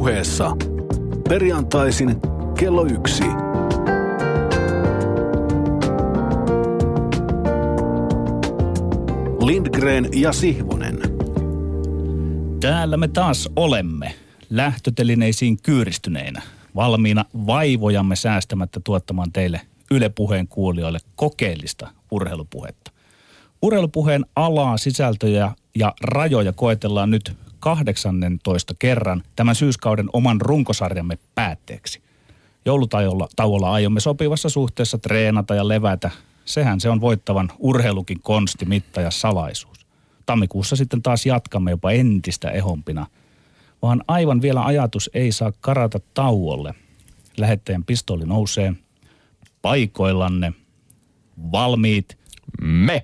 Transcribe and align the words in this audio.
puheessa 0.00 0.56
perjantaisin 1.28 2.20
kello 2.58 2.86
yksi. 2.86 3.24
Lindgren 9.40 10.08
ja 10.14 10.32
Sihvonen. 10.32 10.98
Täällä 12.60 12.96
me 12.96 13.08
taas 13.08 13.48
olemme, 13.56 14.14
lähtötelineisiin 14.50 15.62
kyyristyneinä, 15.62 16.42
valmiina 16.76 17.24
vaivojamme 17.46 18.16
säästämättä 18.16 18.80
tuottamaan 18.84 19.32
teille 19.32 19.60
Yle 19.90 20.08
Puheen 20.08 20.48
kuulijoille 20.48 20.98
kokeellista 21.16 21.88
urheilupuhetta. 22.10 22.90
Urheilupuheen 23.62 24.26
alaa, 24.36 24.76
sisältöjä 24.76 25.52
ja 25.74 25.94
rajoja 26.02 26.52
koetellaan 26.52 27.10
nyt 27.10 27.36
18 27.60 28.74
kerran 28.78 29.22
tämän 29.36 29.54
syyskauden 29.54 30.08
oman 30.12 30.40
runkosarjamme 30.40 31.18
päätteeksi. 31.34 32.02
Joulutauolla 32.64 33.28
tauolla 33.36 33.72
aiomme 33.72 34.00
sopivassa 34.00 34.48
suhteessa 34.48 34.98
treenata 34.98 35.54
ja 35.54 35.68
levätä. 35.68 36.10
Sehän 36.44 36.80
se 36.80 36.90
on 36.90 37.00
voittavan 37.00 37.48
urheilukin 37.58 38.20
konsti, 38.22 38.64
mitta 38.64 39.00
ja 39.00 39.10
salaisuus. 39.10 39.86
Tammikuussa 40.26 40.76
sitten 40.76 41.02
taas 41.02 41.26
jatkamme 41.26 41.70
jopa 41.70 41.90
entistä 41.90 42.50
ehompina. 42.50 43.06
Vaan 43.82 44.04
aivan 44.08 44.42
vielä 44.42 44.64
ajatus 44.64 45.10
ei 45.14 45.32
saa 45.32 45.52
karata 45.60 46.00
tauolle. 46.14 46.74
Lähettäjän 47.36 47.84
pistooli 47.84 48.26
nousee. 48.26 48.72
Paikoillanne. 49.62 50.52
Valmiit. 51.52 52.18
Me. 52.60 53.02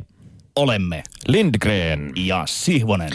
Olemme. 0.56 1.02
Lindgren. 1.28 2.12
Ja 2.16 2.42
Sihvonen. 2.46 3.12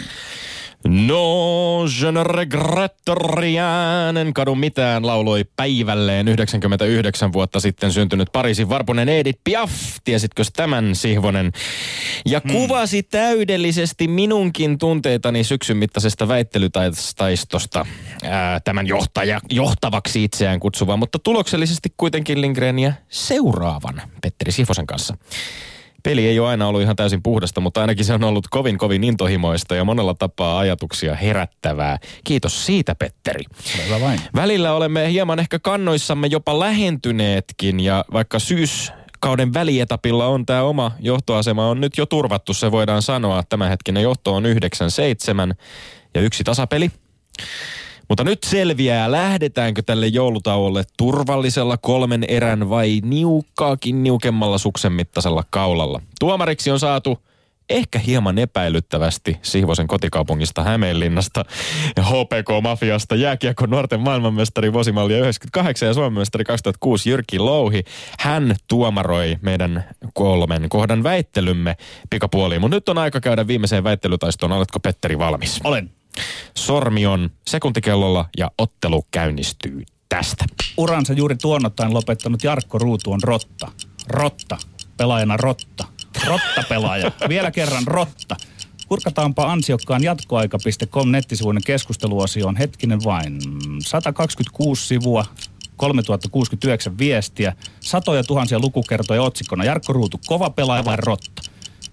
No, 0.88 1.86
je 2.02 2.12
ne 2.12 2.24
regrette 2.24 3.14
rien, 3.16 4.18
en 4.18 4.34
kadu 4.34 4.56
mitään, 4.56 5.08
lauloi 5.08 5.46
päivälleen 5.56 6.28
99 6.28 7.34
vuotta 7.34 7.60
sitten 7.60 7.92
syntynyt 7.92 8.30
Pariisin 8.32 8.70
varpunen 8.70 9.10
Edith 9.10 9.40
Piaf. 9.44 9.72
Tiesitkö 10.04 10.44
tämän, 10.56 10.96
Sihvonen? 10.96 11.52
Ja 12.26 12.42
hmm. 12.44 12.52
kuvasi 12.52 13.04
täydellisesti 13.04 14.08
minunkin 14.08 14.78
tunteitani 14.78 15.44
syksyn 15.44 15.78
mittaisesta 15.78 16.28
väittelytaistosta 16.28 17.86
ää, 18.24 18.60
tämän 18.60 18.88
johtaja, 18.88 19.40
johtavaksi 19.50 20.24
itseään 20.24 20.60
kutsuvan, 20.60 21.00
mutta 21.00 21.20
tuloksellisesti 21.20 21.94
kuitenkin 21.98 22.42
Lindgreniä 22.42 22.94
seuraavan 23.10 24.02
Petteri 24.22 24.52
Sihvosen 24.52 24.88
kanssa. 24.88 25.18
Peli 26.04 26.28
ei 26.28 26.40
ole 26.40 26.50
aina 26.50 26.68
ollut 26.68 26.82
ihan 26.82 26.96
täysin 26.96 27.24
puhdasta, 27.24 27.62
mutta 27.62 27.82
ainakin 27.82 28.06
se 28.06 28.14
on 28.14 28.24
ollut 28.24 28.48
kovin 28.50 28.78
kovin 28.78 29.04
intohimoista 29.04 29.76
ja 29.76 29.84
monella 29.84 30.14
tapaa 30.14 30.60
ajatuksia 30.60 31.16
herättävää. 31.16 31.98
Kiitos 32.24 32.66
siitä, 32.66 32.96
Petteri. 32.96 33.44
Hyvä 33.86 34.02
vain. 34.02 34.20
Välillä 34.36 34.74
olemme 34.74 35.12
hieman 35.12 35.40
ehkä 35.40 35.60
kannoissamme 35.60 36.28
jopa 36.28 36.60
lähentyneetkin 36.60 37.80
ja 37.80 38.06
vaikka 38.14 38.40
syys 38.40 38.92
kauden 39.20 39.54
välietapilla 39.54 40.28
on 40.28 40.46
tämä 40.46 40.64
oma 40.64 40.92
johtoasema 41.00 41.68
on 41.68 41.82
nyt 41.82 41.98
jo 41.98 42.06
turvattu, 42.06 42.54
se 42.54 42.72
voidaan 42.72 43.02
sanoa. 43.02 43.44
Tämänhetkinen 43.50 44.04
johto 44.04 44.36
on 44.36 44.44
9-7 44.46 45.56
ja 46.16 46.22
yksi 46.22 46.44
tasapeli. 46.44 46.92
Mutta 48.12 48.24
nyt 48.24 48.44
selviää, 48.44 49.12
lähdetäänkö 49.12 49.82
tälle 49.82 50.08
joulutauolle 50.08 50.84
turvallisella 50.98 51.78
kolmen 51.78 52.24
erän 52.28 52.70
vai 52.70 53.02
niukkaakin 53.04 54.04
niukemmalla 54.04 54.58
suksen 54.58 54.94
mittaisella 54.94 55.44
kaulalla. 55.50 56.02
Tuomariksi 56.20 56.72
on 56.72 56.80
saatu 56.80 57.20
ehkä 57.70 58.00
hieman 58.00 58.38
epäilyttävästi 58.38 59.38
Sihvosen 59.42 59.88
kotikaupungista 59.88 60.64
Hämeenlinnasta 60.64 61.46
ja 61.98 62.04
HPK-mafiasta 62.04 63.16
jääkiekko 63.16 63.66
nuorten 63.66 64.00
maailmanmestari 64.00 64.74
vuosimallia 64.74 65.18
98 65.18 65.88
ja 65.88 65.94
Suomen 65.94 66.20
mestari 66.20 66.44
2006 66.44 67.10
Jyrki 67.10 67.40
Louhi. 67.40 67.84
Hän 68.20 68.56
tuomaroi 68.68 69.38
meidän 69.42 69.84
kolmen 70.14 70.70
kohdan 70.70 71.04
väittelymme 71.04 71.78
pikapuoliin. 72.10 72.62
Mutta 72.62 72.76
nyt 72.76 72.90
on 72.90 72.98
aika 72.98 73.22
käydä 73.22 73.48
viimeiseen 73.48 73.84
väittelytaistoon. 73.84 74.52
Oletko 74.52 74.80
Petteri 74.80 75.18
valmis? 75.18 75.60
Olen. 75.64 76.01
Sormi 76.58 77.06
on 77.06 77.30
sekuntikellolla 77.48 78.26
ja 78.38 78.52
ottelu 78.58 79.06
käynnistyy 79.12 79.84
tästä. 80.10 80.46
Uransa 80.78 81.14
juuri 81.14 81.36
tuonnottain 81.36 81.94
lopettanut 81.94 82.44
Jarkko 82.44 82.78
Ruutu 82.80 83.12
on 83.12 83.20
Rotta. 83.24 83.72
Rotta. 84.08 84.58
Pelaajana 84.98 85.38
Rotta. 85.38 85.88
Rotta-pelaaja. 86.28 87.12
Vielä 87.30 87.52
kerran 87.52 87.88
Rotta. 87.88 88.36
Kurkataanpa 88.88 89.52
ansiokkaan 89.52 90.04
jatkoaika.com 90.04 91.12
nettisivuinen 91.12 91.64
keskusteluosioon. 91.66 92.56
Hetkinen 92.56 93.04
vain. 93.04 93.40
126 93.86 94.88
sivua, 94.88 95.26
3069 95.76 96.98
viestiä, 96.98 97.54
satoja 97.80 98.24
tuhansia 98.24 98.60
lukukertoja 98.60 99.22
otsikkona. 99.22 99.64
Jarkko 99.64 99.94
Ruutu, 99.94 100.20
kova 100.26 100.50
pelaaja 100.50 100.86
vai 100.86 100.98
Rotta? 100.98 101.51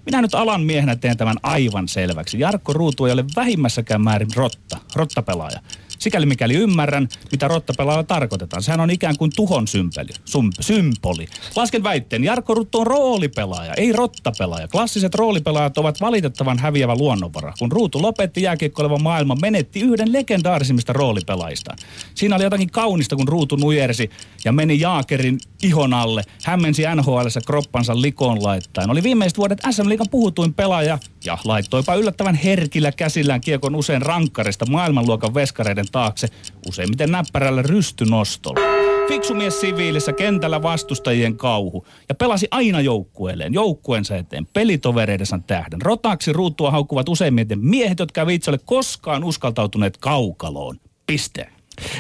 Minä 0.08 0.22
nyt 0.22 0.34
alan 0.34 0.60
miehenä 0.60 0.96
teen 0.96 1.16
tämän 1.16 1.36
aivan 1.42 1.88
selväksi. 1.88 2.40
Jarkko 2.40 2.72
Ruutu 2.72 3.06
ei 3.06 3.12
ole 3.12 3.24
vähimmässäkään 3.36 4.00
määrin 4.00 4.28
rotta, 4.36 4.78
rottapelaaja. 4.94 5.60
Sikäli 5.98 6.26
mikäli 6.26 6.54
ymmärrän, 6.54 7.08
mitä 7.32 7.48
rottapelaajalla 7.48 8.04
tarkoitetaan. 8.04 8.62
Sehän 8.62 8.80
on 8.80 8.90
ikään 8.90 9.16
kuin 9.18 9.30
tuhon 9.36 9.68
sympeli, 9.68 10.10
sum, 10.24 10.50
symboli. 10.60 11.26
Lasken 11.56 11.82
väitteen, 11.82 12.24
Jarkko 12.24 12.54
Ruttu 12.54 12.80
on 12.80 12.86
roolipelaaja, 12.86 13.74
ei 13.74 13.92
rottapelaaja. 13.92 14.68
Klassiset 14.68 15.14
roolipelaajat 15.14 15.78
ovat 15.78 16.00
valitettavan 16.00 16.58
häviävä 16.58 16.94
luonnonvara. 16.94 17.52
Kun 17.58 17.72
Ruutu 17.72 18.02
lopetti 18.02 18.42
jääkiekkoileva 18.42 18.98
maailma, 18.98 19.36
menetti 19.40 19.80
yhden 19.80 20.12
legendaarisimmista 20.12 20.92
roolipelaajista. 20.92 21.76
Siinä 22.14 22.36
oli 22.36 22.44
jotakin 22.44 22.70
kaunista, 22.70 23.16
kun 23.16 23.28
Ruutu 23.28 23.56
nujersi 23.56 24.10
ja 24.44 24.52
meni 24.52 24.80
Jaakerin 24.80 25.38
ihon 25.62 25.94
alle, 25.94 26.22
hämmensi 26.44 26.82
nhl 26.94 27.26
kroppansa 27.46 28.02
likoon 28.02 28.42
laittaen. 28.42 28.90
Oli 28.90 29.02
viimeiset 29.02 29.38
vuodet 29.38 29.58
SM 29.70 29.88
Liikan 29.88 30.06
puhutuin 30.10 30.54
pelaaja 30.54 30.98
ja 31.24 31.38
laittoipa 31.44 31.94
yllättävän 31.94 32.34
herkillä 32.34 32.92
käsillään 32.92 33.40
kiekon 33.40 33.74
usein 33.74 34.02
rankkarista 34.02 34.66
maailmanluokan 34.66 35.34
veskareiden 35.34 35.86
taakse, 35.92 36.28
useimmiten 36.68 37.12
näppärällä 37.12 37.62
rystynostolla. 37.62 38.60
Fiksu 39.08 39.34
mies 39.34 39.60
siviilissä 39.60 40.12
kentällä 40.12 40.62
vastustajien 40.62 41.36
kauhu 41.36 41.86
ja 42.08 42.14
pelasi 42.14 42.48
aina 42.50 42.80
joukkueelleen, 42.80 43.54
joukkueensa 43.54 44.16
eteen, 44.16 44.46
pelitovereidensa 44.46 45.40
tähden. 45.46 45.82
Rotaksi 45.82 46.32
ruutua 46.32 46.70
haukkuvat 46.70 47.08
useimmiten 47.08 47.58
miehet, 47.60 47.98
jotka 47.98 48.20
eivät 48.20 48.34
itse 48.34 48.50
ole 48.50 48.58
koskaan 48.64 49.24
uskaltautuneet 49.24 49.96
kaukaloon. 49.96 50.80
Piste. 51.06 51.48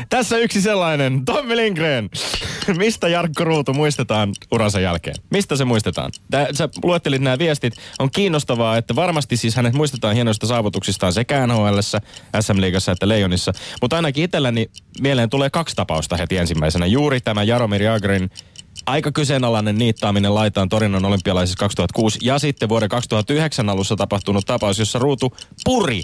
Tässä 0.08 0.38
yksi 0.38 0.62
sellainen, 0.62 1.24
Tommi 1.24 1.56
Lindgren. 1.56 2.10
Mistä 2.76 3.08
Jarkko 3.08 3.44
Ruutu 3.44 3.74
muistetaan 3.74 4.32
uransa 4.52 4.80
jälkeen? 4.80 5.16
Mistä 5.30 5.56
se 5.56 5.64
muistetaan? 5.64 6.12
Tää, 6.30 6.46
sä 6.52 6.68
luettelit 6.82 7.22
nämä 7.22 7.38
viestit. 7.38 7.74
On 7.98 8.10
kiinnostavaa, 8.10 8.76
että 8.76 8.96
varmasti 8.96 9.36
siis 9.36 9.56
hänet 9.56 9.74
muistetaan 9.74 10.14
hienoista 10.14 10.46
saavutuksistaan 10.46 11.12
sekä 11.12 11.46
nhl 11.46 11.78
SM-liigassa 12.40 12.92
että 12.92 13.08
Leijonissa. 13.08 13.52
Mutta 13.82 13.96
ainakin 13.96 14.24
itselläni 14.24 14.70
mieleen 15.00 15.30
tulee 15.30 15.50
kaksi 15.50 15.76
tapausta 15.76 16.16
heti 16.16 16.36
ensimmäisenä. 16.36 16.86
Juuri 16.86 17.20
tämä 17.20 17.42
Jaromir 17.42 17.82
Jagrin 17.82 18.30
aika 18.88 19.12
kyseenalainen 19.12 19.78
niittaaminen 19.78 20.34
laitaan 20.34 20.68
Torinon 20.68 21.04
olympialaisissa 21.04 21.58
2006 21.58 22.18
ja 22.22 22.38
sitten 22.38 22.68
vuoden 22.68 22.88
2009 22.88 23.68
alussa 23.68 23.96
tapahtunut 23.96 24.46
tapaus, 24.46 24.78
jossa 24.78 24.98
ruutu 24.98 25.36
puri 25.64 26.02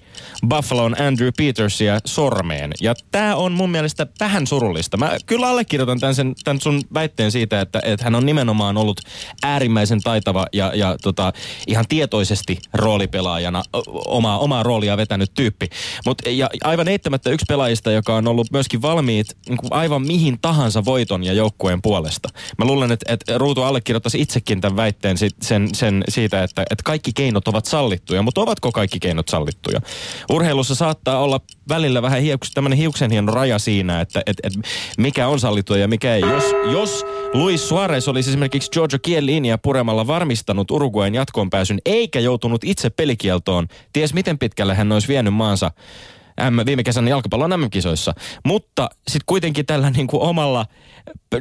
Buffalon 0.48 1.00
Andrew 1.00 1.28
Petersia 1.36 1.98
sormeen. 2.04 2.70
Ja 2.80 2.94
tämä 3.10 3.36
on 3.36 3.52
mun 3.52 3.70
mielestä 3.70 4.06
vähän 4.20 4.46
surullista. 4.46 4.96
Mä 4.96 5.16
kyllä 5.26 5.48
allekirjoitan 5.48 6.00
tämän, 6.00 6.14
sen, 6.14 6.34
tämän 6.44 6.60
sun 6.60 6.82
väitteen 6.94 7.32
siitä, 7.32 7.60
että, 7.60 7.80
että 7.84 8.04
hän 8.04 8.14
on 8.14 8.26
nimenomaan 8.26 8.76
ollut 8.76 9.00
äärimmäisen 9.42 10.00
taitava 10.00 10.46
ja, 10.52 10.72
ja 10.74 10.96
tota, 11.02 11.32
ihan 11.66 11.84
tietoisesti 11.88 12.58
roolipelaajana 12.74 13.62
omaa, 14.06 14.38
omaa 14.38 14.62
roolia 14.62 14.96
vetänyt 14.96 15.34
tyyppi. 15.34 15.68
Mut, 16.06 16.22
ja 16.26 16.50
aivan 16.64 16.88
eittämättä 16.88 17.30
yksi 17.30 17.46
pelaajista, 17.48 17.90
joka 17.90 18.14
on 18.14 18.28
ollut 18.28 18.50
myöskin 18.52 18.82
valmiit 18.82 19.26
niin 19.48 19.58
aivan 19.70 20.06
mihin 20.06 20.38
tahansa 20.40 20.84
voiton 20.84 21.24
ja 21.24 21.32
joukkueen 21.32 21.82
puolesta. 21.82 22.28
Mä 22.58 22.64
luulen, 22.74 22.92
että, 22.92 23.12
että 23.12 23.38
Ruutu 23.38 23.62
allekirjoittaisi 23.62 24.20
itsekin 24.20 24.60
tämän 24.60 24.76
väitteen 24.76 25.18
sit, 25.18 25.36
sen, 25.42 25.74
sen 25.74 26.04
siitä, 26.08 26.42
että, 26.42 26.62
että 26.62 26.82
kaikki 26.84 27.12
keinot 27.12 27.48
ovat 27.48 27.64
sallittuja, 27.64 28.22
mutta 28.22 28.40
ovatko 28.40 28.72
kaikki 28.72 29.00
keinot 29.00 29.28
sallittuja? 29.28 29.80
Urheilussa 30.30 30.74
saattaa 30.74 31.18
olla 31.18 31.40
välillä 31.68 32.02
vähän 32.02 32.22
hiuks, 32.22 32.50
tämmöinen 32.50 32.78
hiuksen 32.78 33.10
hieno 33.10 33.32
raja 33.32 33.58
siinä, 33.58 34.00
että 34.00 34.22
että 34.26 34.46
että 34.46 34.58
mikä 34.98 35.28
on 35.28 35.40
sallittua 35.40 35.76
ja 35.76 35.88
mikä 35.88 36.14
ei. 36.14 36.20
Jos, 36.20 36.44
jos 36.72 37.04
Luis 37.34 37.68
Suarez 37.68 38.08
olisi 38.08 38.30
esimerkiksi 38.30 38.70
Giorgio 38.70 38.98
Chiellinia 38.98 39.58
puremalla 39.58 40.06
varmistanut 40.06 40.70
Uruguayn 40.70 41.14
jatkoon 41.14 41.50
pääsyn, 41.50 41.78
eikä 41.86 42.20
joutunut 42.20 42.64
itse 42.64 42.90
pelikieltoon, 42.90 43.68
ties 43.92 44.14
miten 44.14 44.38
pitkälle 44.38 44.74
hän 44.74 44.92
olisi 44.92 45.08
vienyt 45.08 45.34
maansa 45.34 45.70
M, 46.50 46.66
viime 46.66 46.82
kesän 46.82 47.08
jalkapallon 47.08 47.60
MM-kisoissa. 47.60 48.14
Mutta 48.44 48.88
sitten 49.08 49.26
kuitenkin 49.26 49.66
tällä 49.66 49.90
niin 49.90 50.06
kuin 50.06 50.22
omalla 50.22 50.66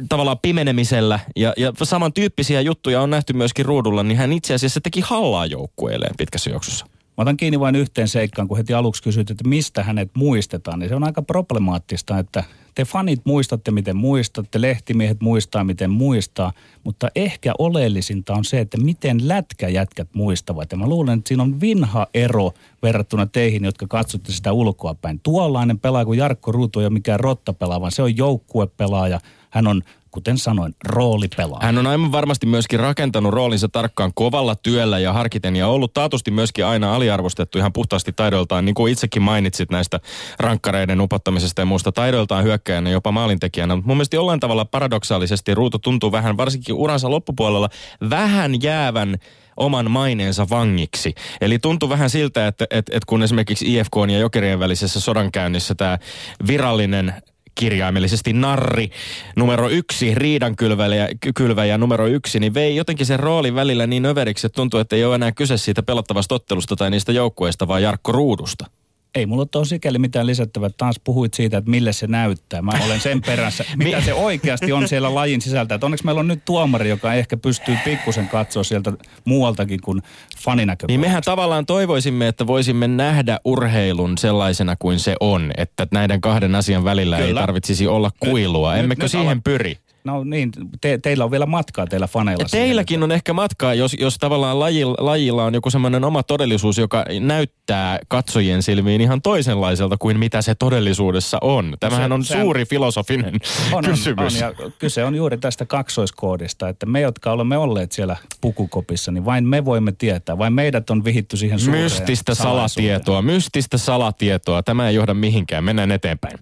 tavallaan 0.08 0.38
pimenemisellä 0.42 1.20
ja, 1.36 1.52
ja 1.56 1.72
samantyyppisiä 1.82 2.60
juttuja 2.60 3.02
on 3.02 3.10
nähty 3.10 3.32
myöskin 3.32 3.64
ruudulla, 3.64 4.02
niin 4.02 4.18
hän 4.18 4.32
itse 4.32 4.54
asiassa 4.54 4.80
teki 4.80 5.00
hallaa 5.00 5.46
joukkueelleen 5.46 6.14
pitkässä 6.18 6.50
juoksussa. 6.50 6.86
Mä 6.86 7.22
otan 7.22 7.36
kiinni 7.36 7.60
vain 7.60 7.76
yhteen 7.76 8.08
seikkaan, 8.08 8.48
kun 8.48 8.56
heti 8.56 8.74
aluksi 8.74 9.02
kysyt, 9.02 9.30
että 9.30 9.48
mistä 9.48 9.82
hänet 9.82 10.10
muistetaan, 10.16 10.78
niin 10.78 10.88
se 10.88 10.94
on 10.94 11.04
aika 11.04 11.22
problemaattista, 11.22 12.18
että 12.18 12.44
te 12.74 12.84
fanit 12.84 13.20
muistatte, 13.24 13.70
miten 13.70 13.96
muistatte, 13.96 14.60
lehtimiehet 14.60 15.20
muistaa, 15.20 15.64
miten 15.64 15.90
muistaa, 15.90 16.52
mutta 16.84 17.08
ehkä 17.14 17.52
oleellisinta 17.58 18.34
on 18.34 18.44
se, 18.44 18.60
että 18.60 18.78
miten 18.80 19.28
lätkäjätkät 19.28 20.08
muistavat. 20.12 20.72
Ja 20.72 20.78
mä 20.78 20.86
luulen, 20.86 21.18
että 21.18 21.28
siinä 21.28 21.42
on 21.42 21.60
vinha 21.60 22.06
ero 22.14 22.52
verrattuna 22.82 23.26
teihin, 23.26 23.64
jotka 23.64 23.86
katsotte 23.86 24.32
sitä 24.32 24.52
ulkoa 24.52 24.94
päin. 24.94 25.20
Tuollainen 25.22 25.80
pelaaja 25.80 26.04
kuin 26.04 26.18
Jarkko 26.18 26.52
Ruutu 26.52 26.80
ei 26.80 26.86
ole 26.86 26.92
mikään 26.92 27.20
rottapelaaja, 27.20 27.80
vaan 27.80 27.92
se 27.92 28.02
on 28.02 28.16
joukkuepelaaja. 28.16 29.20
Hän 29.50 29.66
on 29.66 29.82
kuten 30.14 30.38
sanoin, 30.38 30.74
roolipelaaja. 30.88 31.66
Hän 31.66 31.78
on 31.78 31.86
aivan 31.86 32.12
varmasti 32.12 32.46
myöskin 32.46 32.80
rakentanut 32.80 33.32
roolinsa 33.32 33.68
tarkkaan 33.68 34.12
kovalla 34.14 34.54
työllä 34.54 34.98
ja 34.98 35.12
harkiten 35.12 35.56
ja 35.56 35.68
ollut 35.68 35.92
taatusti 35.92 36.30
myöskin 36.30 36.66
aina 36.66 36.94
aliarvostettu 36.94 37.58
ihan 37.58 37.72
puhtaasti 37.72 38.12
taidoiltaan, 38.12 38.64
niin 38.64 38.74
kuin 38.74 38.92
itsekin 38.92 39.22
mainitsit 39.22 39.70
näistä 39.70 40.00
rankkareiden 40.38 41.00
upottamisesta 41.00 41.60
ja 41.60 41.66
muusta 41.66 41.92
taidoiltaan 41.92 42.44
hyökkäjänä 42.44 42.90
jopa 42.90 43.12
maalintekijänä. 43.12 43.76
Mutta 43.76 43.88
mun 43.88 43.96
mielestä 43.96 44.16
jollain 44.16 44.40
tavalla 44.40 44.64
paradoksaalisesti 44.64 45.54
Ruutu 45.54 45.78
tuntuu 45.78 46.12
vähän, 46.12 46.36
varsinkin 46.36 46.74
uransa 46.74 47.10
loppupuolella, 47.10 47.68
vähän 48.10 48.62
jäävän 48.62 49.16
oman 49.56 49.90
maineensa 49.90 50.46
vangiksi. 50.50 51.14
Eli 51.40 51.58
tuntuu 51.58 51.88
vähän 51.88 52.10
siltä, 52.10 52.46
että, 52.46 52.64
että, 52.64 52.96
että 52.96 53.06
kun 53.06 53.22
esimerkiksi 53.22 53.74
IFK 53.74 53.94
ja 54.12 54.18
Jokerien 54.18 54.60
välisessä 54.60 55.00
sodankäynnissä 55.00 55.74
tämä 55.74 55.98
virallinen 56.46 57.14
kirjaimellisesti 57.54 58.32
narri. 58.32 58.90
Numero 59.36 59.68
yksi, 59.68 60.14
riidankylväjä 60.14 61.08
kylväjä 61.34 61.78
numero 61.78 62.06
yksi, 62.06 62.40
niin 62.40 62.54
vei 62.54 62.76
jotenkin 62.76 63.06
sen 63.06 63.20
roolin 63.20 63.54
välillä 63.54 63.86
niin 63.86 64.06
överiksi, 64.06 64.46
että 64.46 64.56
tuntuu, 64.56 64.80
että 64.80 64.96
ei 64.96 65.04
ole 65.04 65.14
enää 65.14 65.32
kyse 65.32 65.56
siitä 65.56 65.82
pelottavasta 65.82 66.34
ottelusta 66.34 66.76
tai 66.76 66.90
niistä 66.90 67.12
joukkueista, 67.12 67.68
vaan 67.68 67.82
Jarkko 67.82 68.12
Ruudusta 68.12 68.66
ei 69.14 69.26
mulla 69.26 69.46
ole 69.54 69.64
sikäli 69.64 69.98
mitään 69.98 70.26
lisättävää. 70.26 70.70
Taas 70.76 71.00
puhuit 71.04 71.34
siitä, 71.34 71.58
että 71.58 71.70
mille 71.70 71.92
se 71.92 72.06
näyttää. 72.06 72.62
Mä 72.62 72.72
olen 72.84 73.00
sen 73.00 73.22
perässä, 73.22 73.64
mitä 73.76 74.00
se 74.00 74.14
oikeasti 74.14 74.72
on 74.72 74.88
siellä 74.88 75.14
lajin 75.14 75.40
sisältä. 75.40 75.74
Että 75.74 75.86
onneksi 75.86 76.04
meillä 76.04 76.18
on 76.18 76.28
nyt 76.28 76.44
tuomari, 76.44 76.88
joka 76.88 77.14
ehkä 77.14 77.36
pystyy 77.36 77.76
pikkusen 77.84 78.28
katsoa 78.28 78.64
sieltä 78.64 78.92
muualtakin 79.24 79.80
kuin 79.80 80.02
faninäkökulmasta. 80.38 80.86
Niin 80.86 81.00
mehän 81.00 81.22
tavallaan 81.22 81.66
toivoisimme, 81.66 82.28
että 82.28 82.46
voisimme 82.46 82.88
nähdä 82.88 83.38
urheilun 83.44 84.18
sellaisena 84.18 84.76
kuin 84.78 84.98
se 84.98 85.16
on. 85.20 85.50
Että 85.56 85.86
näiden 85.92 86.20
kahden 86.20 86.54
asian 86.54 86.84
välillä 86.84 87.16
Kyllä. 87.16 87.28
ei 87.28 87.34
tarvitsisi 87.34 87.86
olla 87.86 88.10
kuilua. 88.20 88.72
Nyt, 88.72 88.82
Emmekö 88.82 89.02
nyt, 89.02 89.10
siihen 89.10 89.36
nyt 89.36 89.44
pyri? 89.44 89.78
No 90.04 90.24
niin, 90.24 90.52
te, 90.80 90.98
teillä 90.98 91.24
on 91.24 91.30
vielä 91.30 91.46
matkaa 91.46 91.86
teillä 91.86 92.06
faneilla. 92.06 92.44
Teilläkin 92.50 93.02
on 93.02 93.12
ehkä 93.12 93.32
matkaa, 93.32 93.74
jos, 93.74 93.96
jos 94.00 94.18
tavallaan 94.18 94.60
lajilla, 94.60 94.96
lajilla 94.98 95.44
on 95.44 95.54
joku 95.54 95.70
semmoinen 95.70 96.04
oma 96.04 96.22
todellisuus, 96.22 96.78
joka 96.78 97.04
näyttää 97.20 97.98
katsojien 98.08 98.62
silmiin 98.62 99.00
ihan 99.00 99.22
toisenlaiselta 99.22 99.96
kuin 99.96 100.18
mitä 100.18 100.42
se 100.42 100.54
todellisuudessa 100.54 101.38
on. 101.40 101.76
Tämähän 101.80 102.10
se, 102.10 102.14
on 102.14 102.24
se, 102.24 102.40
suuri 102.40 102.64
filosofinen 102.64 103.34
on, 103.72 103.84
kysymys. 103.84 104.42
On, 104.42 104.48
on, 104.48 104.54
ja 104.64 104.70
kyse 104.78 105.04
on 105.04 105.14
juuri 105.14 105.38
tästä 105.38 105.66
kaksoiskoodista, 105.66 106.68
että 106.68 106.86
me, 106.86 107.00
jotka 107.00 107.32
olemme 107.32 107.58
olleet 107.58 107.92
siellä 107.92 108.16
pukukopissa, 108.40 109.12
niin 109.12 109.24
vain 109.24 109.48
me 109.48 109.64
voimme 109.64 109.92
tietää, 109.92 110.38
vain 110.38 110.52
meidät 110.52 110.90
on 110.90 111.04
vihitty 111.04 111.36
siihen 111.36 111.58
suureen 111.58 111.84
Mystistä 111.84 112.34
salatietoa, 112.34 113.22
mystistä 113.22 113.78
salatietoa. 113.78 114.62
Tämä 114.62 114.88
ei 114.88 114.94
johda 114.94 115.14
mihinkään, 115.14 115.64
mennään 115.64 115.92
eteenpäin. 115.92 116.38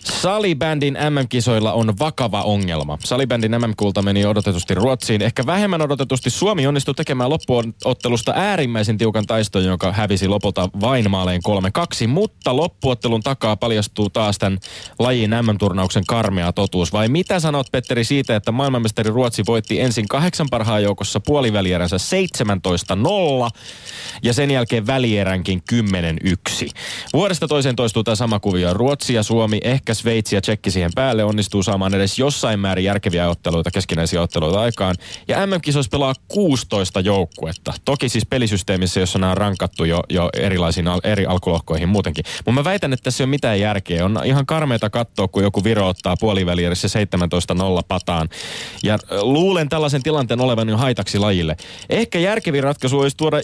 Salibändin 0.00 0.94
MM-kisoilla 1.10 1.72
on 1.72 1.98
vakava 1.98 2.42
ongelma. 2.42 2.95
Salibändin 3.04 3.50
MM-kulta 3.50 4.02
meni 4.02 4.26
odotetusti 4.26 4.74
Ruotsiin. 4.74 5.22
Ehkä 5.22 5.46
vähemmän 5.46 5.82
odotetusti 5.82 6.30
Suomi 6.30 6.66
onnistui 6.66 6.94
tekemään 6.94 7.30
loppuottelusta 7.30 8.32
äärimmäisen 8.36 8.98
tiukan 8.98 9.26
taiston, 9.26 9.64
joka 9.64 9.92
hävisi 9.92 10.28
lopulta 10.28 10.68
vain 10.80 11.10
maaleen 11.10 11.40
3-2. 12.04 12.06
Mutta 12.06 12.56
loppuottelun 12.56 13.22
takaa 13.22 13.56
paljastuu 13.56 14.10
taas 14.10 14.38
tämän 14.38 14.58
lajin 14.98 15.30
MM-turnauksen 15.30 16.06
karmea 16.06 16.52
totuus. 16.52 16.92
Vai 16.92 17.08
mitä 17.08 17.40
sanot 17.40 17.66
Petteri 17.72 18.04
siitä, 18.04 18.36
että 18.36 18.52
maailmanmestari 18.52 19.10
Ruotsi 19.10 19.42
voitti 19.46 19.80
ensin 19.80 20.08
kahdeksan 20.08 20.46
parhaan 20.50 20.82
joukossa 20.82 21.20
puolivälieränsä 21.20 21.96
17-0 21.96 22.00
ja 24.22 24.32
sen 24.34 24.50
jälkeen 24.50 24.86
välieränkin 24.86 25.62
10-1. 26.64 26.70
Vuodesta 27.12 27.48
toiseen 27.48 27.76
toistuu 27.76 28.04
tämä 28.04 28.14
sama 28.14 28.40
kuvio. 28.40 28.74
Ruotsi 28.74 29.14
ja 29.14 29.22
Suomi, 29.22 29.60
ehkä 29.64 29.94
Sveitsi 29.94 30.34
ja 30.34 30.40
Tsekki 30.40 30.70
siihen 30.70 30.90
päälle 30.94 31.24
onnistuu 31.24 31.62
saamaan 31.62 31.94
edes 31.94 32.18
jossain 32.18 32.60
määrin 32.60 32.84
järkeviä 32.84 33.28
otteluita, 33.28 33.70
keskinäisiä 33.70 34.22
otteluita 34.22 34.60
aikaan. 34.60 34.96
Ja 35.28 35.46
MM-kisoissa 35.46 35.90
pelaa 35.90 36.14
16 36.28 37.00
joukkuetta. 37.00 37.72
Toki 37.84 38.08
siis 38.08 38.26
pelisysteemissä, 38.26 39.00
jossa 39.00 39.18
nämä 39.18 39.30
on 39.30 39.36
rankattu 39.36 39.84
jo, 39.84 40.02
jo 40.10 40.30
erilaisiin 40.32 40.88
al- 40.88 41.00
eri 41.04 41.26
alkulohkoihin 41.26 41.88
muutenkin. 41.88 42.24
Mutta 42.38 42.52
mä 42.52 42.64
väitän, 42.64 42.92
että 42.92 43.04
tässä 43.04 43.22
ei 43.22 43.24
ole 43.24 43.30
mitään 43.30 43.60
järkeä. 43.60 44.04
On 44.04 44.20
ihan 44.24 44.46
karmeita 44.46 44.90
katsoa, 44.90 45.28
kun 45.28 45.42
joku 45.42 45.64
Viro 45.64 45.88
ottaa 45.88 46.16
puolivälierissä 46.20 46.88
17-0 47.78 47.82
pataan. 47.88 48.28
Ja 48.82 48.98
luulen 49.20 49.68
tällaisen 49.68 50.02
tilanteen 50.02 50.40
olevan 50.40 50.68
jo 50.68 50.76
haitaksi 50.76 51.18
lajille. 51.18 51.56
Ehkä 51.90 52.18
järkevin 52.18 52.62
ratkaisu 52.62 53.00
olisi 53.00 53.16
tuoda 53.16 53.40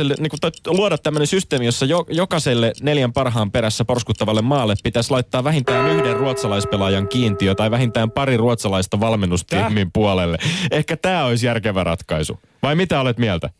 jonkinlaiselle, 0.00 0.14
niin 0.22 0.62
kuin, 0.64 0.76
luoda 0.78 0.98
tämmöinen 0.98 1.26
systeemi, 1.26 1.64
jossa 1.64 1.86
jo, 1.86 2.04
jokaiselle 2.08 2.72
neljän 2.82 3.12
parhaan 3.12 3.50
perässä 3.50 3.84
porskuttavalle 3.84 4.42
maalle 4.42 4.74
pitäisi 4.82 5.10
laittaa 5.10 5.44
vähintään 5.44 5.90
yhden 5.90 6.16
ruotsalaispelaajan 6.16 7.08
kiintiö 7.08 7.54
tai 7.54 7.70
vähintään 7.70 8.10
pari 8.10 8.36
ruotsalaista 8.36 9.00
valmennustiimin 9.00 9.92
puolelle. 9.92 10.38
Ehkä 10.70 10.96
tämä 10.96 11.24
olisi 11.24 11.46
järkevä 11.46 11.84
ratkaisu. 11.84 12.38
Vai 12.62 12.74
mitä 12.74 13.00
olet 13.00 13.18
mieltä? 13.18 13.50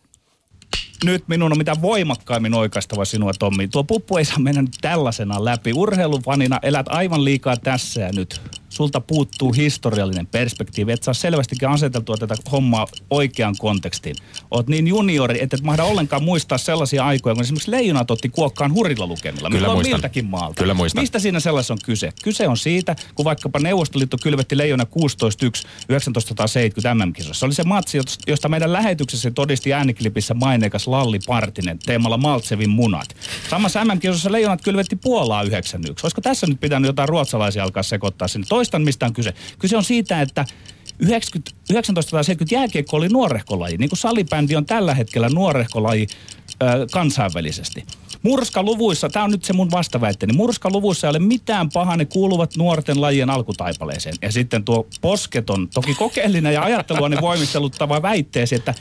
nyt 1.05 1.25
minun 1.29 1.53
on 1.53 1.59
mitä 1.59 1.73
voimakkaimmin 1.83 2.55
oikaistava 2.55 3.05
sinua, 3.05 3.33
Tommi. 3.39 3.69
Tuo 3.69 3.85
puppu 3.85 4.17
ei 4.17 4.25
saa 4.25 4.39
mennä 4.39 4.63
nyt 4.63 4.77
tällaisena 4.81 5.45
läpi. 5.45 5.73
Urheilufanina 5.73 6.59
elät 6.63 6.87
aivan 6.89 7.25
liikaa 7.25 7.57
tässä 7.57 8.01
ja 8.01 8.11
nyt 8.13 8.41
sulta 8.71 9.01
puuttuu 9.01 9.53
historiallinen 9.53 10.27
perspektiivi, 10.27 10.93
et 10.93 11.03
saa 11.03 11.15
selvästikin 11.15 11.69
aseteltua 11.69 12.17
tätä 12.17 12.35
hommaa 12.53 12.87
oikean 13.11 13.55
kontekstiin. 13.59 14.17
Oot 14.51 14.69
niin 14.69 14.87
juniori, 14.87 15.43
että 15.43 15.57
et 15.57 15.63
mahda 15.63 15.85
ollenkaan 15.85 16.23
muistaa 16.23 16.59
sellaisia 16.59 17.05
aikoja, 17.05 17.35
kun 17.35 17.43
esimerkiksi 17.43 17.71
leijonat 17.71 18.11
otti 18.11 18.29
kuokkaan 18.29 18.75
hurilla 18.75 19.07
lukemilla. 19.07 19.51
Kyllä 19.51 19.69
muistan. 19.69 19.95
miltäkin 19.95 20.27
maalta. 20.27 20.55
Kyllä 20.55 20.75
muistan. 20.75 21.03
Mistä 21.03 21.19
siinä 21.19 21.41
sellaisessa 21.41 21.75
on 21.75 21.79
kyse? 21.85 22.13
Kyse 22.23 22.49
on 22.49 22.57
siitä, 22.57 22.97
kun 23.15 23.25
vaikkapa 23.25 23.59
Neuvostoliitto 23.59 24.17
kylvetti 24.23 24.59
leijona 24.59 24.85
16-1 24.85 24.87
1970 25.87 26.95
MM-kisossa. 26.95 27.41
Se 27.41 27.47
oli 27.47 27.55
se 27.55 27.65
matsi, 27.65 27.99
josta 28.27 28.49
meidän 28.49 28.73
lähetyksessä 28.73 29.31
todisti 29.31 29.73
ääniklipissä 29.73 30.35
maineikas 30.35 30.87
Lalli 30.87 31.19
Partinen 31.27 31.79
teemalla 31.79 32.17
Maltsevin 32.17 32.71
munat. 32.71 33.17
Samassa 33.51 33.85
MM-kisossa 33.85 34.33
leijonat 34.33 34.63
kylvetti 34.63 34.97
Puolaa 34.97 35.43
9-1. 35.43 35.47
Olisiko 36.03 36.21
tässä 36.21 36.47
nyt 36.47 36.61
pitänyt 36.61 36.89
jotain 36.89 37.09
ruotsalaisia 37.09 37.65
alkaa 37.65 37.83
sekoittaa 37.83 38.29
sinne? 38.29 38.47
Toistan, 38.71 38.83
mistä 38.83 39.07
on 39.07 39.13
kyse. 39.13 39.35
Kyse 39.59 39.77
on 39.77 39.85
siitä, 39.85 40.23
että 40.23 40.45
90, 40.99 41.51
1970 41.69 42.55
jääkiekko 42.55 42.97
oli 42.97 43.09
nuorehkolaji, 43.09 43.77
niin 43.77 43.89
kuin 43.89 43.99
salibändi 43.99 44.57
on 44.57 44.67
tällä 44.67 44.95
hetkellä 44.95 45.29
nuorehkolaji 45.29 46.07
ö, 46.63 46.87
kansainvälisesti. 46.93 47.85
Murskaluvuissa, 48.23 49.09
tämä 49.09 49.25
on 49.25 49.31
nyt 49.31 49.45
se 49.45 49.53
mun 49.53 49.71
vastaväitteeni, 49.71 50.37
murskaluvuissa 50.37 51.07
ei 51.07 51.11
ole 51.11 51.19
mitään 51.19 51.69
pahaa, 51.73 51.97
ne 51.97 52.05
kuuluvat 52.05 52.57
nuorten 52.57 53.01
lajien 53.01 53.31
alkutaipaleeseen. 53.31 54.17
Ja 54.23 54.33
sitten 54.33 54.65
tuo 54.65 54.87
posketon, 55.01 55.69
toki 55.69 55.95
kokeellinen 55.95 56.55
ja 56.55 56.63
ajattelua 56.63 57.09
niin 57.09 57.21
voimisteluttava 57.21 58.03
väitteesi, 58.03 58.55
että 58.55 58.75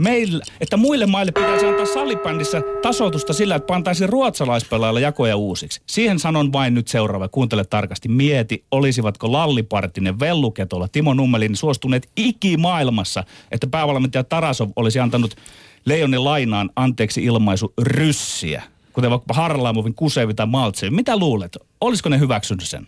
meillä, 0.00 0.44
että 0.60 0.76
muille 0.76 1.06
maille 1.06 1.32
pitäisi 1.32 1.66
antaa 1.66 1.86
salibändissä 1.86 2.62
tasoitusta 2.82 3.32
sillä, 3.32 3.54
että 3.54 3.66
pantaisiin 3.66 4.08
ruotsalaispelaajille 4.08 5.00
jakoja 5.00 5.36
uusiksi. 5.36 5.82
Siihen 5.86 6.18
sanon 6.18 6.52
vain 6.52 6.74
nyt 6.74 6.88
seuraava, 6.88 7.28
kuuntele 7.28 7.64
tarkasti. 7.64 8.08
Mieti, 8.08 8.64
olisivatko 8.70 9.32
Lalli 9.32 9.62
Partinen, 9.62 10.20
Velluketolla, 10.20 10.88
Timo 10.88 11.14
Nummelin 11.14 11.56
suostuneet 11.56 12.08
ikimaailmassa, 12.16 13.24
että 13.50 13.66
päävalmentaja 13.66 14.24
Tarasov 14.24 14.70
olisi 14.76 15.00
antanut 15.00 15.36
Leijonin 15.84 16.24
lainaan 16.24 16.70
anteeksi 16.76 17.24
ilmaisu 17.24 17.72
ryssiä, 17.82 18.62
kuten 18.92 19.10
vaikka 19.10 19.34
Harlaamovin, 19.34 19.94
Kusevi 19.94 20.34
tai 20.34 20.46
Maltsevi. 20.46 20.90
Mitä 20.90 21.16
luulet? 21.16 21.56
Olisiko 21.80 22.08
ne 22.08 22.18
hyväksynyt 22.18 22.64
sen? 22.64 22.86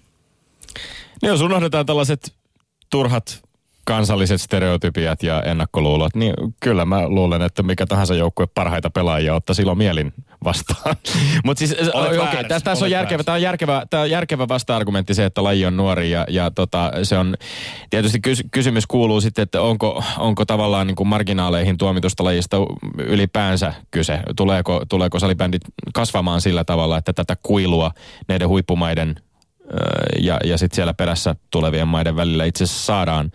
No 1.23 1.29
jos 1.29 1.41
unohdetaan 1.41 1.87
tällaiset 1.87 2.35
turhat 2.91 3.43
kansalliset 3.85 4.41
stereotypiat 4.41 5.23
ja 5.23 5.43
ennakkoluulot, 5.43 6.15
niin 6.15 6.35
kyllä 6.61 6.85
mä 6.85 7.09
luulen, 7.09 7.43
että 7.43 7.63
mikä 7.63 7.87
tahansa 7.87 8.15
joukkue 8.15 8.47
parhaita 8.47 8.91
pelaajia 8.91 9.35
ottaa 9.35 9.55
silloin 9.55 9.79
mielin 9.79 10.13
vastaan. 10.45 10.97
Mutta 11.45 11.59
siis, 11.59 11.73
okei, 11.93 12.19
okay, 12.19 12.45
tässä, 12.45 12.65
tässä 12.65 12.85
on 12.85 12.91
järkevä, 12.91 13.25
tämä 13.25 13.35
on 13.35 13.43
järkevä, 13.43 13.87
tämä 13.91 14.03
on 14.03 14.11
järkevä 14.11 14.49
vasta-argumentti 14.49 15.15
se, 15.15 15.25
että 15.25 15.45
laji 15.45 15.67
on 15.67 15.77
nuori 15.77 16.11
ja, 16.11 16.27
ja 16.29 16.51
tota, 16.51 16.93
se 17.03 17.19
on, 17.19 17.37
tietysti 17.91 18.21
kys, 18.21 18.43
kysymys 18.51 18.87
kuuluu 18.87 19.21
sitten, 19.21 19.43
että 19.43 19.61
onko, 19.61 20.05
onko 20.19 20.45
tavallaan 20.45 20.87
niin 20.87 20.97
kuin 20.97 21.09
marginaaleihin 21.09 21.79
tuomitusta 21.79 22.25
lajista 22.25 22.57
ylipäänsä 22.99 23.75
kyse. 23.91 24.21
Tuleeko, 24.37 24.83
tuleeko 24.89 25.19
salibändit 25.19 25.63
kasvamaan 25.95 26.41
sillä 26.41 26.65
tavalla, 26.65 26.99
että 26.99 27.13
tätä 27.13 27.37
kuilua 27.43 27.91
näiden 28.29 28.49
huippumaiden 28.49 29.17
ja, 30.21 30.39
ja 30.45 30.59
sitten 30.59 30.77
siellä 30.77 30.95
perässä 30.95 31.37
tulevien 31.51 31.89
maiden 31.89 32.17
välillä 32.17 32.45
itse 32.45 32.65
asiassa 32.65 32.87
saadaan 32.87 33.31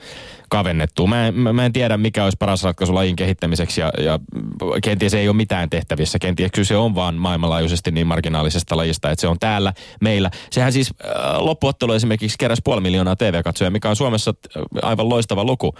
kavennettua. 0.49 1.07
Mä 1.07 1.27
en, 1.27 1.35
mä, 1.35 1.65
en 1.65 1.73
tiedä, 1.73 1.97
mikä 1.97 2.23
olisi 2.23 2.37
paras 2.39 2.63
ratkaisu 2.63 2.95
lajin 2.95 3.15
kehittämiseksi 3.15 3.81
ja, 3.81 3.91
ja 3.97 4.19
kenties 4.83 5.13
ei 5.13 5.29
ole 5.29 5.35
mitään 5.35 5.69
tehtävissä. 5.69 6.19
Kenties 6.19 6.51
kyllä 6.51 6.65
se 6.65 6.77
on 6.77 6.95
vaan 6.95 7.15
maailmanlaajuisesti 7.15 7.91
niin 7.91 8.07
marginaalisesta 8.07 8.77
lajista, 8.77 9.11
että 9.11 9.21
se 9.21 9.27
on 9.27 9.39
täällä 9.39 9.73
meillä. 10.01 10.31
Sehän 10.51 10.73
siis 10.73 10.93
äh, 11.05 11.11
loppuottelu 11.39 11.93
esimerkiksi 11.93 12.37
keräsi 12.39 12.61
puoli 12.65 12.81
miljoonaa 12.81 13.15
TV-katsoja, 13.15 13.71
mikä 13.71 13.89
on 13.89 13.95
Suomessa 13.95 14.33
äh, 14.57 14.63
aivan 14.81 15.09
loistava 15.09 15.43
luku. 15.43 15.73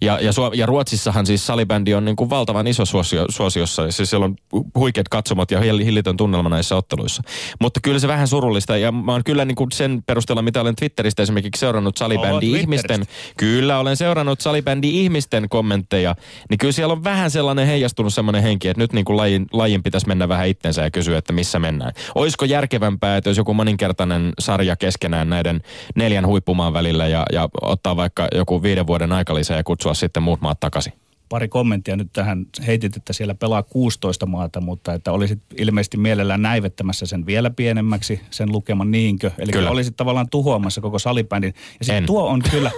Ja, 0.00 0.18
ja, 0.20 0.30
Su- 0.30 0.54
ja 0.54 0.66
Ruotsissahan 0.66 1.26
siis 1.26 1.46
salibändi 1.46 1.94
on 1.94 2.04
niin 2.04 2.16
kuin 2.16 2.30
valtavan 2.30 2.66
iso 2.66 2.84
suosio, 2.84 3.26
suosiossa. 3.28 3.90
Siis 3.90 4.10
siellä 4.10 4.24
on 4.24 4.36
huikeat 4.74 5.08
katsomot 5.08 5.50
ja 5.50 5.60
hillitön 5.60 6.16
tunnelma 6.16 6.48
näissä 6.48 6.76
otteluissa. 6.76 7.22
Mutta 7.60 7.80
kyllä 7.82 7.98
se 7.98 8.08
vähän 8.08 8.28
surullista 8.28 8.76
ja 8.76 8.92
mä 8.92 9.12
oon 9.12 9.24
kyllä 9.24 9.44
niin 9.44 9.56
kuin 9.56 9.72
sen 9.72 10.02
perusteella, 10.06 10.42
mitä 10.42 10.60
olen 10.60 10.76
Twitteristä 10.76 11.22
esimerkiksi 11.22 11.60
seurannut 11.60 11.96
salibändi 11.96 12.52
ihmisten. 12.52 13.04
Kyllä 13.36 13.78
olen 13.78 13.96
seurannut 13.96 14.11
salibändi 14.38 15.02
ihmisten 15.02 15.48
kommentteja. 15.48 16.16
Niin 16.50 16.58
kyllä 16.58 16.72
siellä 16.72 16.92
on 16.92 17.04
vähän 17.04 17.30
sellainen 17.30 17.66
heijastunut 17.66 18.14
semmoinen 18.14 18.42
henki, 18.42 18.68
että 18.68 18.80
nyt 18.82 18.92
niin 18.92 19.04
kuin 19.04 19.16
lajin, 19.16 19.46
lajin 19.52 19.82
pitäisi 19.82 20.08
mennä 20.08 20.28
vähän 20.28 20.48
itsensä 20.48 20.82
ja 20.82 20.90
kysyä, 20.90 21.18
että 21.18 21.32
missä 21.32 21.58
mennään. 21.58 21.92
Olisiko 22.14 22.44
järkevämpää, 22.44 23.16
että 23.16 23.30
jos 23.30 23.36
joku 23.36 23.54
moninkertainen 23.54 24.32
sarja 24.38 24.76
keskenään 24.76 25.30
näiden 25.30 25.60
neljän 25.94 26.26
huippumaan 26.26 26.72
välillä 26.72 27.06
ja, 27.06 27.26
ja 27.32 27.48
ottaa 27.62 27.96
vaikka 27.96 28.28
joku 28.34 28.62
viiden 28.62 28.86
vuoden 28.86 29.12
aikalisä 29.12 29.54
ja 29.54 29.64
kutsua 29.64 29.94
sitten 29.94 30.22
muut 30.22 30.40
maat 30.40 30.60
takaisin? 30.60 30.92
pari 31.32 31.48
kommenttia 31.48 31.96
nyt 31.96 32.12
tähän. 32.12 32.46
Heitit, 32.66 32.96
että 32.96 33.12
siellä 33.12 33.34
pelaa 33.34 33.62
16 33.62 34.26
maata, 34.26 34.60
mutta 34.60 34.94
että 34.94 35.12
olisit 35.12 35.38
ilmeisesti 35.56 35.96
mielellään 35.96 36.42
näivettämässä 36.42 37.06
sen 37.06 37.26
vielä 37.26 37.50
pienemmäksi, 37.50 38.20
sen 38.30 38.52
lukeman 38.52 38.90
niinkö. 38.90 39.30
Eli 39.38 39.52
kyllä. 39.52 39.70
olisit 39.70 39.96
tavallaan 39.96 40.28
tuhoamassa 40.30 40.80
koko 40.80 40.98
salibändin. 40.98 41.54
Ja 41.78 41.84
sitten 41.84 42.06
tuo 42.06 42.28
on 42.28 42.42
kyllä, 42.50 42.70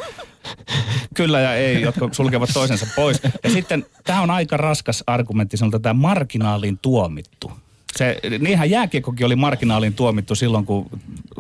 kyllä 1.14 1.40
ja 1.40 1.54
ei, 1.54 1.82
jotka 1.82 2.08
sulkevat 2.12 2.50
toisensa 2.54 2.86
pois. 2.96 3.20
Ja 3.44 3.50
sitten 3.50 3.86
tämä 4.04 4.22
on 4.22 4.30
aika 4.30 4.56
raskas 4.56 5.04
argumentti, 5.06 5.56
se 5.56 5.64
on 5.64 5.70
tätä 5.70 5.94
marginaaliin 5.94 6.78
tuomittu. 6.82 7.52
Se, 7.96 8.20
niinhän 8.38 8.70
jääkiekokin 8.70 9.26
oli 9.26 9.36
marginaaliin 9.36 9.94
tuomittu 9.94 10.34
silloin, 10.34 10.66
kun 10.66 10.90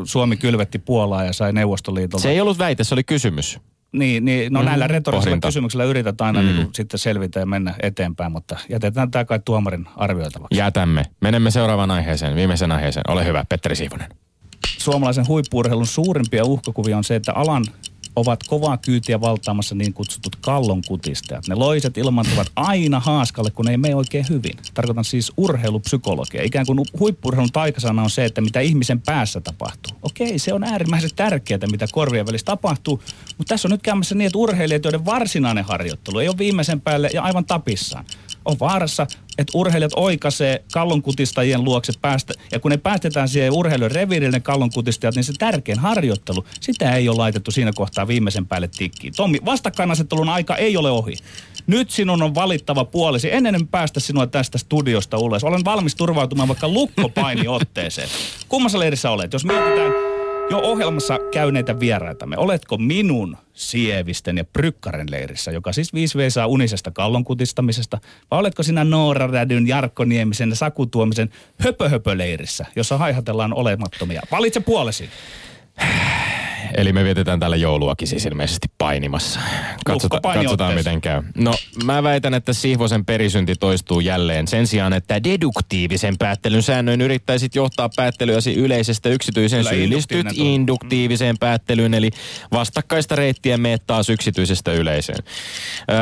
Suomi 0.04 0.36
kylvetti 0.36 0.78
Puolaa 0.78 1.24
ja 1.24 1.32
sai 1.32 1.52
Neuvostoliitolta. 1.52 2.22
Se 2.22 2.30
ei 2.30 2.40
ollut 2.40 2.58
väite, 2.58 2.84
se 2.84 2.94
oli 2.94 3.04
kysymys. 3.04 3.60
Niin, 3.92 4.24
niin 4.24 4.52
no 4.52 4.60
mm, 4.60 4.66
näillä 4.66 4.86
retorisilla 4.86 5.24
pohdinta. 5.24 5.48
kysymyksillä 5.48 5.84
yrität 5.84 6.20
aina 6.20 6.40
mm. 6.40 6.46
niin 6.46 6.56
kuin, 6.56 6.74
sitten 6.74 6.98
selvitä 6.98 7.40
ja 7.40 7.46
mennä 7.46 7.74
eteenpäin, 7.82 8.32
mutta 8.32 8.56
jätetään 8.68 9.10
tämä 9.10 9.24
kai 9.24 9.40
tuomarin 9.44 9.86
arvioitavaksi. 9.96 10.58
Jätämme. 10.58 11.04
Menemme 11.20 11.50
seuraavaan 11.50 11.90
aiheeseen, 11.90 12.36
viimeisen 12.36 12.72
aiheeseen. 12.72 13.10
Ole 13.10 13.24
hyvä, 13.24 13.44
Petteri 13.48 13.76
Siivonen. 13.76 14.08
Suomalaisen 14.78 15.28
huippuurheilun 15.28 15.86
suurimpia 15.86 16.44
uhkakuvia 16.44 16.96
on 16.96 17.04
se, 17.04 17.16
että 17.16 17.32
alan 17.32 17.64
ovat 18.16 18.42
kovaa 18.42 18.76
kyytiä 18.76 19.20
valtaamassa 19.20 19.74
niin 19.74 19.92
kutsutut 19.92 20.36
kallonkutistajat. 20.36 21.48
Ne 21.48 21.54
loiset 21.54 21.98
ilmantuvat 21.98 22.46
aina 22.56 23.00
haaskalle, 23.00 23.50
kun 23.50 23.68
ei 23.68 23.76
mene 23.76 23.94
oikein 23.94 24.26
hyvin. 24.28 24.52
Tarkoitan 24.74 25.04
siis 25.04 25.32
urheilupsykologia. 25.36 26.42
Ikään 26.42 26.66
kuin 26.66 26.80
huippurheilun 26.98 27.52
taikasana 27.52 28.02
on 28.02 28.10
se, 28.10 28.24
että 28.24 28.40
mitä 28.40 28.60
ihmisen 28.60 29.00
päässä 29.00 29.40
tapahtuu. 29.40 29.96
Okei, 30.02 30.38
se 30.38 30.52
on 30.52 30.64
äärimmäisen 30.64 31.10
tärkeää, 31.16 31.60
mitä 31.70 31.86
korvien 31.92 32.26
välissä 32.26 32.44
tapahtuu, 32.44 33.02
mutta 33.38 33.54
tässä 33.54 33.68
on 33.68 33.72
nyt 33.72 33.82
käymässä 33.82 34.14
niin, 34.14 34.26
että 34.26 34.38
urheilijat, 34.38 34.84
joiden 34.84 35.04
varsinainen 35.04 35.64
harjoittelu 35.64 36.18
ei 36.18 36.28
ole 36.28 36.38
viimeisen 36.38 36.80
päälle 36.80 37.10
ja 37.12 37.22
aivan 37.22 37.44
tapissaan, 37.44 38.04
on 38.44 38.56
vaarassa, 38.60 39.06
että 39.38 39.58
urheilijat 39.58 39.92
oikaisee 39.96 40.64
kallonkutistajien 40.72 41.64
luokse 41.64 41.92
päästä. 42.00 42.34
Ja 42.52 42.60
kun 42.60 42.70
ne 42.70 42.76
päästetään 42.76 43.28
siihen 43.28 43.52
urheilun 43.52 43.90
reviirille 43.90 44.40
kallonkutistajat, 44.40 45.14
niin 45.14 45.24
se 45.24 45.32
tärkein 45.38 45.78
harjoittelu, 45.78 46.44
sitä 46.60 46.94
ei 46.94 47.08
ole 47.08 47.16
laitettu 47.16 47.50
siinä 47.50 47.72
kohtaa 47.74 48.08
viimeisen 48.08 48.46
päälle 48.46 48.68
tikkiin. 48.68 49.12
Tommi, 49.16 49.38
vastakkainasettelun 49.44 50.28
aika 50.28 50.56
ei 50.56 50.76
ole 50.76 50.90
ohi. 50.90 51.16
Nyt 51.66 51.90
sinun 51.90 52.22
on 52.22 52.34
valittava 52.34 52.84
puolesi. 52.84 53.34
Ennen 53.34 53.54
en 53.54 53.68
päästä 53.68 54.00
sinua 54.00 54.26
tästä 54.26 54.58
studiosta 54.58 55.18
ulos. 55.18 55.44
Olen 55.44 55.64
valmis 55.64 55.94
turvautumaan 55.94 56.48
vaikka 56.48 56.68
lukkopainiotteeseen. 56.68 58.08
Kummassa 58.48 58.78
leirissä 58.78 59.10
olet? 59.10 59.32
Jos 59.32 59.44
mietitään 59.44 60.13
jo 60.50 60.58
ohjelmassa 60.58 61.18
käyneitä 61.32 61.80
vieraitamme, 61.80 62.36
oletko 62.38 62.76
minun 62.78 63.36
Sievisten 63.52 64.36
ja 64.36 64.44
Prykkaren 64.44 65.10
leirissä, 65.10 65.50
joka 65.50 65.72
siis 65.72 65.94
5 65.94 66.18
saa 66.28 66.46
unisesta 66.46 66.90
kallonkutistamisesta, 66.90 67.98
vai 68.30 68.38
oletko 68.38 68.62
sinä 68.62 68.84
Noora 68.84 69.26
Rädyn, 69.26 69.68
Jarkko 69.68 70.04
Niemisen 70.04 70.48
ja 70.48 70.56
Saku 70.56 70.86
Tuomisen 70.86 71.30
höpö-höpö-leirissä, 71.58 72.66
jossa 72.76 72.98
haihatellaan 72.98 73.54
olemattomia? 73.54 74.22
Valitse 74.30 74.60
puolesi. 74.60 75.08
Eli 76.76 76.92
me 76.92 77.04
vietetään 77.04 77.40
täällä 77.40 77.56
jouluakin 77.56 78.08
siis 78.08 78.26
ilmeisesti 78.26 78.68
painimassa. 78.78 79.40
Katsota, 79.84 80.20
katsotaan 80.20 80.74
miten 80.74 81.00
käy. 81.00 81.22
No 81.36 81.54
mä 81.84 82.02
väitän, 82.02 82.34
että 82.34 82.52
Sihvosen 82.52 83.04
perisynti 83.04 83.54
toistuu 83.54 84.00
jälleen. 84.00 84.48
Sen 84.48 84.66
sijaan, 84.66 84.92
että 84.92 85.24
deduktiivisen 85.24 86.18
päättelyn 86.18 86.62
säännöin 86.62 87.00
yrittäisit 87.00 87.54
johtaa 87.54 87.90
päättelyäsi 87.96 88.54
yleisestä 88.54 89.08
yksityisen 89.08 89.64
syyllistyt 89.64 90.26
induktiiviseen 90.34 91.38
päättelyyn. 91.38 91.94
Eli 91.94 92.10
vastakkaista 92.52 93.16
reittiä 93.16 93.58
meet 93.58 93.82
taas 93.86 94.08
yksityisestä 94.08 94.72
yleiseen. 94.72 95.24
Öö, 95.90 95.96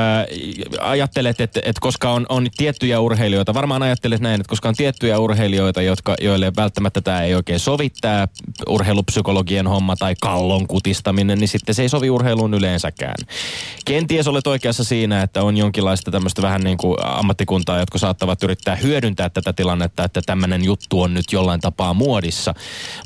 ajattelet, 0.81 1.41
että, 1.41 1.61
että 1.65 1.81
koska 1.81 2.11
on, 2.11 2.27
on 2.29 2.47
tiettyjä 2.57 3.01
urheilijoita, 3.01 3.55
varmaan 3.55 3.83
ajattelet 3.83 4.21
näin, 4.21 4.41
että 4.41 4.51
koska 4.51 4.69
on 4.69 4.75
tiettyjä 4.75 5.19
urheilijoita, 5.19 5.83
jotka, 5.83 6.15
joille 6.21 6.53
välttämättä 6.57 7.01
tämä 7.01 7.23
ei 7.23 7.35
oikein 7.35 7.61
sovi, 7.61 7.91
tämä 8.01 8.29
urheilupsykologien 8.69 9.67
homma 9.67 9.97
tai 9.97 10.15
kallon 10.21 10.52
pallon 10.53 10.69
kutistaminen, 10.69 11.39
niin 11.39 11.49
sitten 11.49 11.75
se 11.75 11.83
ei 11.83 11.89
sovi 11.89 12.11
urheiluun 12.11 12.55
yleensäkään. 12.55 13.15
Kenties 13.85 14.29
olet 14.29 14.47
oikeassa 14.47 14.85
siinä, 14.85 15.23
että 15.23 15.43
on 15.43 15.57
jonkinlaista 15.57 16.11
tämmöistä 16.11 16.43
vähän 16.43 16.61
niin 16.61 16.79
kuin 16.79 16.97
ammattikuntaa, 17.05 17.79
jotka 17.79 17.99
saattavat 17.99 18.43
yrittää 18.43 18.77
hyödyntää 18.77 19.31
tätä 19.31 19.53
tilannetta, 19.53 20.05
että 20.05 20.23
tämmöinen 20.27 20.65
juttu 20.65 21.03
on 21.03 21.15
nyt 21.15 21.33
jollain 21.33 21.61
tapaa 21.61 21.95
muodissa. 21.95 22.55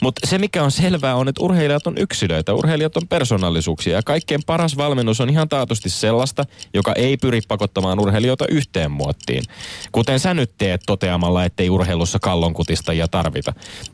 Mutta 0.03 0.27
se 0.27 0.39
mikä 0.39 0.65
on 0.65 0.71
selvää 0.71 1.17
on, 1.17 1.29
että 1.29 1.43
urheilijat 1.43 1.87
on 1.87 1.99
yksilöitä, 1.99 2.55
urheilijat 2.55 2.97
on 2.97 3.09
persoonallisuuksia 3.09 3.97
ja 3.97 4.03
kaikkein 4.03 4.41
paras 4.47 4.77
valmennus 4.77 5.21
on 5.21 5.31
ihan 5.31 5.49
taatusti 5.49 5.91
sellaista, 5.91 6.45
joka 6.75 6.93
ei 6.93 7.17
pyri 7.17 7.41
pakottamaan 7.49 8.01
urheilijoita 8.01 8.45
yhteen 8.51 8.91
muottiin. 8.91 9.45
Kuten 9.93 10.21
sä 10.21 10.35
nyt 10.35 10.51
teet 10.59 10.81
toteamalla, 10.87 11.45
ettei 11.45 11.71
urheilussa 11.71 12.19
kallonkutistajia 12.19 13.09
tarvita. 13.09 13.53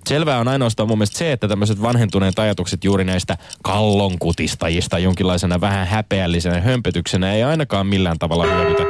Selvää 0.08 0.38
on 0.38 0.48
ainoastaan 0.48 0.88
mun 0.88 0.98
mielestä 0.98 1.18
se, 1.18 1.32
että 1.32 1.48
tämmöiset 1.48 1.82
vanhentuneet 1.82 2.38
ajatukset 2.38 2.84
juuri 2.84 3.04
näistä 3.04 3.38
kallonkutistajista 3.62 4.98
jonkinlaisena 4.98 5.60
vähän 5.60 5.86
häpeällisenä 5.86 6.60
hömpötyksenä 6.60 7.32
ei 7.32 7.42
ainakaan 7.42 7.86
millään 7.86 8.18
tavalla 8.18 8.44
hyödytä 8.44 8.82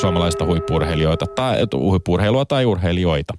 suomalaista 0.00 0.46
huippuurheilijoita 0.46 1.26
tai 1.26 1.66
huippuurheilua 1.74 2.44
tai 2.44 2.64
urheilijoita. 2.64 3.34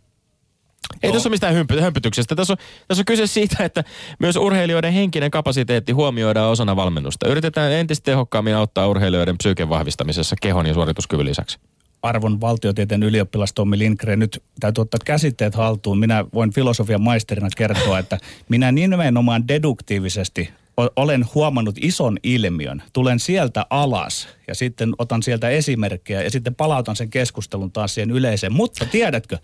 Ei 1.03 1.09
no. 1.09 1.13
tässä 1.13 1.29
ole 1.29 1.33
mistään 1.33 1.55
hömpy- 1.55 1.81
hömpytyksestä. 1.81 2.35
Tässä 2.35 2.53
on, 2.53 2.57
tässä 2.87 3.01
on 3.01 3.05
kyse 3.05 3.27
siitä, 3.27 3.63
että 3.63 3.83
myös 4.19 4.35
urheilijoiden 4.35 4.93
henkinen 4.93 5.31
kapasiteetti 5.31 5.91
huomioidaan 5.91 6.51
osana 6.51 6.75
valmennusta. 6.75 7.27
Yritetään 7.27 7.71
entistä 7.71 8.03
tehokkaammin 8.03 8.55
auttaa 8.55 8.87
urheilijoiden 8.87 9.37
psyyken 9.37 9.69
vahvistamisessa 9.69 10.35
kehon 10.41 10.65
ja 10.65 10.73
suorituskyvyn 10.73 11.25
lisäksi 11.25 11.59
arvon 12.01 12.41
valtiotieteen 12.41 13.03
ylioppilas 13.03 13.53
Tommi 13.53 13.77
Lindgren, 13.77 14.19
nyt 14.19 14.43
täytyy 14.59 14.81
ottaa 14.81 14.99
käsitteet 15.05 15.55
haltuun. 15.55 15.99
Minä 15.99 16.25
voin 16.33 16.53
filosofian 16.53 17.01
maisterina 17.01 17.47
kertoa, 17.57 17.99
että 17.99 18.17
minä 18.49 18.71
nimenomaan 18.71 19.47
deduktiivisesti 19.47 20.49
olen 20.95 21.25
huomannut 21.35 21.75
ison 21.81 22.17
ilmiön. 22.23 22.83
Tulen 22.93 23.19
sieltä 23.19 23.65
alas 23.69 24.27
ja 24.47 24.55
sitten 24.55 24.93
otan 24.97 25.23
sieltä 25.23 25.49
esimerkkejä 25.49 26.21
ja 26.21 26.31
sitten 26.31 26.55
palautan 26.55 26.95
sen 26.95 27.09
keskustelun 27.09 27.71
taas 27.71 27.93
siihen 27.93 28.11
yleiseen. 28.11 28.53
Mutta 28.53 28.85
tiedätkö, 28.85 29.37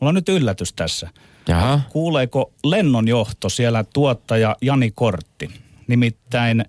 mulla 0.00 0.08
on 0.08 0.14
nyt 0.14 0.28
yllätys 0.28 0.72
tässä. 0.72 1.08
Jaha. 1.48 1.80
Kuuleeko 1.90 2.52
lennonjohto 2.64 3.48
siellä 3.48 3.84
tuottaja 3.92 4.56
Jani 4.62 4.90
Kortti? 4.90 5.50
Nimittäin 5.86 6.64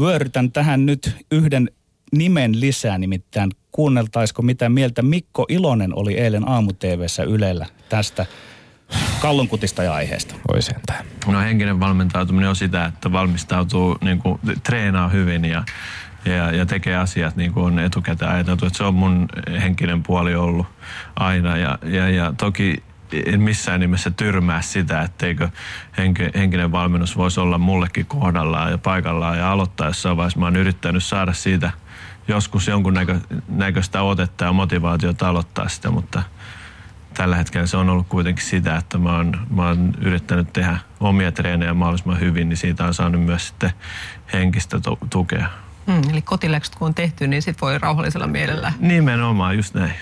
vyörytän 0.00 0.52
tähän 0.52 0.86
nyt 0.86 1.16
yhden 1.32 1.70
nimen 2.18 2.60
lisää, 2.60 2.98
nimittäin 2.98 3.50
kuunneltaisiko 3.72 4.42
mitä 4.42 4.68
mieltä 4.68 5.02
Mikko 5.02 5.46
Ilonen 5.48 5.94
oli 5.94 6.18
eilen 6.18 6.48
aamu 6.48 6.72
Ylellä 7.28 7.66
tästä 7.88 8.26
kallonkutista 9.20 9.82
ja 9.82 9.94
aiheesta. 9.94 10.34
Voi 10.52 10.62
sentään. 10.62 11.04
No 11.26 11.40
henkinen 11.40 11.80
valmentautuminen 11.80 12.48
on 12.48 12.56
sitä, 12.56 12.84
että 12.84 13.12
valmistautuu, 13.12 13.98
niin 14.00 14.18
kuin, 14.18 14.40
treenaa 14.62 15.08
hyvin 15.08 15.44
ja, 15.44 15.64
ja, 16.24 16.50
ja 16.50 16.66
tekee 16.66 16.96
asiat 16.96 17.36
niin 17.36 17.52
kuin 17.52 17.66
on 17.66 17.78
etukäteen 17.78 18.30
ajateltu. 18.30 18.66
Että 18.66 18.76
se 18.76 18.84
on 18.84 18.94
mun 18.94 19.28
henkinen 19.62 20.02
puoli 20.02 20.34
ollut 20.34 20.66
aina 21.16 21.56
ja, 21.56 21.78
ja, 21.84 22.08
ja 22.08 22.32
toki 22.38 22.82
en 23.26 23.40
missään 23.40 23.80
nimessä 23.80 24.10
tyrmää 24.10 24.62
sitä, 24.62 25.02
etteikö 25.02 25.48
henki, 25.98 26.22
henkinen 26.34 26.72
valmennus 26.72 27.16
voisi 27.16 27.40
olla 27.40 27.58
mullekin 27.58 28.06
kohdallaan 28.06 28.70
ja 28.70 28.78
paikallaan 28.78 29.38
ja 29.38 29.52
aloittaa 29.52 29.86
jossain 29.86 30.16
vaiheessa. 30.16 30.40
Mä 30.40 30.46
oon 30.46 30.56
yrittänyt 30.56 31.04
saada 31.04 31.32
siitä 31.32 31.70
joskus 32.28 32.68
jonkun 32.68 32.94
näkö, 32.94 33.20
näköistä 33.48 34.02
otetta 34.02 34.44
ja 34.44 34.52
motivaatiota 34.52 35.28
aloittaa 35.28 35.68
sitä, 35.68 35.90
mutta– 35.90 36.22
tällä 37.16 37.36
hetkellä 37.36 37.66
se 37.66 37.76
on 37.76 37.88
ollut 37.88 38.06
kuitenkin 38.08 38.44
sitä, 38.44 38.76
että 38.76 38.98
mä 38.98 39.16
oon, 39.16 39.46
mä 39.50 39.66
oon 39.66 39.94
yrittänyt 40.00 40.52
tehdä 40.52 40.78
omia 41.00 41.32
treenejä 41.32 41.74
mahdollisimman 41.74 42.20
hyvin, 42.20 42.48
niin 42.48 42.56
siitä 42.56 42.84
on 42.84 42.94
saanut 42.94 43.24
myös 43.24 43.48
sitten 43.48 43.70
henkistä 44.32 44.80
tukea. 45.10 45.48
Mm, 45.86 46.10
eli 46.10 46.22
kotiläksyt 46.22 46.74
kun 46.74 46.86
on 46.86 46.94
tehty, 46.94 47.26
niin 47.26 47.42
sitten 47.42 47.60
voi 47.60 47.78
rauhallisella 47.78 48.26
mielellä. 48.26 48.72
Nimenomaan, 48.78 49.56
just 49.56 49.74
näin. 49.74 49.94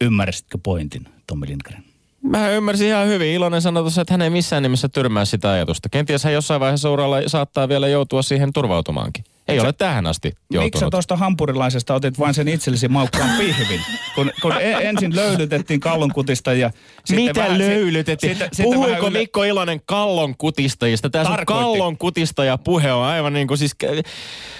Ymmärsitkö 0.00 0.58
pointin, 0.62 1.08
Tommi 1.26 1.46
Lindgren? 1.46 1.84
Mä 2.22 2.48
ymmärsin 2.48 2.88
ihan 2.88 3.06
hyvin. 3.06 3.28
Iloinen 3.34 3.62
sanoi 3.62 3.82
tuossa, 3.82 4.00
että 4.00 4.14
hän 4.14 4.22
ei 4.22 4.30
missään 4.30 4.62
nimessä 4.62 4.88
tyrmää 4.88 5.24
sitä 5.24 5.50
ajatusta. 5.50 5.88
Kenties 5.88 6.24
hän 6.24 6.32
jossain 6.32 6.60
vaiheessa 6.60 6.90
uralla 6.90 7.16
saattaa 7.26 7.68
vielä 7.68 7.88
joutua 7.88 8.22
siihen 8.22 8.52
turvautumaankin. 8.52 9.24
Ei 9.48 9.60
ole 9.60 9.72
tähän 9.72 10.06
asti 10.06 10.28
Miksi 10.28 10.38
sä 10.52 10.56
joutunut. 10.62 10.90
tuosta 10.90 11.16
hampurilaisesta 11.16 11.94
otit 11.94 12.18
vain 12.18 12.34
sen 12.34 12.48
itsellesi 12.48 12.88
maukkaan 12.88 13.30
pihvin? 13.38 13.80
Kun, 14.14 14.30
kun 14.42 14.52
e- 14.60 14.88
ensin 14.88 15.16
löylytettiin 15.16 15.80
kallonkutista 15.80 16.52
ja 16.52 16.70
sitten 17.04 17.24
Mitä 17.24 17.40
vähän, 17.40 17.58
löylytettiin? 17.58 18.36
Sitten 18.36 18.50
Puhuiko 18.62 19.06
yle- 19.08 19.18
Mikko 19.18 19.44
Ilonen 19.44 19.80
kallon 19.86 20.36
kutistajista? 20.38 21.10
Tässä 21.10 21.30
on 21.30 21.36
Tarkoitti. 21.36 21.62
kallon 21.62 21.98
kutistaja 21.98 22.58
puhe 22.58 22.92
on 22.92 23.04
aivan 23.04 23.32
niin 23.32 23.46
kuin 23.48 23.58
siis... 23.58 23.76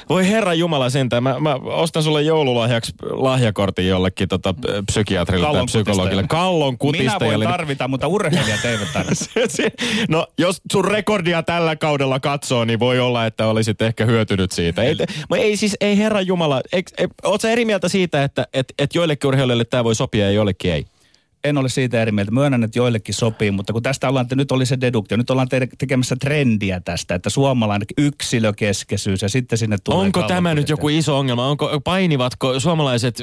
Voi 0.09 0.29
herra 0.29 0.55
Jumala 0.55 0.91
sentään. 0.91 1.23
Mä, 1.23 1.41
mä 1.41 1.55
ostan 1.55 2.03
sulle 2.03 2.23
joululahjaksi 2.23 2.93
lahjakortin 3.11 3.89
jollekin 3.89 4.29
tota, 4.29 4.55
psykiatrille 4.87 5.47
tai 5.53 5.65
psykologille. 5.67 6.23
kutistajalle. 6.23 6.27
Kallon 6.27 6.77
Minä 6.93 7.17
voin 7.21 7.49
tarvita, 7.49 7.89
mutta 7.89 8.07
urheilijat 8.07 8.65
eivät 8.65 8.93
tarvitse. 8.93 9.25
Se- 9.35 9.49
se- 9.49 9.71
no, 10.09 10.27
jos 10.39 10.61
sun 10.73 10.85
rekordia 10.85 11.43
tällä 11.43 11.77
kaudella 11.77 12.21
katsoo, 12.21 12.65
niin 12.65 12.79
voi 12.79 13.01
olla, 13.01 13.27
että 13.27 13.47
olisit 13.47 13.83
ehkä 13.83 14.05
hyötynyt 14.05 14.53
siitä. 14.53 14.74
Ei, 14.83 14.97
mutta 15.29 15.37
ei 15.37 15.57
siis, 15.57 15.77
ei 15.81 15.99
herra 15.99 16.21
Jumala, 16.21 16.63
eik, 16.73 16.87
ei, 16.99 17.07
oot 17.25 17.41
sä 17.41 17.51
eri 17.51 17.65
mieltä 17.65 17.89
siitä, 17.89 18.25
että 18.25 18.47
et, 18.53 18.75
et 18.79 18.95
joillekin 18.95 19.29
urheilijoille 19.29 19.65
tämä 19.65 19.85
voi 19.85 19.95
sopia 19.95 20.25
ja 20.25 20.31
joillekin 20.31 20.73
ei? 20.73 20.87
En 21.45 21.59
ole 21.59 21.69
siitä 21.69 22.03
eri 22.03 22.13
mieltä. 22.13 22.31
Myönnän, 22.31 22.65
että 22.65 22.79
joillekin 22.79 23.15
sopii, 23.15 23.51
mutta 23.51 23.73
kun 23.73 23.83
tästä 23.83 24.09
ollaan, 24.09 24.25
että 24.25 24.37
nyt 24.37 24.53
oli 24.53 24.67
se 24.67 24.81
deduktio, 24.81 25.17
nyt 25.17 25.31
ollaan 25.31 25.49
te- 25.49 25.69
tekemässä 25.79 26.17
trendiä 26.17 26.81
tästä, 26.81 27.15
että 27.15 27.31
suomalainen 27.31 27.87
yksilökeskeisyys 27.99 29.23
ja 29.23 29.29
sitten 29.29 29.59
sinne 29.59 29.77
tulee 29.85 30.01
Onko 30.01 30.23
tämä 30.23 30.55
nyt 30.55 30.69
joku 30.69 30.89
iso 30.89 31.19
ongelma? 31.19 31.49
Onko, 31.49 31.81
painivatko 31.85 32.61
suomalaiset 32.61 33.19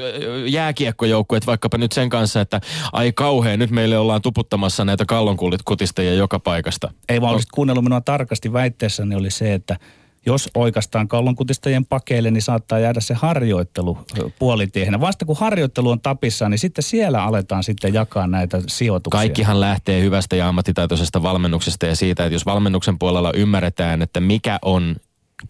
jääkiekkojoukkueet 0.48 1.48
vaikkapa 1.48 1.78
nyt 1.78 1.92
sen 1.92 2.10
kanssa, 2.10 2.42
että 2.42 2.62
ai 2.94 3.12
kauhean, 3.12 3.60
nyt 3.60 3.72
meille 3.72 3.98
ollaan 3.98 4.22
tuputtamassa 4.22 4.86
näitä 4.86 5.06
kallonkutistajia 5.06 6.14
joka 6.14 6.40
paikasta? 6.40 6.92
Ei 7.10 7.22
vaan 7.22 7.34
olisit 7.34 7.52
kuunnellut 7.52 7.84
minua 7.84 8.02
tarkasti 8.02 8.54
väitteessäni 8.54 9.16
oli 9.16 9.32
se, 9.32 9.54
että 9.54 9.78
jos 10.26 10.50
oikeastaan 10.56 11.08
kallonkutistajien 11.08 11.86
pakeille, 11.86 12.32
niin 12.32 12.42
saattaa 12.42 12.80
jäädä 12.80 13.00
se 13.00 13.14
harjoittelu 13.14 13.98
ö, 14.20 14.30
puolitiehen. 14.40 15.02
Vasta 15.02 15.26
kun 15.26 15.38
harjoittelu 15.38 15.90
on 15.90 16.02
tapissa, 16.02 16.50
niin 16.50 16.60
sitten 16.60 16.84
siellä 16.84 17.24
aletaan 17.24 17.64
sitten 17.64 17.94
jakaa 17.94 18.28
näitä 18.28 18.62
sijoituksia. 18.68 19.20
Kaikkihan 19.20 19.60
lähtee 19.60 20.02
hyvästä 20.02 20.36
ja 20.36 20.48
ammattitaitoisesta 20.48 21.24
valmennuksesta 21.24 21.86
ja 21.86 21.96
siitä, 21.96 22.26
että 22.26 22.36
jos 22.36 22.46
valmennuksen 22.46 23.00
puolella 23.00 23.32
ymmärretään, 23.36 24.02
että 24.02 24.20
mikä 24.20 24.60
on 24.62 24.96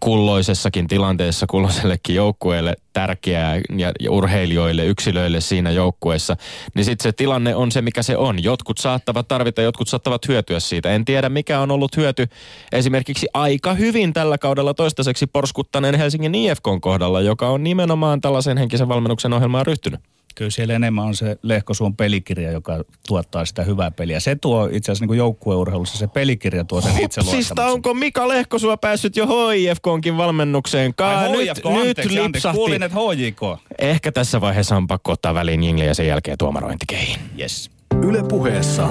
kulloisessakin 0.00 0.88
tilanteessa 0.88 1.46
kulloisellekin 1.46 2.16
joukkueelle 2.16 2.76
tärkeää 2.92 3.60
ja, 3.76 3.92
urheilijoille, 4.10 4.86
yksilöille 4.86 5.40
siinä 5.40 5.70
joukkueessa, 5.70 6.36
niin 6.74 6.84
sitten 6.84 7.02
se 7.02 7.12
tilanne 7.12 7.54
on 7.54 7.72
se, 7.72 7.82
mikä 7.82 8.02
se 8.02 8.16
on. 8.16 8.42
Jotkut 8.42 8.78
saattavat 8.78 9.28
tarvita, 9.28 9.62
jotkut 9.62 9.88
saattavat 9.88 10.28
hyötyä 10.28 10.60
siitä. 10.60 10.90
En 10.90 11.04
tiedä, 11.04 11.28
mikä 11.28 11.60
on 11.60 11.70
ollut 11.70 11.96
hyöty 11.96 12.28
esimerkiksi 12.72 13.26
aika 13.34 13.74
hyvin 13.74 14.12
tällä 14.12 14.38
kaudella 14.38 14.74
toistaiseksi 14.74 15.26
porskuttaneen 15.26 15.94
Helsingin 15.94 16.34
IFKn 16.34 16.80
kohdalla, 16.80 17.20
joka 17.20 17.48
on 17.48 17.64
nimenomaan 17.64 18.20
tällaisen 18.20 18.58
henkisen 18.58 18.88
valmennuksen 18.88 19.32
ohjelmaan 19.32 19.66
ryhtynyt. 19.66 20.00
Kyllä 20.34 20.50
siellä 20.50 20.74
enemmän 20.74 21.04
on 21.04 21.14
se 21.14 21.36
Lehkosuon 21.42 21.96
pelikirja, 21.96 22.50
joka 22.50 22.84
tuottaa 23.08 23.44
sitä 23.44 23.62
hyvää 23.64 23.90
peliä. 23.90 24.20
Se 24.20 24.34
tuo 24.36 24.68
itse 24.72 24.92
asiassa 24.92 25.06
niin 25.06 25.18
joukkueurheilussa, 25.18 25.98
se 25.98 26.06
pelikirja 26.06 26.64
tuo 26.64 26.80
sen 26.80 26.90
itseluottamuksen. 26.90 27.34
Hupsista, 27.34 27.66
onko 27.66 27.94
Mika 27.94 28.28
Lehkosua 28.28 28.76
päässyt 28.76 29.16
jo 29.16 29.26
HIFKnkin 29.26 30.16
valmennukseen? 30.16 30.94
Ka- 30.94 31.18
Ai, 31.18 31.28
nyt, 31.30 31.38
anteeksi, 31.40 31.68
nyt 31.68 31.78
anteeksi, 31.86 32.22
lipsahti. 32.22 32.56
kuulin, 32.56 32.82
että 32.82 32.98
HJK. 32.98 33.40
Ehkä 33.78 34.12
tässä 34.12 34.40
vaiheessa 34.40 34.76
on 34.76 34.86
pakko 34.86 35.12
ottaa 35.12 35.34
väliin 35.34 35.64
jingle 35.64 35.84
ja 35.84 35.94
sen 35.94 36.06
jälkeen 36.06 36.38
tuomarointikeihin. 36.38 37.20
Yes. 37.38 37.70
Yle 38.02 38.22
puheessa. 38.28 38.88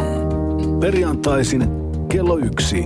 Perjantaisin 0.80 1.64
kello 2.10 2.38
yksi. 2.38 2.86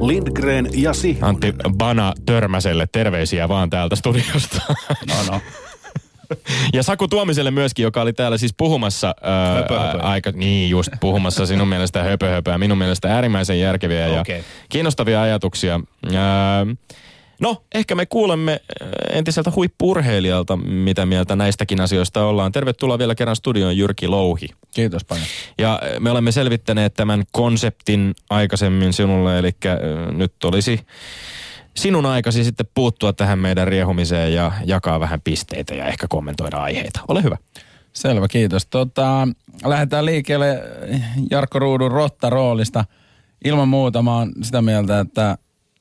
Lindgren 0.00 0.68
ja 0.74 0.92
Sihvonen. 0.92 1.28
Antti 1.28 1.54
Bana 1.76 2.12
Törmäselle 2.26 2.86
terveisiä 2.92 3.48
vaan 3.48 3.70
täältä 3.70 3.96
studiosta. 3.96 4.62
No 5.08 5.14
no. 5.30 5.40
ja 6.74 6.82
Saku 6.82 7.08
Tuomiselle 7.08 7.50
myöskin, 7.50 7.82
joka 7.82 8.02
oli 8.02 8.12
täällä 8.12 8.38
siis 8.38 8.54
puhumassa 8.56 9.14
ää, 9.22 9.54
Höpö, 9.54 9.80
höpö. 9.80 9.98
aika, 10.02 10.32
niin 10.34 10.70
just 10.70 10.90
puhumassa 11.00 11.46
sinun 11.46 11.68
mielestä 11.68 12.02
höpö, 12.02 12.28
höpöä, 12.30 12.58
minun 12.58 12.78
mielestä 12.78 13.14
äärimmäisen 13.14 13.60
järkeviä 13.60 14.08
ja 14.08 14.20
Okei. 14.20 14.44
kiinnostavia 14.68 15.22
ajatuksia. 15.22 15.80
Ää, 16.16 16.66
No, 17.40 17.64
ehkä 17.74 17.94
me 17.94 18.06
kuulemme 18.06 18.52
äh, 18.52 18.88
entiseltä 19.18 19.52
huippurheilijalta, 19.56 20.56
mitä 20.56 21.06
mieltä 21.06 21.36
näistäkin 21.36 21.80
asioista 21.80 22.24
ollaan. 22.24 22.52
Tervetuloa 22.52 22.98
vielä 22.98 23.14
kerran 23.14 23.36
studioon 23.36 23.76
Jyrki 23.76 24.08
Louhi. 24.08 24.48
Kiitos 24.74 25.04
paljon. 25.04 25.26
Ja 25.58 25.80
äh, 25.82 26.00
me 26.00 26.10
olemme 26.10 26.32
selvittäneet 26.32 26.94
tämän 26.94 27.22
konseptin 27.32 28.14
aikaisemmin 28.30 28.92
sinulle, 28.92 29.38
eli 29.38 29.50
äh, 29.66 29.78
nyt 30.12 30.44
olisi 30.44 30.80
sinun 31.76 32.06
aikasi 32.06 32.44
sitten 32.44 32.66
puuttua 32.74 33.12
tähän 33.12 33.38
meidän 33.38 33.68
riehumiseen 33.68 34.34
ja 34.34 34.52
jakaa 34.64 35.00
vähän 35.00 35.20
pisteitä 35.20 35.74
ja 35.74 35.86
ehkä 35.86 36.06
kommentoida 36.08 36.56
aiheita. 36.56 37.00
Ole 37.08 37.22
hyvä. 37.22 37.36
Selvä, 37.92 38.28
kiitos. 38.28 38.66
Tota, 38.66 39.28
lähdetään 39.64 40.06
liikkeelle 40.06 40.62
Jarkko 41.30 41.58
Ruudun 41.58 41.90
rotta-roolista. 41.90 42.84
Ilman 43.44 43.68
muuta 43.68 44.02
mä 44.02 44.16
oon 44.16 44.32
sitä 44.42 44.62
mieltä, 44.62 45.00
että 45.00 45.38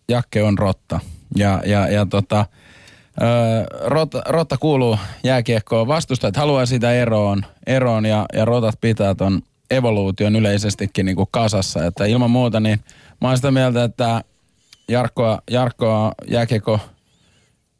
Jakke 0.10 0.44
on 0.44 0.58
rotta. 0.58 1.00
Ja, 1.36 1.62
ja, 1.66 1.88
ja 1.88 2.06
tota, 2.06 2.46
rotta, 3.86 4.22
rotta 4.26 4.58
kuuluu 4.58 4.98
jääkiekkoon. 5.24 5.88
Vastustajat 5.88 6.36
haluaa 6.36 6.66
sitä 6.66 6.94
eroon, 6.94 7.46
eroon 7.68 8.06
ja, 8.06 8.26
ja 8.34 8.46
rotat 8.46 8.76
pitää 8.82 9.16
ton 9.16 9.42
evoluution 9.72 10.36
yleisestikin 10.36 11.06
niin 11.06 11.16
kuin 11.16 11.28
kasassa. 11.32 11.86
Että 11.86 12.06
ilman 12.06 12.32
muuta 12.32 12.60
niin 12.60 12.80
mä 13.22 13.28
oon 13.28 13.38
sitä 13.38 13.52
mieltä, 13.52 13.84
että 13.84 14.24
Jarkkoa, 14.88 15.42
Jarkkoa 15.52 16.12
jääkiekko 16.28 16.80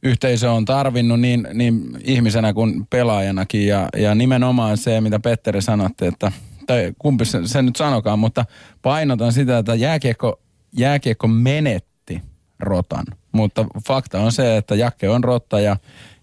yhteisö 0.04 0.52
on 0.52 0.66
tarvinnut 0.66 1.20
niin, 1.20 1.48
niin 1.54 1.82
ihmisenä 2.04 2.54
kuin 2.54 2.88
pelaajanakin. 2.90 3.68
Ja, 3.68 3.90
ja 3.98 4.16
nimenomaan 4.16 4.78
se, 4.78 5.02
mitä 5.02 5.20
Petteri 5.20 5.62
sanotti, 5.62 6.06
että, 6.06 6.32
tai 6.68 6.94
kumpi 7.00 7.26
se, 7.26 7.40
se 7.46 7.62
nyt 7.62 7.76
sanokaan, 7.76 8.20
mutta 8.20 8.46
painotan 8.82 9.34
sitä, 9.34 9.58
että 9.58 9.76
jääkiekko, 9.76 10.40
jääkiekko 10.78 11.28
menetti 11.28 12.22
rotan. 12.60 13.06
Mutta 13.32 13.66
fakta 13.88 14.20
on 14.20 14.32
se, 14.32 14.58
että 14.58 14.76
Jakke 14.76 15.10
on 15.10 15.24
rotta 15.24 15.60
ja, 15.60 15.78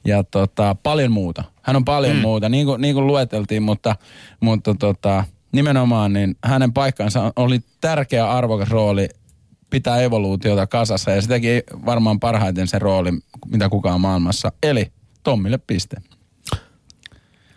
ja 0.05 0.25
tota, 0.25 0.77
paljon 0.83 1.13
muuta. 1.13 1.45
Hän 1.63 1.77
on 1.77 1.85
paljon 1.85 2.17
mm. 2.17 2.23
muuta, 2.23 2.49
niin 2.49 2.67
kuin, 2.67 2.81
niin 2.81 2.95
kuin 2.95 3.07
lueteltiin, 3.07 3.63
mutta, 3.63 3.97
mutta 4.41 4.75
tota, 4.75 5.25
nimenomaan 5.53 6.13
niin 6.13 6.37
hänen 6.45 6.73
paikkansa 6.73 7.33
oli 7.37 7.61
tärkeä 7.81 8.31
arvokas 8.31 8.71
rooli 8.71 9.09
pitää 9.71 10.01
evoluutiota 10.01 10.67
kasassa 10.67 11.11
ja 11.11 11.23
se 11.23 11.29
teki 11.29 11.63
varmaan 11.87 12.21
parhaiten 12.21 12.67
se 12.67 12.79
rooli, 12.79 13.11
mitä 13.47 13.69
kukaan 13.69 14.01
maailmassa. 14.01 14.53
Eli 14.63 14.93
Tommille 15.23 15.59
piste. 15.59 15.97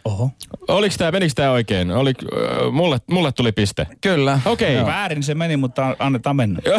Oho. 0.09 0.31
Oliko 0.67 0.95
tämä, 0.97 1.11
menikö 1.11 1.33
tämä 1.35 1.51
oikein? 1.51 1.91
Oli, 1.91 2.13
äh, 2.33 2.71
mulle, 2.71 2.97
mulle 3.11 3.31
tuli 3.31 3.51
piste. 3.51 3.87
Kyllä. 4.01 4.39
Okei. 4.45 4.75
Joo. 4.75 4.85
Väärin 4.85 5.23
se 5.23 5.35
meni, 5.35 5.57
mutta 5.57 5.95
annetaan 5.99 6.35
mennä. 6.35 6.59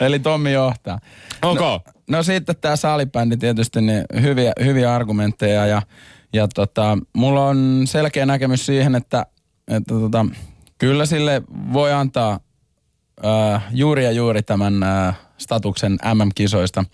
Eli 0.00 0.18
Tommi 0.18 0.52
johtaa. 0.52 0.98
Onko? 1.42 1.64
No, 1.64 1.80
no 2.08 2.22
sitten 2.22 2.56
tämä 2.60 2.76
salibändi 2.76 3.36
tietysti, 3.36 3.80
niin 3.80 4.04
hyviä, 4.22 4.52
hyviä 4.64 4.94
argumentteja 4.94 5.66
ja, 5.66 5.82
ja 6.32 6.48
tota, 6.48 6.98
mulla 7.12 7.46
on 7.46 7.82
selkeä 7.84 8.26
näkemys 8.26 8.66
siihen, 8.66 8.94
että, 8.94 9.26
että 9.68 9.94
tota, 9.94 10.26
kyllä 10.78 11.06
sille 11.06 11.42
voi 11.72 11.92
antaa 11.92 12.40
ää, 13.22 13.60
juuri 13.70 14.04
ja 14.04 14.12
juuri 14.12 14.42
tämän 14.42 14.82
ää, 14.82 15.14
statuksen 15.38 15.92
MM-kisoista 15.92 16.84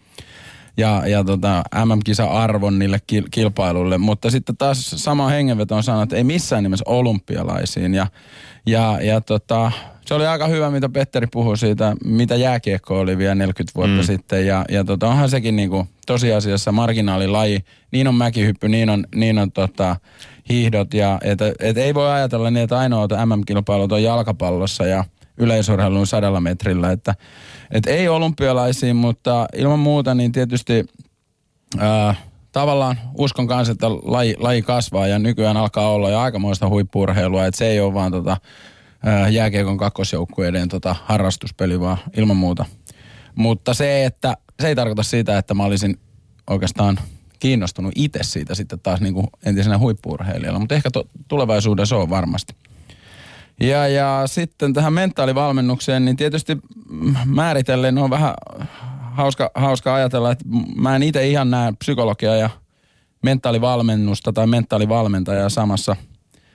ja, 0.76 1.02
ja 1.06 1.24
tota, 1.24 1.62
MM-kisa-arvon 1.84 2.78
niille 2.78 3.00
kil- 3.12 3.28
kilpailuille. 3.30 3.98
Mutta 3.98 4.30
sitten 4.30 4.56
taas 4.56 4.90
sama 4.90 5.28
hengenveto 5.28 5.76
on 5.76 5.82
sanonut, 5.82 6.02
että 6.02 6.16
ei 6.16 6.24
missään 6.24 6.62
nimessä 6.62 6.84
olympialaisiin. 6.86 7.94
Ja, 7.94 8.06
ja, 8.66 8.98
ja 9.02 9.20
tota, 9.20 9.72
se 10.06 10.14
oli 10.14 10.26
aika 10.26 10.46
hyvä, 10.46 10.70
mitä 10.70 10.88
Petteri 10.88 11.26
puhui 11.26 11.58
siitä, 11.58 11.96
mitä 12.04 12.36
jääkiekko 12.36 13.00
oli 13.00 13.18
vielä 13.18 13.34
40 13.34 13.72
vuotta 13.74 13.96
mm. 13.96 14.02
sitten. 14.02 14.46
Ja, 14.46 14.64
ja 14.68 14.84
tota, 14.84 15.08
onhan 15.08 15.30
sekin 15.30 15.56
niinku 15.56 15.86
tosiasiassa 16.06 16.72
marginaalilaji. 16.72 17.64
Niin 17.90 18.08
on 18.08 18.14
mäkihyppy, 18.14 18.68
niin 18.68 18.90
on, 18.90 19.06
niin 19.14 19.38
on 19.38 19.52
tota, 19.52 19.96
hiihdot. 20.48 20.94
Ja, 20.94 21.18
et, 21.24 21.38
et 21.60 21.76
ei 21.76 21.94
voi 21.94 22.10
ajatella 22.10 22.50
niin, 22.50 22.64
että 22.64 22.78
ainoat 22.78 23.10
MM-kilpailut 23.10 23.92
on 23.92 24.02
jalkapallossa 24.02 24.86
ja 24.86 25.04
yleisurheilun 25.38 26.06
sadalla 26.06 26.40
metrillä. 26.40 26.92
Että, 26.92 27.14
et 27.70 27.86
ei 27.86 28.08
olympialaisiin, 28.08 28.96
mutta 28.96 29.46
ilman 29.56 29.78
muuta 29.78 30.14
niin 30.14 30.32
tietysti 30.32 30.84
ää, 31.78 32.14
tavallaan 32.52 32.98
uskon 33.18 33.46
kanssa, 33.46 33.72
että 33.72 33.90
laji, 33.90 34.36
laji 34.38 34.62
kasvaa 34.62 35.06
ja 35.06 35.18
nykyään 35.18 35.56
alkaa 35.56 35.90
olla 35.90 36.10
jo 36.10 36.18
aikamoista 36.18 36.68
huippurheilua. 36.68 37.46
Että 37.46 37.58
se 37.58 37.66
ei 37.66 37.80
ole 37.80 37.94
vaan 37.94 38.12
tota, 38.12 38.36
ää, 39.04 39.28
jääkiekon 39.28 39.78
kakkosjoukkueiden 39.78 40.68
tota, 40.68 40.96
harrastuspeli 41.04 41.80
vaan 41.80 41.98
ilman 42.16 42.36
muuta. 42.36 42.64
Mutta 43.34 43.74
se, 43.74 44.04
että 44.04 44.36
se 44.60 44.68
ei 44.68 44.74
tarkoita 44.74 45.02
sitä, 45.02 45.38
että 45.38 45.54
mä 45.54 45.64
olisin 45.64 45.98
oikeastaan 46.50 46.98
kiinnostunut 47.38 47.92
itse 47.96 48.18
siitä 48.22 48.54
sitten 48.54 48.80
taas 48.80 49.00
niin 49.00 49.14
kuin 49.14 49.26
entisenä 49.44 49.78
huippuurheilijalla, 49.78 50.58
mutta 50.58 50.74
ehkä 50.74 50.90
to, 50.90 51.04
tulevaisuudessa 51.28 51.96
on 51.96 52.10
varmasti. 52.10 52.54
Ja, 53.60 53.88
ja 53.88 54.22
sitten 54.26 54.72
tähän 54.72 54.92
mentaalivalmennukseen, 54.92 56.04
niin 56.04 56.16
tietysti 56.16 56.58
määritellen 57.24 57.98
on 57.98 58.10
vähän 58.10 58.34
hauska, 59.12 59.50
hauska 59.54 59.94
ajatella, 59.94 60.32
että 60.32 60.44
mä 60.76 60.96
en 60.96 61.02
itse 61.02 61.28
ihan 61.28 61.50
näe 61.50 61.72
psykologia 61.78 62.36
ja 62.36 62.50
mentaalivalmennusta 63.22 64.32
tai 64.32 64.46
mentaalivalmentajaa 64.46 65.48
samassa, 65.48 65.96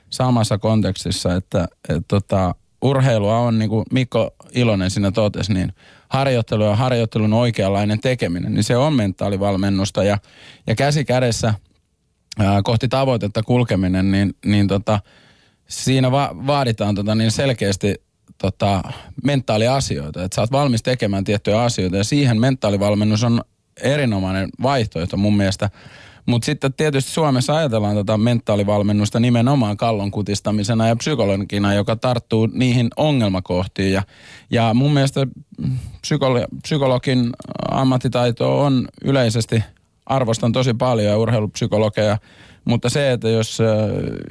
samassa 0.09 0.57
kontekstissa, 0.57 1.35
että 1.35 1.67
et, 1.89 2.03
tota, 2.07 2.55
urheilua 2.81 3.37
on, 3.39 3.59
niin 3.59 3.69
kuin 3.69 3.85
Mikko 3.91 4.31
Ilonen 4.51 4.91
siinä 4.91 5.11
totesi, 5.11 5.53
niin 5.53 5.73
harjoittelu 6.09 6.63
ja 6.63 6.75
harjoittelun 6.75 7.33
oikeanlainen 7.33 7.99
tekeminen, 7.99 8.53
niin 8.53 8.63
se 8.63 8.77
on 8.77 8.93
mentaalivalmennusta. 8.93 10.03
Ja, 10.03 10.17
ja 10.67 10.75
käsi 10.75 11.05
kädessä 11.05 11.53
ää, 12.39 12.61
kohti 12.63 12.87
tavoitetta 12.87 13.43
kulkeminen, 13.43 14.11
niin, 14.11 14.33
niin 14.45 14.67
tota, 14.67 14.99
siinä 15.67 16.11
va- 16.11 16.35
vaaditaan 16.47 16.95
tota 16.95 17.15
niin 17.15 17.31
selkeästi 17.31 17.95
tota, 18.37 18.81
mentaaliasioita, 19.23 20.23
että 20.23 20.35
sä 20.35 20.41
oot 20.41 20.51
valmis 20.51 20.83
tekemään 20.83 21.23
tiettyjä 21.23 21.61
asioita 21.61 21.97
ja 21.97 22.03
siihen 22.03 22.41
mentaalivalmennus 22.41 23.23
on 23.23 23.41
erinomainen 23.81 24.49
vaihtoehto 24.63 25.17
mun 25.17 25.37
mielestä. 25.37 25.69
Mutta 26.25 26.45
sitten 26.45 26.73
tietysti 26.73 27.11
Suomessa 27.11 27.55
ajatellaan 27.55 27.95
tätä 27.95 28.17
mentaalivalmennusta 28.17 29.19
nimenomaan 29.19 29.77
kallon 29.77 30.11
kutistamisena 30.11 30.87
ja 30.87 30.95
psykologina, 30.95 31.73
joka 31.73 31.95
tarttuu 31.95 32.49
niihin 32.53 32.87
ongelmakohtiin. 32.97 33.93
Ja, 33.93 34.03
ja 34.49 34.73
mun 34.73 34.93
mielestä 34.93 35.27
psykolo- 36.01 36.59
psykologin 36.61 37.29
ammattitaito 37.71 38.61
on 38.61 38.87
yleisesti, 39.03 39.63
arvostan 40.05 40.51
tosi 40.51 40.73
paljon 40.73 41.11
ja 41.11 41.17
urheilupsykologeja, 41.17 42.17
mutta 42.67 42.89
se, 42.89 43.11
että 43.11 43.29
jos 43.29 43.57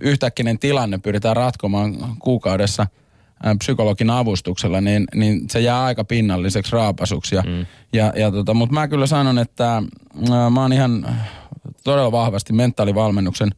yhtäkkinen 0.00 0.58
tilanne 0.58 0.98
pyritään 0.98 1.36
ratkomaan 1.36 1.94
kuukaudessa 2.18 2.86
psykologin 3.58 4.10
avustuksella, 4.10 4.80
niin, 4.80 5.04
niin 5.14 5.40
se 5.50 5.60
jää 5.60 5.84
aika 5.84 6.04
pinnalliseksi 6.04 6.72
raapasuksi. 6.72 7.34
Ja, 7.34 7.42
mm. 7.42 7.66
ja, 7.92 8.12
ja 8.16 8.30
tota, 8.30 8.54
mutta 8.54 8.74
mä 8.74 8.88
kyllä 8.88 9.06
sanon, 9.06 9.38
että 9.38 9.82
mä 10.50 10.62
oon 10.62 10.72
ihan 10.72 11.06
todella 11.84 12.12
vahvasti 12.12 12.52
mentaalivalmennuksen 12.52 13.50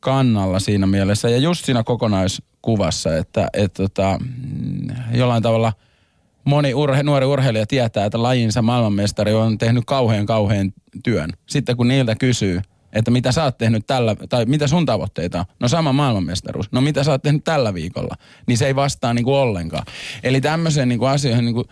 kannalla 0.00 0.58
siinä 0.58 0.86
mielessä 0.86 1.28
ja 1.28 1.38
just 1.38 1.64
siinä 1.64 1.82
kokonaiskuvassa, 1.82 3.16
että 3.16 3.48
et, 3.52 3.72
tota, 3.72 4.18
mm, 4.20 4.96
jollain 5.12 5.42
tavalla 5.42 5.72
moni 6.44 6.74
urhe, 6.74 7.02
nuori 7.02 7.26
urheilija 7.26 7.66
tietää, 7.66 8.04
että 8.04 8.22
lajinsa 8.22 8.62
maailmanmestari 8.62 9.32
on 9.32 9.58
tehnyt 9.58 9.84
kauhean 9.86 10.26
kauhean 10.26 10.72
työn. 11.04 11.30
Sitten 11.46 11.76
kun 11.76 11.88
niiltä 11.88 12.14
kysyy, 12.14 12.60
että 12.92 13.10
mitä 13.10 13.32
sä 13.32 13.44
oot 13.44 13.58
tehnyt 13.58 13.86
tällä, 13.86 14.16
tai 14.28 14.46
mitä 14.46 14.66
sun 14.66 14.86
tavoitteita 14.86 15.38
on. 15.38 15.44
No 15.60 15.68
sama 15.68 15.92
maailmanmestaruus. 15.92 16.72
No 16.72 16.80
mitä 16.80 17.04
sä 17.04 17.10
oot 17.10 17.22
tehnyt 17.22 17.44
tällä 17.44 17.74
viikolla. 17.74 18.14
Niin 18.46 18.58
se 18.58 18.66
ei 18.66 18.76
vastaa 18.76 19.14
niin 19.14 19.26
ollenkaan. 19.26 19.86
Eli 20.22 20.40
tämmöiseen 20.40 20.88
niin 20.88 20.98
kuin 20.98 21.10
asioihin 21.10 21.44
niin 21.44 21.64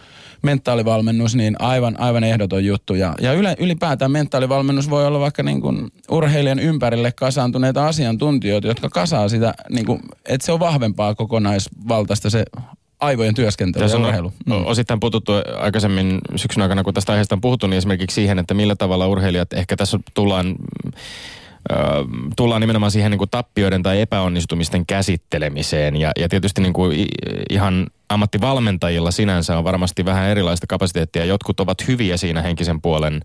mentaalivalmennus, 0.42 1.34
niin 1.34 1.56
aivan, 1.58 2.00
aivan 2.00 2.24
ehdoton 2.24 2.64
juttu. 2.64 2.94
Ja, 2.94 3.14
ja 3.20 3.32
yle, 3.32 3.56
ylipäätään 3.58 4.10
mentaalivalmennus 4.10 4.90
voi 4.90 5.06
olla 5.06 5.20
vaikka 5.20 5.42
niin 5.42 5.90
urheilijan 6.10 6.58
ympärille 6.58 7.12
kasaantuneita 7.12 7.86
asiantuntijoita, 7.86 8.68
jotka 8.68 8.88
kasaa 8.88 9.28
sitä, 9.28 9.54
niin 9.70 9.86
kuin, 9.86 10.00
että 10.26 10.46
se 10.46 10.52
on 10.52 10.60
vahvempaa 10.60 11.14
kokonaisvaltaista 11.14 12.30
se 12.30 12.44
aivojen 13.00 13.34
työskentely 13.34 13.84
Tässä 13.84 13.96
ja 13.96 14.00
on 14.00 14.06
urheilu. 14.06 14.32
mm. 14.46 14.66
osittain 14.66 15.00
puututtu 15.00 15.32
aikaisemmin 15.58 16.18
syksyn 16.36 16.62
aikana, 16.62 16.84
kun 16.84 16.94
tästä 16.94 17.12
aiheesta 17.12 17.34
on 17.34 17.40
puhuttu, 17.40 17.66
niin 17.66 17.78
esimerkiksi 17.78 18.14
siihen, 18.14 18.38
että 18.38 18.54
millä 18.54 18.76
tavalla 18.76 19.06
urheilijat, 19.06 19.52
ehkä 19.52 19.76
tässä 19.76 19.98
tullaan, 20.14 20.56
tullaan 22.36 22.60
nimenomaan 22.60 22.90
siihen 22.90 23.10
niin 23.10 23.18
kuin 23.18 23.30
tappioiden 23.30 23.82
tai 23.82 24.00
epäonnistumisten 24.00 24.86
käsittelemiseen. 24.86 25.96
Ja, 25.96 26.12
ja 26.18 26.28
tietysti 26.28 26.62
niin 26.62 26.72
kuin 26.72 27.06
ihan 27.50 27.86
ammattivalmentajilla 28.08 29.10
sinänsä 29.10 29.58
on 29.58 29.64
varmasti 29.64 30.04
vähän 30.04 30.28
erilaista 30.28 30.66
kapasiteettia. 30.66 31.24
Jotkut 31.24 31.60
ovat 31.60 31.88
hyviä 31.88 32.16
siinä 32.16 32.42
henkisen 32.42 32.80
puolen 32.80 33.20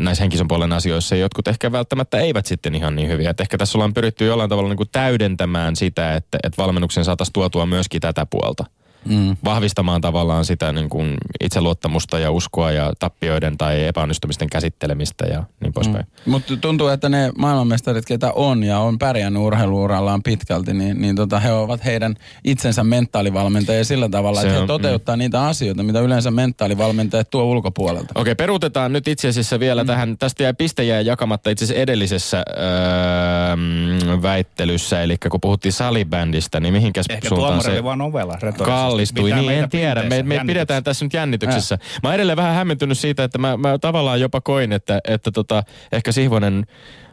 näissä 0.00 0.22
henkisen 0.22 0.48
puolen 0.48 0.72
asioissa 0.72 1.14
ja 1.14 1.20
jotkut 1.20 1.48
ehkä 1.48 1.72
välttämättä 1.72 2.18
eivät 2.18 2.46
sitten 2.46 2.74
ihan 2.74 2.96
niin 2.96 3.08
hyviä. 3.08 3.30
Et 3.30 3.40
ehkä 3.40 3.58
tässä 3.58 3.78
ollaan 3.78 3.94
pyritty 3.94 4.26
jollain 4.26 4.50
tavalla 4.50 4.68
niin 4.68 4.76
kuin 4.76 4.88
täydentämään 4.92 5.76
sitä, 5.76 6.14
että, 6.14 6.38
että 6.42 6.62
valmennuksen 6.62 7.04
saataisiin 7.04 7.32
tuotua 7.32 7.66
myöskin 7.66 8.00
tätä 8.00 8.26
puolta 8.26 8.64
Mm. 9.06 9.36
vahvistamaan 9.44 10.00
tavallaan 10.00 10.44
sitä 10.44 10.72
niin 10.72 10.88
kuin 10.88 11.14
itseluottamusta 11.40 12.18
ja 12.18 12.30
uskoa 12.30 12.72
ja 12.72 12.92
tappioiden 12.98 13.58
tai 13.58 13.84
epäonnistumisten 13.84 14.50
käsittelemistä 14.50 15.26
ja 15.26 15.44
niin 15.60 15.72
poispäin. 15.72 16.06
Mm. 16.26 16.30
Mutta 16.30 16.56
tuntuu, 16.56 16.88
että 16.88 17.08
ne 17.08 17.32
maailmanmestarit, 17.38 18.06
ketä 18.06 18.32
on 18.32 18.64
ja 18.64 18.78
on 18.78 18.98
pärjännyt 18.98 19.42
urheiluurallaan 19.42 20.22
pitkälti, 20.22 20.74
niin, 20.74 21.00
niin 21.00 21.16
tota, 21.16 21.40
he 21.40 21.52
ovat 21.52 21.84
heidän 21.84 22.14
itsensä 22.44 22.84
mentaalivalmentajia 22.84 23.84
sillä 23.84 24.08
tavalla, 24.08 24.40
Se 24.40 24.46
että 24.46 24.56
he 24.56 24.62
on, 24.62 24.66
toteuttaa 24.66 25.16
mm. 25.16 25.18
niitä 25.18 25.42
asioita, 25.42 25.82
mitä 25.82 26.00
yleensä 26.00 26.30
mentaalivalmentajat 26.30 27.30
tuo 27.30 27.44
ulkopuolelta. 27.44 28.12
Okei, 28.14 28.34
peruutetaan 28.34 28.92
nyt 28.92 29.08
itse 29.08 29.28
asiassa 29.28 29.60
vielä 29.60 29.82
mm. 29.82 29.86
tähän, 29.86 30.18
tästä 30.18 30.42
jäi 30.42 30.54
piste 30.54 30.84
jäi 30.84 31.06
jakamatta 31.06 31.50
itse 31.50 31.64
asiassa 31.64 31.82
edellisessä 31.82 32.36
öö, 32.36 33.56
mm, 33.56 34.22
väittelyssä, 34.22 35.02
eli 35.02 35.16
kun 35.30 35.40
puhuttiin 35.40 35.72
salibändistä, 35.72 36.60
niin 36.60 36.72
mihinkäs 36.72 37.06
Ehkä 37.08 37.28
suuntaan 37.28 37.48
tuomari 37.48 37.64
se 37.64 37.72
oli 37.72 37.84
vaan 37.84 38.00
ovella 38.00 38.32
retorisesti. 38.32 38.64
Kallistui, 38.96 39.24
Pitää 39.24 39.40
niin 39.40 39.62
en 39.62 39.70
tiedä. 39.70 40.02
Me, 40.02 40.22
me 40.22 40.40
pidetään 40.46 40.84
tässä 40.84 41.04
nyt 41.04 41.12
jännityksessä. 41.12 41.78
Mä 42.02 42.08
oon 42.08 42.14
edelleen 42.14 42.36
vähän 42.36 42.54
hämmentynyt 42.54 42.98
siitä, 42.98 43.24
että 43.24 43.38
mä, 43.38 43.56
mä 43.56 43.78
tavallaan 43.78 44.20
jopa 44.20 44.40
koin, 44.40 44.72
että, 44.72 45.00
että 45.08 45.30
tota, 45.30 45.62
ehkä 45.92 46.12
Sihvonen 46.12 46.66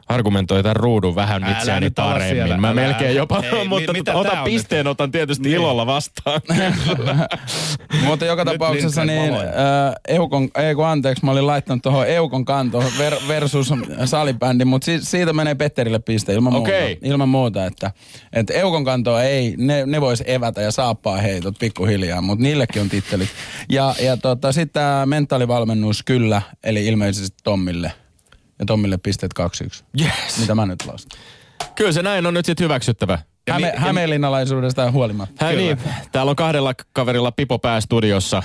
argumentoi 0.08 0.64
tämän 0.64 0.76
ruudun 0.76 1.16
vähän 1.16 1.44
Älä 1.44 1.58
itseäni 1.58 1.86
nyt 1.86 1.96
paremmin. 1.96 2.36
siellä, 2.36 2.58
mä 2.58 2.68
älä. 2.68 2.82
melkein 2.82 3.16
jopa, 3.16 3.42
Hei, 3.42 3.68
mutta 3.68 3.94
mi- 3.94 4.00
mitä 4.00 4.12
tää 4.12 4.22
otan 4.22 4.38
on 4.40 4.44
pisteen, 4.46 4.86
nyt? 4.86 4.92
otan 4.92 5.12
tietysti 5.12 5.44
Niin. 5.44 5.56
ilolla 5.56 5.86
vastaan. 5.86 6.42
Mutta 8.06 8.26
joka 8.26 8.44
Nyt 8.44 8.54
tapauksessa 8.54 9.06
niin 9.06 9.34
äh, 9.34 9.40
Eukon, 10.08 10.50
ei 10.58 10.76
kun 10.76 10.86
anteeksi, 10.88 11.26
mä 11.26 11.32
olin 11.32 11.48
laittanut 11.48 11.84
tuohon 11.84 12.08
Eukon 12.08 12.46
kantoon 12.46 12.86
ver, 12.98 13.14
versus 13.28 13.74
salibändi, 14.06 14.66
mutta 14.66 14.86
si, 14.86 15.02
siitä 15.02 15.34
menee 15.34 15.56
Petterille 15.56 16.00
piste 16.00 16.34
ilman 16.34 16.54
muuta. 16.54 16.70
Okei. 16.70 16.98
Ilman 17.04 17.30
muuta, 17.30 17.66
että, 17.66 17.92
että 18.34 18.54
Eukon 18.54 18.86
kantoa 18.86 19.24
ei, 19.24 19.56
ne, 19.58 19.86
ne 19.86 20.02
vois 20.02 20.24
evätä 20.26 20.62
ja 20.62 20.72
saappaa 20.72 21.18
heitot 21.18 21.56
pikkuhiljaa, 21.60 22.22
mutta 22.22 22.44
niillekin 22.44 22.82
on 22.82 22.90
tittelit. 22.90 23.30
Ja, 23.70 23.96
ja 24.02 24.18
tota, 24.18 24.52
sitten 24.52 24.74
tämä 24.74 25.06
mentaalivalmennus 25.06 26.04
kyllä, 26.04 26.42
eli 26.64 26.88
ilmeisesti 26.88 27.38
Tommille. 27.44 27.92
Ja 28.60 28.66
Tommille 28.66 28.98
pisteet 28.98 29.32
2-1. 29.40 29.84
yes. 30.02 30.40
Mitä 30.40 30.56
mä 30.56 30.66
nyt 30.66 30.86
lasken? 30.86 31.20
Kyllä 31.76 31.92
se 31.92 32.02
näin 32.02 32.26
on 32.26 32.34
nyt 32.34 32.46
sitten 32.46 32.64
hyväksyttävä. 32.64 33.20
Häme, 33.52 33.72
mi- 33.72 33.78
Hämeenlinnalaisuudesta 33.80 34.92
huolimatta. 34.92 35.46
Hä, 35.46 35.52
niin, 35.52 35.78
täällä 36.12 36.30
on 36.30 36.36
kahdella 36.36 36.74
kaverilla 36.94 37.32
Pipo 37.32 37.60
päästudiossa, 37.60 38.44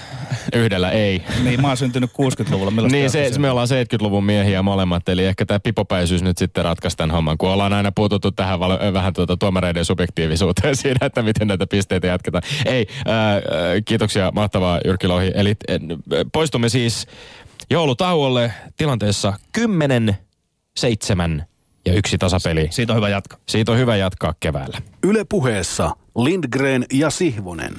yhdellä 0.54 0.90
ei. 0.90 1.22
Niin, 1.44 1.60
mä 1.60 1.68
oon 1.68 1.76
syntynyt 1.76 2.10
60-luvulla. 2.10 2.70
Milloin 2.70 2.92
Niin, 2.92 3.10
se, 3.10 3.22
ootte 3.22 3.38
me 3.38 3.50
ollaan 3.50 3.68
70-luvun 3.68 4.24
miehiä 4.24 4.62
molemmat, 4.62 5.08
eli 5.08 5.24
ehkä 5.24 5.46
tämä 5.46 5.60
pipopäisyys 5.60 6.22
nyt 6.22 6.38
sitten 6.38 6.64
ratkaisi 6.64 6.96
tämän 6.96 7.10
homman, 7.10 7.38
kun 7.38 7.50
ollaan 7.50 7.72
aina 7.72 7.92
puututtu 7.92 8.30
tähän 8.32 8.60
val- 8.60 8.92
vähän 8.92 9.12
tuota 9.12 9.36
tuomareiden 9.36 9.84
subjektiivisuuteen 9.84 10.76
siinä, 10.82 11.06
että 11.06 11.22
miten 11.22 11.48
näitä 11.48 11.66
pisteitä 11.66 12.06
jatketaan. 12.06 12.42
Ei, 12.66 12.86
ää, 13.06 13.32
ää, 13.32 13.40
kiitoksia, 13.84 14.32
mahtavaa 14.34 14.80
Jyrki 14.84 15.06
Louhi. 15.08 15.30
Eli 15.34 15.56
äh, 15.70 15.78
poistumme 16.32 16.68
siis 16.68 17.06
joulutauolle 17.70 18.52
tilanteessa 18.76 19.32
10, 19.52 20.16
7 20.76 21.44
ja 21.86 21.94
yksi 21.94 22.18
tasapeli. 22.18 22.68
Siitä 22.70 22.92
on 22.92 22.96
hyvä 22.96 23.08
jatkaa. 23.08 23.38
Siitä 23.48 23.72
on 23.72 23.78
hyvä 23.78 23.96
jatkaa 23.96 24.34
keväällä. 24.40 24.78
Yle 25.02 25.24
puheessa 25.24 25.90
Lindgren 26.16 26.84
ja 26.92 27.10
Sihvonen. 27.10 27.76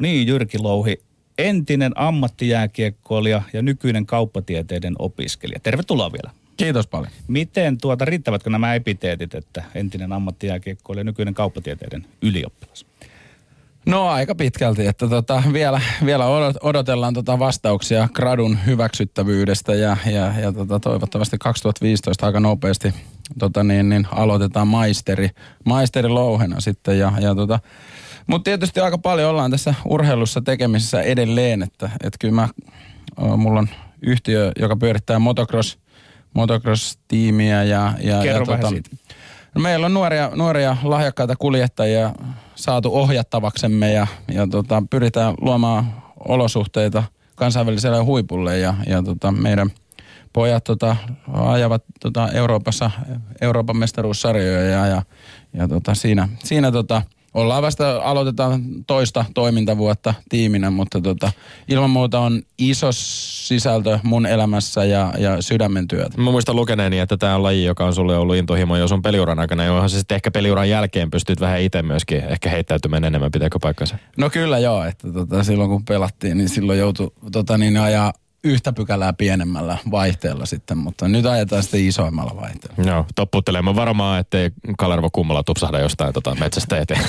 Niin, 0.00 0.26
Jyrki 0.26 0.58
Louhi, 0.58 1.02
entinen 1.38 1.92
ammattijääkiekkoilija 1.94 3.42
ja 3.52 3.62
nykyinen 3.62 4.06
kauppatieteiden 4.06 4.94
opiskelija. 4.98 5.60
Tervetuloa 5.60 6.12
vielä. 6.12 6.30
Kiitos 6.56 6.86
paljon. 6.86 7.12
Miten 7.28 7.78
tuota, 7.78 8.04
riittävätkö 8.04 8.50
nämä 8.50 8.74
epiteetit, 8.74 9.34
että 9.34 9.64
entinen 9.74 10.12
ammattijääkiekkoilija 10.12 11.00
ja 11.00 11.04
nykyinen 11.04 11.34
kauppatieteiden 11.34 12.06
ylioppilas? 12.22 12.86
No 13.86 14.08
aika 14.08 14.34
pitkälti, 14.34 14.86
että 14.86 15.08
tota, 15.08 15.42
vielä, 15.52 15.80
vielä 16.04 16.26
odot, 16.26 16.56
odotellaan 16.60 17.14
tota 17.14 17.38
vastauksia 17.38 18.08
gradun 18.14 18.58
hyväksyttävyydestä 18.66 19.74
ja, 19.74 19.96
ja, 20.06 20.34
ja 20.40 20.52
tota, 20.52 20.80
toivottavasti 20.80 21.38
2015 21.38 22.26
aika 22.26 22.40
nopeasti 22.40 22.94
tota, 23.38 23.64
niin, 23.64 23.88
niin 23.88 24.06
aloitetaan 24.10 24.68
maisteri, 24.68 25.30
maisteri 25.64 26.08
louhena 26.08 26.60
sitten. 26.60 26.98
Ja, 26.98 27.12
ja 27.20 27.34
tota, 27.34 27.60
mutta 28.26 28.44
tietysti 28.44 28.80
aika 28.80 28.98
paljon 28.98 29.30
ollaan 29.30 29.50
tässä 29.50 29.74
urheilussa 29.84 30.40
tekemisissä 30.40 31.02
edelleen, 31.02 31.62
että 31.62 31.90
et 32.04 32.14
kyllä 32.20 32.34
mä, 32.34 32.48
mulla 33.36 33.60
on 33.60 33.68
yhtiö, 34.02 34.52
joka 34.58 34.76
pyörittää 34.76 35.18
motocross, 35.18 35.78
motocross-tiimiä 36.34 37.62
ja, 37.62 37.92
ja, 38.00 38.22
Kerro 38.22 38.40
ja 38.40 38.56
tota, 38.56 38.68
siitä. 38.68 38.90
No 39.54 39.60
meillä 39.60 39.86
on 39.86 39.94
nuoria, 39.94 40.30
nuoria 40.34 40.76
lahjakkaita 40.82 41.36
kuljettajia 41.36 42.12
saatu 42.54 42.94
ohjattavaksemme 42.96 43.92
ja, 43.92 44.06
ja 44.32 44.46
tota, 44.46 44.82
pyritään 44.90 45.34
luomaan 45.40 46.02
olosuhteita 46.28 47.04
kansainväliselle 47.34 47.98
huipulle 47.98 48.58
ja, 48.58 48.74
ja 48.86 49.02
tota, 49.02 49.32
meidän 49.32 49.70
pojat 50.32 50.64
tota, 50.64 50.96
ajavat 51.32 51.84
tota, 52.00 52.28
Euroopassa 52.32 52.90
Euroopan 53.40 53.76
mestaruussarjoja 53.76 54.60
ja, 54.60 54.86
ja, 54.86 55.02
ja 55.52 55.68
tota, 55.68 55.94
siinä, 55.94 56.28
siinä 56.44 56.72
tota, 56.72 57.02
ollaan 57.34 57.62
vasta, 57.62 58.00
aloitetaan 58.02 58.62
toista 58.86 59.24
toimintavuotta 59.34 60.14
tiiminä, 60.28 60.70
mutta 60.70 61.00
tota, 61.00 61.32
ilman 61.68 61.90
muuta 61.90 62.20
on 62.20 62.42
iso 62.58 62.88
sisältö 62.92 63.98
mun 64.02 64.26
elämässä 64.26 64.84
ja, 64.84 65.12
ja 65.18 65.42
sydämen 65.42 65.88
työtä. 65.88 66.18
Mä 66.20 66.30
muistan 66.30 66.56
lukeneeni, 66.56 66.98
että 66.98 67.16
tämä 67.16 67.34
on 67.34 67.42
laji, 67.42 67.64
joka 67.64 67.84
on 67.84 67.94
sulle 67.94 68.16
ollut 68.16 68.36
intohimo 68.36 68.76
jo 68.76 68.88
sun 68.88 69.02
peliuran 69.02 69.38
aikana, 69.38 69.64
johon 69.64 69.90
se 69.90 69.98
sitten 69.98 70.14
ehkä 70.16 70.30
peliuran 70.30 70.70
jälkeen 70.70 71.10
pystyt 71.10 71.40
vähän 71.40 71.60
itse 71.60 71.82
myöskin 71.82 72.18
ehkä 72.18 72.50
heittäytymään 72.50 73.04
enemmän, 73.04 73.30
pitääkö 73.30 73.58
paikkansa? 73.62 73.98
No 74.18 74.30
kyllä 74.30 74.58
joo, 74.58 74.84
että 74.84 75.12
tota, 75.12 75.44
silloin 75.44 75.70
kun 75.70 75.84
pelattiin, 75.84 76.38
niin 76.38 76.48
silloin 76.48 76.78
joutui 76.78 77.10
tota, 77.32 77.58
niin 77.58 77.76
ajaa 77.76 78.12
yhtä 78.44 78.72
pykälää 78.72 79.12
pienemmällä 79.12 79.78
vaihteella 79.90 80.46
sitten, 80.46 80.78
mutta 80.78 81.08
nyt 81.08 81.26
ajetaan 81.26 81.62
sitten 81.62 81.86
isoimmalla 81.86 82.36
vaihteella. 82.36 82.90
Joo, 82.90 83.06
topputtelemaan 83.14 83.76
varmaan, 83.76 84.20
ettei 84.20 84.50
Kalervo 84.78 85.10
kummalla 85.12 85.42
tupsahda 85.42 85.78
jostain 85.78 86.14
tota 86.14 86.34
metsästä 86.34 86.78
eteen. 86.78 87.04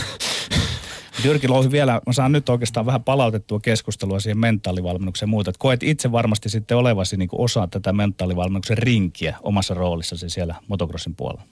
Jyrki 1.24 1.48
Louhi 1.48 1.72
vielä, 1.72 2.02
mä 2.08 2.14
saan 2.14 2.32
nyt 2.32 2.50
oikeastaan 2.50 2.86
vähän 2.86 3.04
palautettua 3.04 3.60
keskustelua 3.60 4.20
siihen 4.20 4.38
mentaalivalmennukseen 4.38 5.28
ja 5.28 5.30
muuta. 5.30 5.50
Että 5.50 5.60
koet 5.60 5.84
itse 5.84 6.12
varmasti 6.12 6.50
sitten 6.50 6.78
olevasi 6.78 7.18
niin 7.18 7.30
osa 7.32 7.68
tätä 7.68 7.94
mentaalivalmennuksen 7.94 8.78
rinkiä 8.78 9.36
omassa 9.44 9.74
roolissasi 9.74 10.30
siellä 10.30 10.56
motocrossin 10.68 11.16
puolella. 11.16 11.44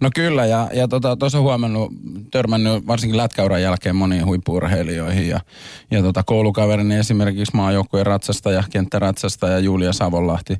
No 0.00 0.10
kyllä, 0.14 0.46
ja, 0.46 0.70
ja 0.72 0.88
tuossa 0.88 1.16
tota, 1.16 1.40
huomannut, 1.40 1.92
törmännyt 2.30 2.86
varsinkin 2.86 3.16
lätkäuran 3.16 3.62
jälkeen 3.62 3.96
moniin 3.96 4.26
huippuurheilijoihin. 4.26 5.28
Ja, 5.28 5.40
ja 5.90 6.02
tota, 6.02 6.22
koulukaverini 6.22 6.96
esimerkiksi 6.96 7.56
maajoukkueen 7.56 8.06
ratsastaja, 8.06 8.64
kenttäratsastaja 8.70 9.58
Julia 9.58 9.92
Savonlahti, 9.92 10.58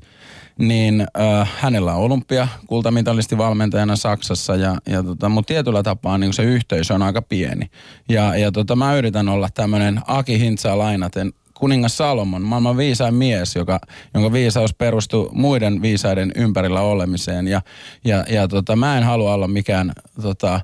niin 0.58 1.00
äh, 1.00 1.50
hänellä 1.58 1.94
on 1.94 2.02
olympia 2.02 2.48
kultamitalisti 2.66 3.38
valmentajana 3.38 3.96
Saksassa, 3.96 4.56
ja, 4.56 4.76
ja 4.86 5.02
tota, 5.02 5.28
mutta 5.28 5.48
tietyllä 5.48 5.82
tapaa 5.82 6.18
niin 6.18 6.32
se 6.32 6.42
yhteisö 6.42 6.94
on 6.94 7.02
aika 7.02 7.22
pieni. 7.22 7.70
Ja, 8.08 8.36
ja 8.36 8.52
tota, 8.52 8.76
mä 8.76 8.96
yritän 8.96 9.28
olla 9.28 9.48
tämmöinen 9.54 10.00
Aki 10.06 10.40
Hintsaa 10.40 10.78
lainaten 10.78 11.32
kuningas 11.54 11.96
Salomon, 11.96 12.42
maailman 12.42 12.76
viisain 12.76 13.14
mies, 13.14 13.56
joka, 13.56 13.80
jonka 14.14 14.32
viisaus 14.32 14.74
perustuu 14.74 15.30
muiden 15.32 15.82
viisaiden 15.82 16.32
ympärillä 16.34 16.80
olemiseen. 16.80 17.48
Ja, 17.48 17.62
ja, 18.04 18.24
ja 18.28 18.48
tota, 18.48 18.76
mä 18.76 18.98
en 18.98 19.04
halua 19.04 19.34
olla 19.34 19.48
mikään 19.48 19.92
tota, 20.22 20.60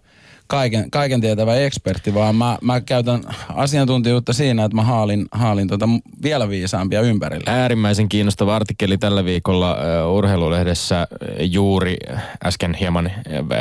kaiken, 0.52 0.90
kaiken 0.90 1.20
tietävä 1.20 1.54
ekspertti, 1.54 2.14
vaan 2.14 2.36
mä, 2.36 2.58
mä 2.62 2.80
käytän 2.80 3.20
asiantuntijuutta 3.54 4.32
siinä, 4.32 4.64
että 4.64 4.76
mä 4.76 4.82
haalin, 4.82 5.26
haalin 5.32 5.68
tota 5.68 5.88
vielä 6.22 6.48
viisaampia 6.48 7.00
ympärillä. 7.00 7.44
Äärimmäisen 7.46 8.08
kiinnostava 8.08 8.56
artikkeli 8.56 8.98
tällä 8.98 9.24
viikolla 9.24 9.76
uh, 10.06 10.16
urheilulehdessä 10.16 11.06
juuri 11.40 11.96
äsken 12.44 12.74
hieman 12.74 13.10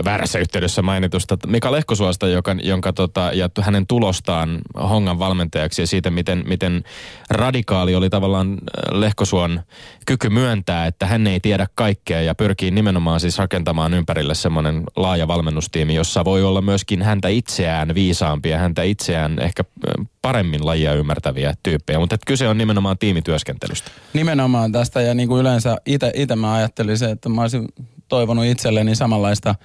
väärässä 0.06 0.39
yhteydessä 0.39 0.82
mainitusta 0.82 1.38
Mika 1.47 1.71
Lehkosuosta, 1.71 2.27
joka, 2.27 2.56
jonka 2.63 2.93
tota, 2.93 3.32
ja 3.34 3.49
hänen 3.62 3.88
tulostaan 3.88 4.60
Hongan 4.89 5.19
valmentajaksi 5.19 5.82
ja 5.82 5.88
siitä, 5.88 6.10
miten, 6.10 6.43
miten 6.47 6.84
radikaali 7.30 7.95
oli 7.95 8.10
tavallaan 8.10 8.58
Lehkosuon 8.91 9.62
kyky 10.06 10.30
myöntää, 10.30 10.86
että 10.88 11.06
hän 11.06 11.27
ei 11.27 11.39
tiedä 11.39 11.67
kaikkea 11.75 12.21
ja 12.21 12.36
pyrkii 12.36 12.71
nimenomaan 12.71 13.19
siis 13.19 13.38
rakentamaan 13.38 13.93
ympärille 13.93 14.36
semmoinen 14.36 14.84
laaja 14.95 15.27
valmennustiimi, 15.27 15.95
jossa 15.95 16.25
voi 16.25 16.43
olla 16.43 16.62
myös 16.62 16.81
myöskin 16.82 17.02
häntä 17.02 17.28
itseään 17.28 17.96
viisaampia, 17.96 18.58
häntä 18.58 18.84
itseään 18.84 19.39
ehkä 19.39 19.63
paremmin 20.22 20.65
lajia 20.65 20.94
ymmärtäviä 20.94 21.54
tyyppejä, 21.63 22.00
mutta 22.00 22.17
kyse 22.28 22.48
on 22.48 22.58
nimenomaan 22.58 22.98
tiimityöskentelystä. 22.98 23.91
Nimenomaan 24.13 24.72
tästä 24.72 25.02
ja 25.02 25.13
niin 25.13 25.28
kuin 25.30 25.41
yleensä 25.41 25.78
itse 25.86 26.36
mä 26.36 26.54
ajattelin 26.54 26.98
se, 26.98 27.12
että 27.12 27.30
mä 27.30 27.41
olisin 27.41 27.67
toivonut 28.08 28.46
itselleni 28.46 28.96
samanlaista 28.96 29.56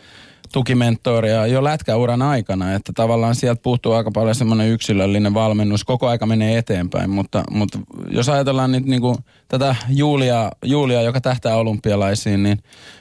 tukimentoria 0.53 1.47
jo 1.47 1.65
lätkäuran 1.65 2.23
aikana, 2.23 2.75
että 2.75 2.93
tavallaan 2.95 3.35
sieltä 3.35 3.63
puuttuu 3.63 3.93
aika 3.93 4.11
paljon 4.11 4.35
semmoinen 4.35 4.69
yksilöllinen 4.69 5.35
valmennus, 5.35 5.85
koko 5.85 6.09
aika 6.09 6.27
menee 6.27 6.59
eteenpäin, 6.59 7.11
mutta, 7.11 7.45
mutta 7.51 7.79
jos 8.11 8.29
ajatellaan 8.29 8.73
nyt 8.73 8.87
niin 8.87 9.01
kuin 9.01 9.17
tätä 9.49 9.77
Julia, 9.89 10.53
Julia, 10.65 11.03
joka 11.03 11.21
tähtää 11.21 11.57
olympialaisiin, 11.57 12.43
niin, 12.43 12.59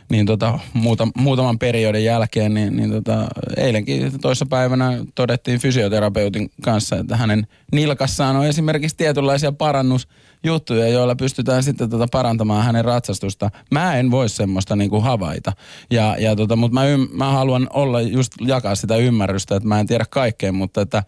niin 0.09 0.25
tota, 0.25 0.59
muuta, 0.73 1.07
muutaman 1.17 1.59
periodin 1.59 2.03
jälkeen, 2.03 2.53
niin, 2.53 2.75
niin 2.75 2.91
tota, 2.91 3.27
eilenkin 3.57 4.19
toissa 4.21 4.45
päivänä 4.45 4.99
todettiin 5.15 5.59
fysioterapeutin 5.59 6.51
kanssa, 6.61 6.95
että 6.95 7.17
hänen 7.17 7.47
nilkassaan 7.71 8.35
on 8.35 8.45
esimerkiksi 8.45 8.97
tietynlaisia 8.97 9.51
parannus 9.51 10.07
juttuja, 10.45 10.87
joilla 10.87 11.15
pystytään 11.15 11.63
sitten 11.63 11.89
tota 11.89 12.07
parantamaan 12.11 12.65
hänen 12.65 12.85
ratsastusta. 12.85 13.49
Mä 13.71 13.95
en 13.95 14.11
voi 14.11 14.29
semmoista 14.29 14.75
niinku 14.75 15.01
havaita. 15.01 15.53
Ja, 15.91 16.15
ja 16.19 16.35
tota, 16.35 16.55
mutta 16.55 16.73
mä, 16.73 16.87
ym, 16.87 17.07
mä 17.11 17.31
haluan 17.31 17.67
olla 17.73 18.01
just 18.01 18.31
jakaa 18.41 18.75
sitä 18.75 18.95
ymmärrystä, 18.95 19.55
että 19.55 19.69
mä 19.69 19.79
en 19.79 19.87
tiedä 19.87 20.05
kaikkea, 20.09 20.51
mutta 20.51 20.81
että 20.81 21.03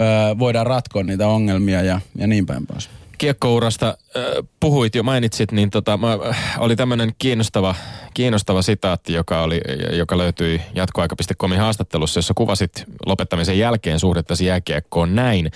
ö, 0.00 0.38
voidaan 0.38 0.66
ratkoa 0.66 1.02
niitä 1.02 1.28
ongelmia 1.28 1.82
ja, 1.82 2.00
ja 2.16 2.26
niin 2.26 2.46
päin 2.46 2.66
pois 2.66 3.01
kiekkourasta 3.18 3.88
äh, 3.88 4.22
puhuit 4.60 4.94
jo, 4.94 5.02
mainitsit, 5.02 5.52
niin 5.52 5.70
tota, 5.70 5.96
mä, 5.96 6.18
äh, 6.28 6.54
oli 6.58 6.76
tämmöinen 6.76 7.12
kiinnostava, 7.18 7.74
kiinnostava 8.14 8.62
sitaatti, 8.62 9.12
joka, 9.12 9.42
oli, 9.42 9.60
joka 9.92 10.18
löytyi 10.18 10.60
jatkoaika.comin 10.74 11.58
haastattelussa, 11.58 12.18
jossa 12.18 12.34
kuvasit 12.36 12.84
lopettamisen 13.06 13.58
jälkeen 13.58 14.00
suhdettasi 14.00 14.46
jääkiekkoon 14.46 15.14
näin. 15.14 15.50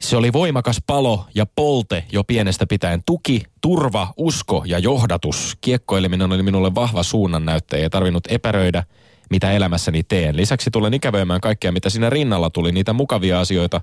Se 0.00 0.16
oli 0.16 0.32
voimakas 0.32 0.82
palo 0.86 1.26
ja 1.34 1.46
polte 1.46 2.04
jo 2.12 2.24
pienestä 2.24 2.66
pitäen. 2.66 3.02
Tuki, 3.06 3.42
turva, 3.60 4.12
usko 4.16 4.62
ja 4.66 4.78
johdatus. 4.78 5.56
Kiekkoileminen 5.60 6.32
oli 6.32 6.42
minulle 6.42 6.74
vahva 6.74 7.02
suunnannäyttäjä 7.02 7.82
ja 7.82 7.90
tarvinnut 7.90 8.24
epäröidä, 8.28 8.84
mitä 9.30 9.52
elämässäni 9.52 10.02
teen. 10.02 10.36
Lisäksi 10.36 10.70
tulen 10.70 10.94
ikävöimään 10.94 11.40
kaikkea, 11.40 11.72
mitä 11.72 11.90
siinä 11.90 12.10
rinnalla 12.10 12.50
tuli, 12.50 12.72
niitä 12.72 12.92
mukavia 12.92 13.40
asioita, 13.40 13.80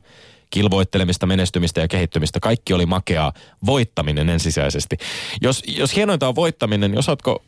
kilvoittelemista, 0.54 1.26
menestymistä 1.26 1.82
ja 1.82 1.88
kehittymistä. 1.88 2.40
Kaikki 2.40 2.74
oli 2.74 2.86
makeaa. 2.86 3.34
Voittaminen 3.66 4.30
ensisijaisesti. 4.30 4.98
Jos, 5.42 5.64
jos 5.68 5.96
hienointa 5.96 6.28
on 6.28 6.36
voittaminen, 6.36 6.92
niin 6.92 7.00
osaatko, 7.00 7.44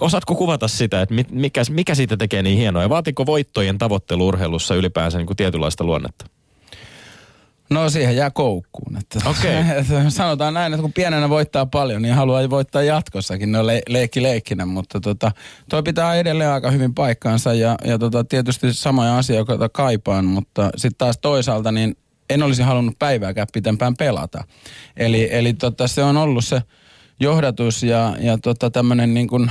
osaatko 0.00 0.34
kuvata 0.34 0.68
sitä, 0.68 1.02
että 1.02 1.14
mikä, 1.30 1.62
mikä 1.70 1.94
siitä 1.94 2.16
tekee 2.16 2.42
niin 2.42 2.58
hienoa? 2.58 2.82
Ja 2.82 2.88
vaatiko 2.88 3.26
voittojen 3.26 3.78
tavoittelu 3.78 4.26
urheilussa 4.26 4.74
ylipäänsä 4.74 5.18
niin 5.18 5.26
kuin 5.26 5.36
tietynlaista 5.36 5.84
luonnetta? 5.84 6.24
No 7.70 7.90
siihen 7.90 8.16
jää 8.16 8.30
koukkuun. 8.30 8.96
Että 8.96 9.18
okay. 9.30 9.84
sanotaan 10.08 10.54
näin, 10.54 10.72
että 10.72 10.82
kun 10.82 10.92
pienenä 10.92 11.28
voittaa 11.28 11.66
paljon, 11.66 12.02
niin 12.02 12.14
haluaa 12.14 12.50
voittaa 12.50 12.82
jatkossakin. 12.82 13.52
No 13.52 13.66
le- 13.66 13.82
leikki 13.88 14.22
leikkinä, 14.22 14.66
mutta 14.66 15.00
tota, 15.00 15.32
toi 15.70 15.82
pitää 15.82 16.14
edelleen 16.14 16.50
aika 16.50 16.70
hyvin 16.70 16.94
paikkaansa 16.94 17.54
ja, 17.54 17.76
ja 17.84 17.98
tota, 17.98 18.24
tietysti 18.24 18.72
samoja 18.72 19.18
asioita 19.18 19.68
kaipaan, 19.68 20.24
mutta 20.24 20.70
sitten 20.76 20.98
taas 20.98 21.18
toisaalta 21.18 21.72
niin 21.72 21.96
en 22.30 22.42
olisi 22.42 22.62
halunnut 22.62 22.98
päivääkään 22.98 23.46
pitempään 23.52 23.96
pelata. 23.96 24.44
Eli, 24.96 25.28
eli 25.30 25.54
tota, 25.54 25.88
se 25.88 26.02
on 26.02 26.16
ollut 26.16 26.44
se 26.44 26.62
johdatus 27.20 27.82
ja, 27.82 28.16
ja 28.20 28.38
tota, 28.38 28.70
tämmöinen 28.70 29.14
niin 29.14 29.28
kuin 29.28 29.50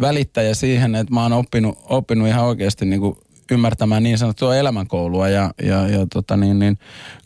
välittäjä 0.00 0.54
siihen, 0.54 0.94
että 0.94 1.14
mä 1.14 1.22
oon 1.22 1.32
oppinut, 1.32 1.78
oppinut 1.88 2.28
ihan 2.28 2.44
oikeasti 2.44 2.86
niin 2.86 3.00
kuin 3.00 3.16
ymmärtämään 3.50 4.02
niin 4.02 4.18
sanottua 4.18 4.56
elämänkoulua 4.56 5.28
ja, 5.28 5.50
ja, 5.62 5.88
ja 5.88 6.06
tota 6.12 6.36
niin, 6.36 6.58
niin, 6.58 6.78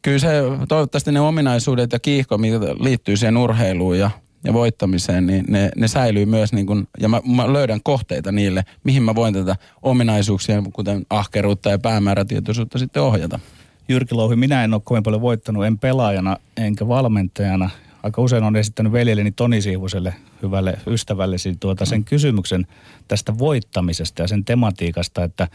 kyllä 0.03 0.19
se 0.19 0.29
toivottavasti 0.69 1.13
ne 1.13 1.21
ominaisuudet 1.21 1.93
ja 1.93 1.99
kiihko, 1.99 2.39
mitä 2.39 2.59
liittyy 2.81 3.17
siihen 3.17 3.37
urheiluun 3.37 3.99
ja, 3.99 4.11
ja 4.45 4.53
voittamiseen, 4.53 5.27
niin 5.27 5.45
ne, 5.49 5.71
ne 5.77 5.89
säilyy 5.89 6.27
myös 6.27 6.53
niin 6.53 6.67
kuin, 6.67 6.89
ja 7.01 7.09
mä, 7.09 7.21
mä 7.37 7.53
löydän 7.53 7.81
kohteita 7.83 8.33
niille, 8.33 8.65
mihin 8.85 9.03
mä 9.03 9.15
voin 9.15 9.35
tätä 9.35 9.57
ominaisuuksia, 9.83 10.63
kuten 10.73 11.07
ahkeruutta 11.11 11.71
ja 11.71 11.79
päämäärätietoisuutta 11.79 12.79
sitten 12.79 13.03
ohjata. 13.03 13.41
Jyrki 13.89 14.15
Louhi, 14.15 14.37
minä 14.37 14.65
en 14.65 14.75
ole 14.75 14.83
kovin 14.85 15.03
paljon 15.03 15.23
voittanut, 15.23 15.65
en 15.65 15.79
pelaajana 15.79 16.37
enkä 16.57 16.89
valmentajana. 16.89 17.71
Aika 18.03 18.23
usein 18.23 18.45
on 18.45 18.57
esittänyt 18.57 18.93
veljelleni 18.93 19.33
Toni 19.33 19.61
Siivuselle, 19.61 20.15
hyvälle 20.43 20.79
ystävällesi, 20.87 21.57
tuota 21.61 21.85
sen 21.85 22.05
kysymyksen 22.05 22.67
tästä 23.09 23.39
voittamisesta 23.39 24.23
ja 24.23 24.29
sen 24.29 24.45
tematiikasta, 24.45 25.25
että 25.25 25.49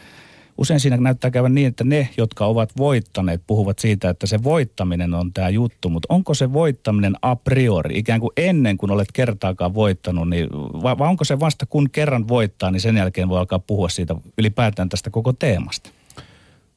usein 0.58 0.80
siinä 0.80 0.96
näyttää 0.96 1.30
käyvän 1.30 1.54
niin, 1.54 1.66
että 1.66 1.84
ne, 1.84 2.08
jotka 2.16 2.46
ovat 2.46 2.70
voittaneet, 2.76 3.42
puhuvat 3.46 3.78
siitä, 3.78 4.10
että 4.10 4.26
se 4.26 4.42
voittaminen 4.42 5.14
on 5.14 5.32
tämä 5.32 5.48
juttu, 5.48 5.88
mutta 5.88 6.14
onko 6.14 6.34
se 6.34 6.52
voittaminen 6.52 7.16
a 7.22 7.36
priori, 7.36 7.98
ikään 7.98 8.20
kuin 8.20 8.32
ennen 8.36 8.76
kuin 8.76 8.90
olet 8.90 9.12
kertaakaan 9.12 9.74
voittanut, 9.74 10.28
niin, 10.28 10.48
vai, 10.52 10.98
vai 10.98 11.08
onko 11.08 11.24
se 11.24 11.40
vasta 11.40 11.66
kun 11.66 11.90
kerran 11.90 12.28
voittaa, 12.28 12.70
niin 12.70 12.80
sen 12.80 12.96
jälkeen 12.96 13.28
voi 13.28 13.38
alkaa 13.38 13.58
puhua 13.58 13.88
siitä 13.88 14.16
ylipäätään 14.38 14.88
tästä 14.88 15.10
koko 15.10 15.32
teemasta? 15.32 15.90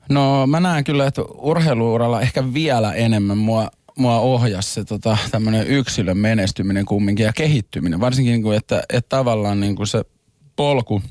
No 0.09 0.47
mä 0.47 0.59
näen 0.59 0.83
kyllä, 0.83 1.07
että 1.07 1.21
urheiluuralla 1.21 2.21
ehkä 2.21 2.53
vielä 2.53 2.93
enemmän 2.93 3.37
mua, 3.37 3.69
mua 3.97 4.19
ohjasi 4.19 4.73
se 4.73 4.83
tota, 4.83 5.17
tämmöinen 5.31 5.67
yksilön 5.67 6.17
menestyminen 6.17 6.85
kumminkin 6.85 7.25
ja 7.25 7.33
kehittyminen. 7.33 7.99
Varsinkin, 7.99 8.31
niin 8.31 8.43
kuin, 8.43 8.57
että, 8.57 8.83
että 8.89 9.09
tavallaan 9.09 9.59
niin 9.59 9.75
kuin 9.75 9.87
se 9.87 10.05
polku 10.55 11.01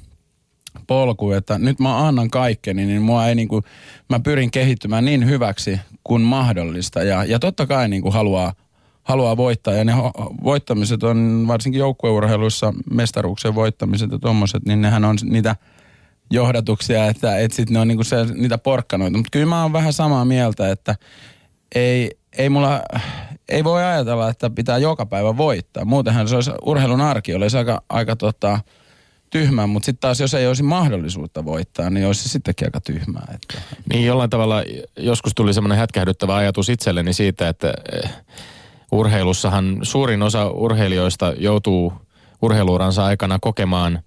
polku, 0.86 1.32
että 1.32 1.58
nyt 1.58 1.80
mä 1.80 2.06
annan 2.06 2.30
kaikkeni, 2.30 2.86
niin 2.86 3.02
mua 3.02 3.26
ei 3.26 3.34
niinku, 3.34 3.62
mä 4.08 4.20
pyrin 4.20 4.50
kehittymään 4.50 5.04
niin 5.04 5.26
hyväksi 5.26 5.80
kuin 6.04 6.22
mahdollista. 6.22 7.02
Ja, 7.02 7.24
ja 7.24 7.38
totta 7.38 7.66
kai 7.66 7.88
niinku 7.88 8.10
haluaa, 8.10 8.52
haluaa 9.02 9.36
voittaa. 9.36 9.74
Ja 9.74 9.84
ne 9.84 9.92
voittamiset 10.44 11.02
on 11.02 11.44
varsinkin 11.48 11.78
joukkueurheiluissa, 11.78 12.74
mestaruuksien 12.90 13.54
voittamiset 13.54 14.10
ja 14.10 14.18
tommoset, 14.18 14.62
niin 14.66 14.82
nehän 14.82 15.04
on 15.04 15.16
niitä 15.24 15.56
johdatuksia, 16.32 17.06
että, 17.06 17.38
että 17.38 17.56
sitten 17.56 17.74
ne 17.74 17.80
on 17.80 17.88
niinku 17.88 18.04
se, 18.04 18.16
niitä 18.34 18.58
porkkanoita. 18.58 19.18
Mutta 19.18 19.30
kyllä 19.32 19.46
mä 19.46 19.62
oon 19.62 19.72
vähän 19.72 19.92
samaa 19.92 20.24
mieltä, 20.24 20.70
että 20.70 20.94
ei, 21.74 22.10
ei 22.38 22.48
mulla, 22.48 22.82
ei 23.48 23.64
voi 23.64 23.84
ajatella, 23.84 24.28
että 24.28 24.50
pitää 24.50 24.78
joka 24.78 25.06
päivä 25.06 25.36
voittaa. 25.36 25.84
Muutenhan 25.84 26.28
se 26.28 26.34
olisi 26.34 26.50
urheilun 26.66 27.00
arki, 27.00 27.34
olisi 27.34 27.56
aika, 27.56 27.82
aika 27.88 28.16
tota, 28.16 28.58
tyhmää, 29.30 29.66
mutta 29.66 29.86
sitten 29.86 30.00
taas 30.00 30.20
jos 30.20 30.34
ei 30.34 30.46
olisi 30.46 30.62
mahdollisuutta 30.62 31.44
voittaa, 31.44 31.90
niin 31.90 32.06
olisi 32.06 32.22
se 32.22 32.28
sittenkin 32.28 32.66
aika 32.66 32.80
tyhmää. 32.80 33.34
Että. 33.34 33.62
Niin 33.92 34.06
jollain 34.06 34.30
tavalla 34.30 34.62
joskus 34.96 35.32
tuli 35.34 35.54
semmoinen 35.54 35.78
hätkähdyttävä 35.78 36.36
ajatus 36.36 36.68
itselleni 36.68 37.12
siitä, 37.12 37.48
että 37.48 37.74
eh, 37.92 38.10
urheilussahan 38.92 39.78
suurin 39.82 40.22
osa 40.22 40.50
urheilijoista 40.50 41.34
joutuu 41.38 41.92
urheiluuransa 42.42 43.04
aikana 43.04 43.38
kokemaan 43.40 44.02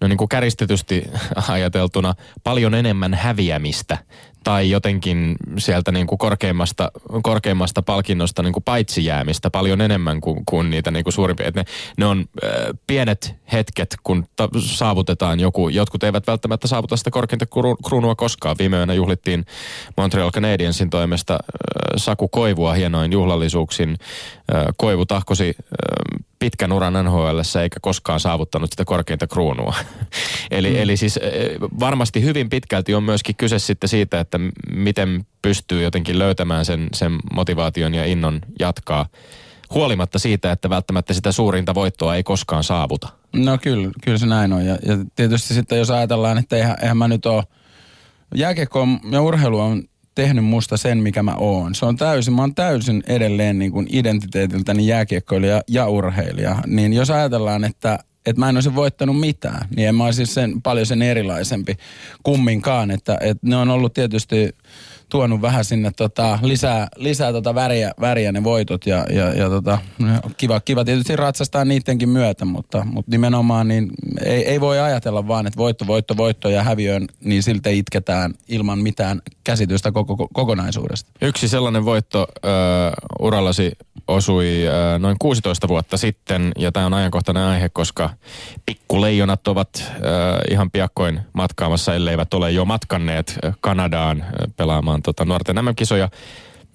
no 0.00 0.08
niin 0.08 0.18
kuin 0.18 0.28
käristetysti 0.28 1.04
ajateltuna 1.48 2.14
paljon 2.44 2.74
enemmän 2.74 3.14
häviämistä 3.14 3.98
tai 4.46 4.70
jotenkin 4.70 5.36
sieltä 5.58 5.92
niin 5.92 6.06
kuin 6.06 6.18
korkeimmasta, 6.18 6.90
korkeimmasta 7.22 7.82
palkinnosta 7.82 8.42
niin 8.42 8.52
kuin 8.52 8.62
paitsi 8.62 9.04
jäämistä 9.04 9.50
paljon 9.50 9.80
enemmän 9.80 10.20
kuin, 10.20 10.42
kuin 10.46 10.70
niitä 10.70 10.90
niin 10.90 11.04
kuin 11.04 11.12
suurimpia. 11.12 11.50
Ne, 11.54 11.64
ne 11.98 12.06
on 12.06 12.24
äh, 12.44 12.50
pienet 12.86 13.34
hetket, 13.52 13.96
kun 14.02 14.24
ta- 14.36 14.48
saavutetaan 14.58 15.40
joku. 15.40 15.68
Jotkut 15.68 16.02
eivät 16.02 16.26
välttämättä 16.26 16.68
saavuta 16.68 16.96
sitä 16.96 17.10
korkeinta 17.10 17.44
kru- 17.44 17.88
kruunua 17.88 18.14
koskaan. 18.14 18.56
Viime 18.58 18.76
yönä 18.76 18.94
juhlittiin 18.94 19.44
Montreal 19.96 20.30
Canadiensin 20.30 20.90
toimesta 20.90 21.32
äh, 21.32 21.38
Saku 21.96 22.28
Koivua 22.28 22.74
hienoin 22.74 23.12
juhlallisuuksin. 23.12 23.90
Äh, 23.90 24.64
Koivu 24.76 25.06
tahkosi 25.06 25.54
äh, 25.58 26.20
pitkän 26.38 26.72
uran 26.72 27.04
nhl 27.04 27.40
eikä 27.62 27.80
koskaan 27.80 28.20
saavuttanut 28.20 28.70
sitä 28.70 28.84
korkeinta 28.84 29.26
kruunua. 29.26 29.74
eli, 30.50 30.70
mm. 30.70 30.76
eli 30.76 30.96
siis 30.96 31.16
eh, 31.16 31.50
varmasti 31.80 32.22
hyvin 32.22 32.48
pitkälti 32.48 32.94
on 32.94 33.02
myöskin 33.02 33.36
kyse 33.36 33.58
sitten 33.58 33.88
siitä, 33.88 34.20
että 34.20 34.38
miten 34.70 35.26
pystyy 35.42 35.82
jotenkin 35.82 36.18
löytämään 36.18 36.64
sen, 36.64 36.88
sen 36.94 37.18
motivaation 37.34 37.94
ja 37.94 38.04
innon 38.04 38.40
jatkaa 38.60 39.06
huolimatta 39.74 40.18
siitä, 40.18 40.52
että 40.52 40.70
välttämättä 40.70 41.14
sitä 41.14 41.32
suurinta 41.32 41.74
voittoa 41.74 42.16
ei 42.16 42.22
koskaan 42.22 42.64
saavuta. 42.64 43.08
No 43.32 43.58
kyllä, 43.58 43.90
kyllä 44.04 44.18
se 44.18 44.26
näin 44.26 44.52
on. 44.52 44.66
Ja, 44.66 44.78
ja 44.82 44.96
tietysti 45.16 45.54
sitten 45.54 45.78
jos 45.78 45.90
ajatellaan, 45.90 46.38
että 46.38 46.56
eihän, 46.56 46.76
eihän 46.82 46.96
mä 46.96 47.08
nyt 47.08 47.26
ole, 47.26 47.44
jääkiekko 48.34 48.86
ja 49.10 49.22
urheilu 49.22 49.60
on 49.60 49.82
tehnyt 50.16 50.44
musta 50.44 50.76
sen, 50.76 50.98
mikä 50.98 51.22
mä 51.22 51.34
oon. 51.34 51.74
Se 51.74 51.86
on 51.86 51.96
täysin, 51.96 52.34
mä 52.34 52.42
oon 52.42 52.54
täysin 52.54 53.02
edelleen 53.06 53.58
niin 53.58 53.72
kuin 53.72 53.86
identiteetiltäni 53.90 54.86
jääkiekkoilija 54.86 55.62
ja 55.68 55.88
urheilija. 55.88 56.56
Niin 56.66 56.92
jos 56.92 57.10
ajatellaan, 57.10 57.64
että, 57.64 57.98
että 58.26 58.40
mä 58.40 58.48
en 58.48 58.56
olisi 58.56 58.74
voittanut 58.74 59.20
mitään, 59.20 59.68
niin 59.76 59.88
en 59.88 59.94
mä 59.94 60.04
olisi 60.04 60.26
sen, 60.26 60.62
paljon 60.62 60.86
sen 60.86 61.02
erilaisempi 61.02 61.76
kumminkaan. 62.22 62.90
Että, 62.90 63.18
että 63.20 63.46
ne 63.46 63.56
on 63.56 63.70
ollut 63.70 63.94
tietysti 63.94 64.54
tuonut 65.08 65.42
vähän 65.42 65.64
sinne 65.64 65.90
tota, 65.96 66.38
lisää, 66.42 66.88
lisää 66.96 67.32
tota 67.32 67.54
väriä, 67.54 67.92
väriä 68.00 68.32
ne 68.32 68.44
voitot 68.44 68.86
ja, 68.86 69.06
ja, 69.10 69.34
ja 69.34 69.50
tota, 69.50 69.78
kiva, 70.36 70.60
kiva 70.60 70.84
tietysti 70.84 71.16
ratsastaa 71.16 71.64
niidenkin 71.64 72.08
myötä, 72.08 72.44
mutta, 72.44 72.84
mutta 72.84 73.10
nimenomaan 73.10 73.68
niin 73.68 73.90
ei, 74.24 74.46
ei 74.46 74.60
voi 74.60 74.80
ajatella 74.80 75.28
vaan, 75.28 75.46
että 75.46 75.56
voitto, 75.56 75.86
voitto, 75.86 76.16
voitto 76.16 76.48
ja 76.48 76.62
häviöön, 76.62 77.06
niin 77.24 77.42
siltä 77.42 77.70
itketään 77.70 78.34
ilman 78.48 78.78
mitään 78.78 79.22
käsitystä 79.44 79.92
koko, 79.92 80.16
koko, 80.16 80.28
kokonaisuudesta. 80.32 81.10
Yksi 81.22 81.48
sellainen 81.48 81.84
voitto 81.84 82.26
äh, 82.44 82.52
urallasi 83.20 83.72
osui 84.08 84.68
äh, 84.68 85.00
noin 85.00 85.16
16 85.18 85.68
vuotta 85.68 85.96
sitten, 85.96 86.52
ja 86.58 86.72
tämä 86.72 86.86
on 86.86 86.94
ajankohtainen 86.94 87.42
aihe, 87.42 87.68
koska 87.68 88.10
pikkuleijonat 88.66 89.48
ovat 89.48 89.68
äh, 89.76 89.92
ihan 90.50 90.70
piakkoin 90.70 91.20
matkaamassa, 91.32 91.94
elleivät 91.94 92.34
ole 92.34 92.50
jo 92.50 92.64
matkanneet 92.64 93.38
Kanadaan 93.60 94.22
äh, 94.22 94.28
pelaamaan 94.56 94.95
tota, 95.02 95.24
nuorten 95.24 95.64
MM-kisoja. 95.64 96.08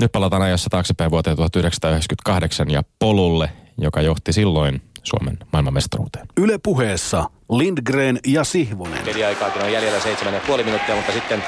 Nyt 0.02 0.12
palataan 0.12 0.42
ajassa 0.42 0.70
taaksepäin 0.70 1.12
vuoteen 1.12 1.36
1998 1.36 2.70
ja 2.70 2.84
polulle, 3.00 3.52
joka 3.78 4.02
johti 4.02 4.34
silloin 4.34 4.82
Suomen 5.04 5.38
maailmanmestaruuteen. 5.54 6.28
Yle 6.38 6.58
puheessa 6.64 7.30
Lindgren 7.50 8.20
ja 8.28 8.44
Sihvonen. 8.44 9.04
Peliaikaakin 9.04 9.62
on 9.62 9.72
jäljellä 9.72 10.00
seitsemän 10.00 10.34
ja 10.34 10.42
puoli 10.48 10.64
minuuttia, 10.64 10.96
mutta 10.96 11.12
sitten 11.12 11.44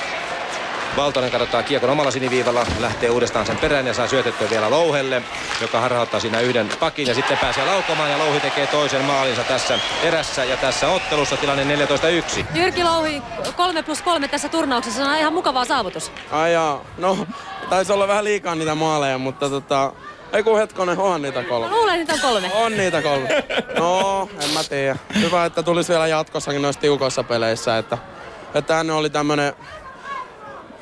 Valtonen 0.97 1.31
kadottaa 1.31 1.63
kiekon 1.63 1.89
omalla 1.89 2.11
siniviivalla, 2.11 2.65
lähtee 2.79 3.09
uudestaan 3.09 3.45
sen 3.45 3.57
perään 3.57 3.87
ja 3.87 3.93
saa 3.93 4.07
syötettyä 4.07 4.49
vielä 4.49 4.69
Louhelle, 4.69 5.21
joka 5.61 5.79
harhauttaa 5.79 6.19
siinä 6.19 6.39
yhden 6.39 6.69
pakin 6.79 7.07
ja 7.07 7.13
sitten 7.13 7.37
pääsee 7.37 7.65
laukomaan 7.65 8.11
ja 8.11 8.17
Louhi 8.17 8.39
tekee 8.39 8.67
toisen 8.67 9.05
maalinsa 9.05 9.43
tässä 9.43 9.79
erässä 10.03 10.45
ja 10.45 10.57
tässä 10.57 10.89
ottelussa 10.89 11.37
tilanne 11.37 11.75
14-1. 11.75 12.45
Jyrki 12.55 12.83
Louhi, 12.83 13.21
3 13.55 13.83
plus 13.83 14.01
3 14.01 14.27
tässä 14.27 14.49
turnauksessa 14.49 15.05
on 15.05 15.17
ihan 15.17 15.33
mukava 15.33 15.65
saavutus. 15.65 16.11
Ai 16.31 16.53
jaa, 16.53 16.81
no 16.97 17.27
taisi 17.69 17.91
olla 17.91 18.07
vähän 18.07 18.23
liikaa 18.23 18.55
niitä 18.55 18.75
maaleja, 18.75 19.17
mutta 19.17 19.49
tota, 19.49 19.93
ei 20.33 20.43
kun 20.43 20.57
hetkonen, 20.57 20.97
on 20.97 21.21
niitä 21.21 21.43
kolme. 21.43 21.69
Luulen, 21.69 22.01
että 22.01 22.13
on 22.13 22.19
kolme. 22.19 22.51
On 22.53 22.77
niitä 22.77 23.01
kolme. 23.01 23.43
No, 23.79 24.29
en 24.43 24.49
mä 24.49 24.63
tiedä. 24.63 24.95
Hyvä, 25.19 25.45
että 25.45 25.63
tulisi 25.63 25.89
vielä 25.91 26.07
jatkossakin 26.07 26.61
noissa 26.61 26.81
tiukoissa 26.81 27.23
peleissä, 27.23 27.77
että, 27.77 27.97
että 28.45 28.61
tänne 28.61 28.93
oli 28.93 29.09
tämmönen 29.09 29.53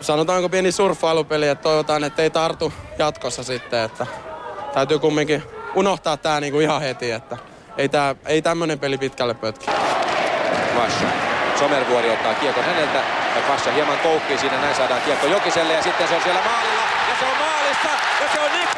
sanotaanko 0.01 0.49
pieni 0.49 0.71
surffailupeli, 0.71 1.47
että 1.47 1.63
toivotaan, 1.63 2.03
että 2.03 2.21
ei 2.21 2.29
tartu 2.29 2.73
jatkossa 2.99 3.43
sitten, 3.43 3.83
että 3.83 4.07
täytyy 4.73 4.99
kumminkin 4.99 5.43
unohtaa 5.75 6.17
tää 6.17 6.39
niinku 6.39 6.59
ihan 6.59 6.81
heti, 6.81 7.11
että 7.11 7.37
ei, 7.77 7.89
tää, 7.89 8.15
ei 8.25 8.41
tämmönen 8.41 8.79
peli 8.79 8.97
pitkälle 8.97 9.33
pötki. 9.33 9.65
Vasha. 10.75 11.07
Somervuori 11.59 12.09
ottaa 12.09 12.33
kiekon 12.33 12.63
häneltä 12.63 13.03
ja 13.35 13.41
Kassa 13.47 13.71
hieman 13.71 13.97
koukkii 13.97 14.37
siinä, 14.37 14.61
näin 14.61 14.75
saadaan 14.75 15.01
kiekko 15.01 15.27
Jokiselle 15.27 15.73
ja 15.73 15.83
sitten 15.83 16.07
se 16.07 16.15
on 16.15 16.21
siellä 16.21 16.41
maalilla 16.45 16.81
ja 17.09 17.15
se 17.19 17.25
on 17.25 17.37
maalissa 17.37 18.11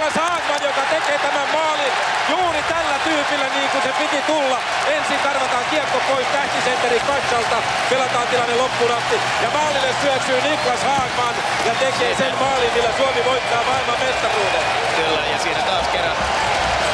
Niklas 0.03 0.29
Haagman, 0.29 0.63
joka 0.63 0.81
tekee 0.89 1.17
tämän 1.17 1.47
maalin 1.53 1.93
juuri 2.29 2.63
tällä 2.63 2.97
tyypillä 3.03 3.47
niin 3.55 3.69
kuin 3.69 3.83
se 3.83 3.91
piti 3.99 4.21
tulla. 4.21 4.59
Ensin 4.87 5.19
karvataan 5.19 5.65
kiekko 5.69 5.97
pois 6.09 6.27
tähtisenteri 6.27 6.99
Kassalta, 6.99 7.57
pelataan 7.89 8.27
tilanne 8.27 8.55
loppuun 8.55 8.91
asti 8.91 9.15
ja 9.43 9.49
maalille 9.49 9.95
syöksyy 10.01 10.41
Niklas 10.41 10.83
Haagman 10.83 11.35
ja 11.65 11.73
tekee 11.79 12.15
sen 12.15 12.35
maalin, 12.39 12.73
millä 12.73 12.89
Suomi 12.97 13.25
voittaa 13.25 13.63
maailman 13.63 13.99
mestaruuden. 13.99 14.63
Kyllä, 14.95 15.25
ja 15.31 15.37
siinä 15.39 15.61
taas 15.61 15.87
kerran 15.87 16.17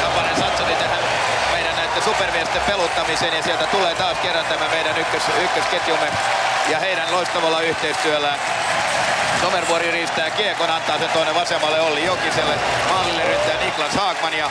Tapanen 0.02 0.36
satsasi 0.36 0.74
tähän 0.74 1.02
meidän 1.52 1.76
näiden 1.76 2.02
supermiesten 2.02 2.62
peluttamiseen 2.62 3.36
ja 3.36 3.42
sieltä 3.42 3.66
tulee 3.66 3.94
taas 3.94 4.18
kerran 4.22 4.46
tämä 4.46 4.68
meidän 4.68 4.98
ykkös, 4.98 5.22
ykkösketjumme 5.44 6.08
ja 6.68 6.78
heidän 6.78 7.12
loistavalla 7.12 7.60
yhteistyöllään. 7.60 8.38
Somervuori 9.40 9.90
riistää 9.90 10.30
kiekon, 10.30 10.70
antaa 10.70 10.98
sen 10.98 11.08
tuonne 11.08 11.34
vasemmalle 11.34 11.80
Olli 11.80 12.04
Jokiselle. 12.04 12.54
Maalille 12.88 13.22
ryntää 13.22 13.64
Niklas 13.64 13.94
Haagman 13.94 14.34
ja 14.34 14.50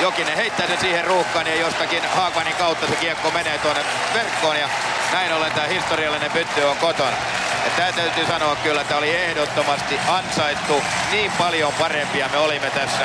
Jokinen 0.00 0.36
heittää 0.36 0.66
sen 0.66 0.80
siihen 0.80 1.04
ruuhkaan 1.04 1.46
ja 1.46 1.54
jostakin 1.54 2.02
Haagmanin 2.14 2.56
kautta 2.56 2.86
se 2.86 2.96
kiekko 2.96 3.30
menee 3.30 3.58
tuonne 3.58 3.82
verkkoon 4.14 4.56
ja 4.56 4.68
näin 5.12 5.32
ollen 5.32 5.52
tämä 5.52 5.66
historiallinen 5.66 6.30
pytty 6.30 6.62
on 6.62 6.76
kotona. 6.76 7.16
Ja 7.64 7.70
tämä 7.76 7.92
täytyy 7.92 8.26
sanoa 8.26 8.56
kyllä, 8.56 8.80
että 8.80 8.96
oli 8.96 9.16
ehdottomasti 9.16 10.00
ansaittu. 10.08 10.82
Niin 11.10 11.32
paljon 11.38 11.72
parempia 11.72 12.28
me 12.32 12.38
olimme 12.38 12.70
tässä, 12.70 13.04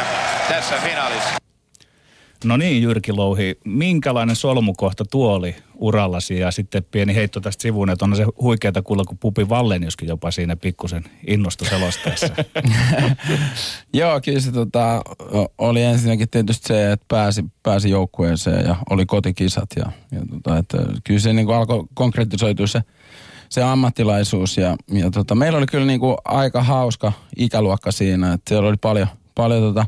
tässä 0.49 0.75
finaalissa. 0.75 1.50
No 2.45 2.57
niin, 2.57 2.83
Jyrki 2.83 3.13
Louhi, 3.13 3.59
minkälainen 3.65 4.35
solmukohta 4.35 5.05
tuo 5.05 5.33
oli 5.33 5.55
urallasi? 5.75 6.39
Ja 6.39 6.51
sitten 6.51 6.83
pieni 6.91 7.15
heitto 7.15 7.39
tästä 7.39 7.61
sivuun, 7.61 7.89
että 7.89 8.05
on 8.05 8.15
se 8.15 8.25
huikeata 8.41 8.81
kuulla, 8.81 9.03
kun 9.03 9.17
Pupi 9.17 9.49
Valleniuskin 9.49 10.07
jopa 10.07 10.31
siinä 10.31 10.55
pikkusen 10.55 11.03
innostui 11.27 11.67
selostaessa. 11.67 12.27
Joo, 13.93 14.21
kyllä 14.21 14.39
se 14.39 14.51
tota, 14.51 15.01
oli 15.57 15.83
ensinnäkin 15.83 16.29
tietysti 16.29 16.67
se, 16.67 16.91
että 16.91 17.05
pääsi, 17.07 17.45
pääsi 17.63 17.89
joukkueeseen 17.89 18.65
ja 18.65 18.75
oli 18.89 19.05
kotikisat. 19.05 19.69
Ja, 19.75 19.91
ja 20.11 20.21
tota, 20.29 20.57
että 20.57 20.77
kyllä 21.03 21.19
se 21.19 21.33
niin 21.33 21.53
alkoi 21.53 21.83
konkretisoitua 21.93 22.67
se, 22.67 22.81
se 23.49 23.63
ammattilaisuus. 23.63 24.57
Ja, 24.57 24.77
ja 24.87 25.11
tota, 25.11 25.35
meillä 25.35 25.57
oli 25.57 25.67
kyllä 25.67 25.85
niin 25.85 25.99
kuin 25.99 26.17
aika 26.25 26.63
hauska 26.63 27.13
ikäluokka 27.37 27.91
siinä, 27.91 28.33
että 28.33 28.49
siellä 28.49 28.69
oli 28.69 28.77
paljon, 28.77 29.07
paljon 29.35 29.61
tota, 29.61 29.85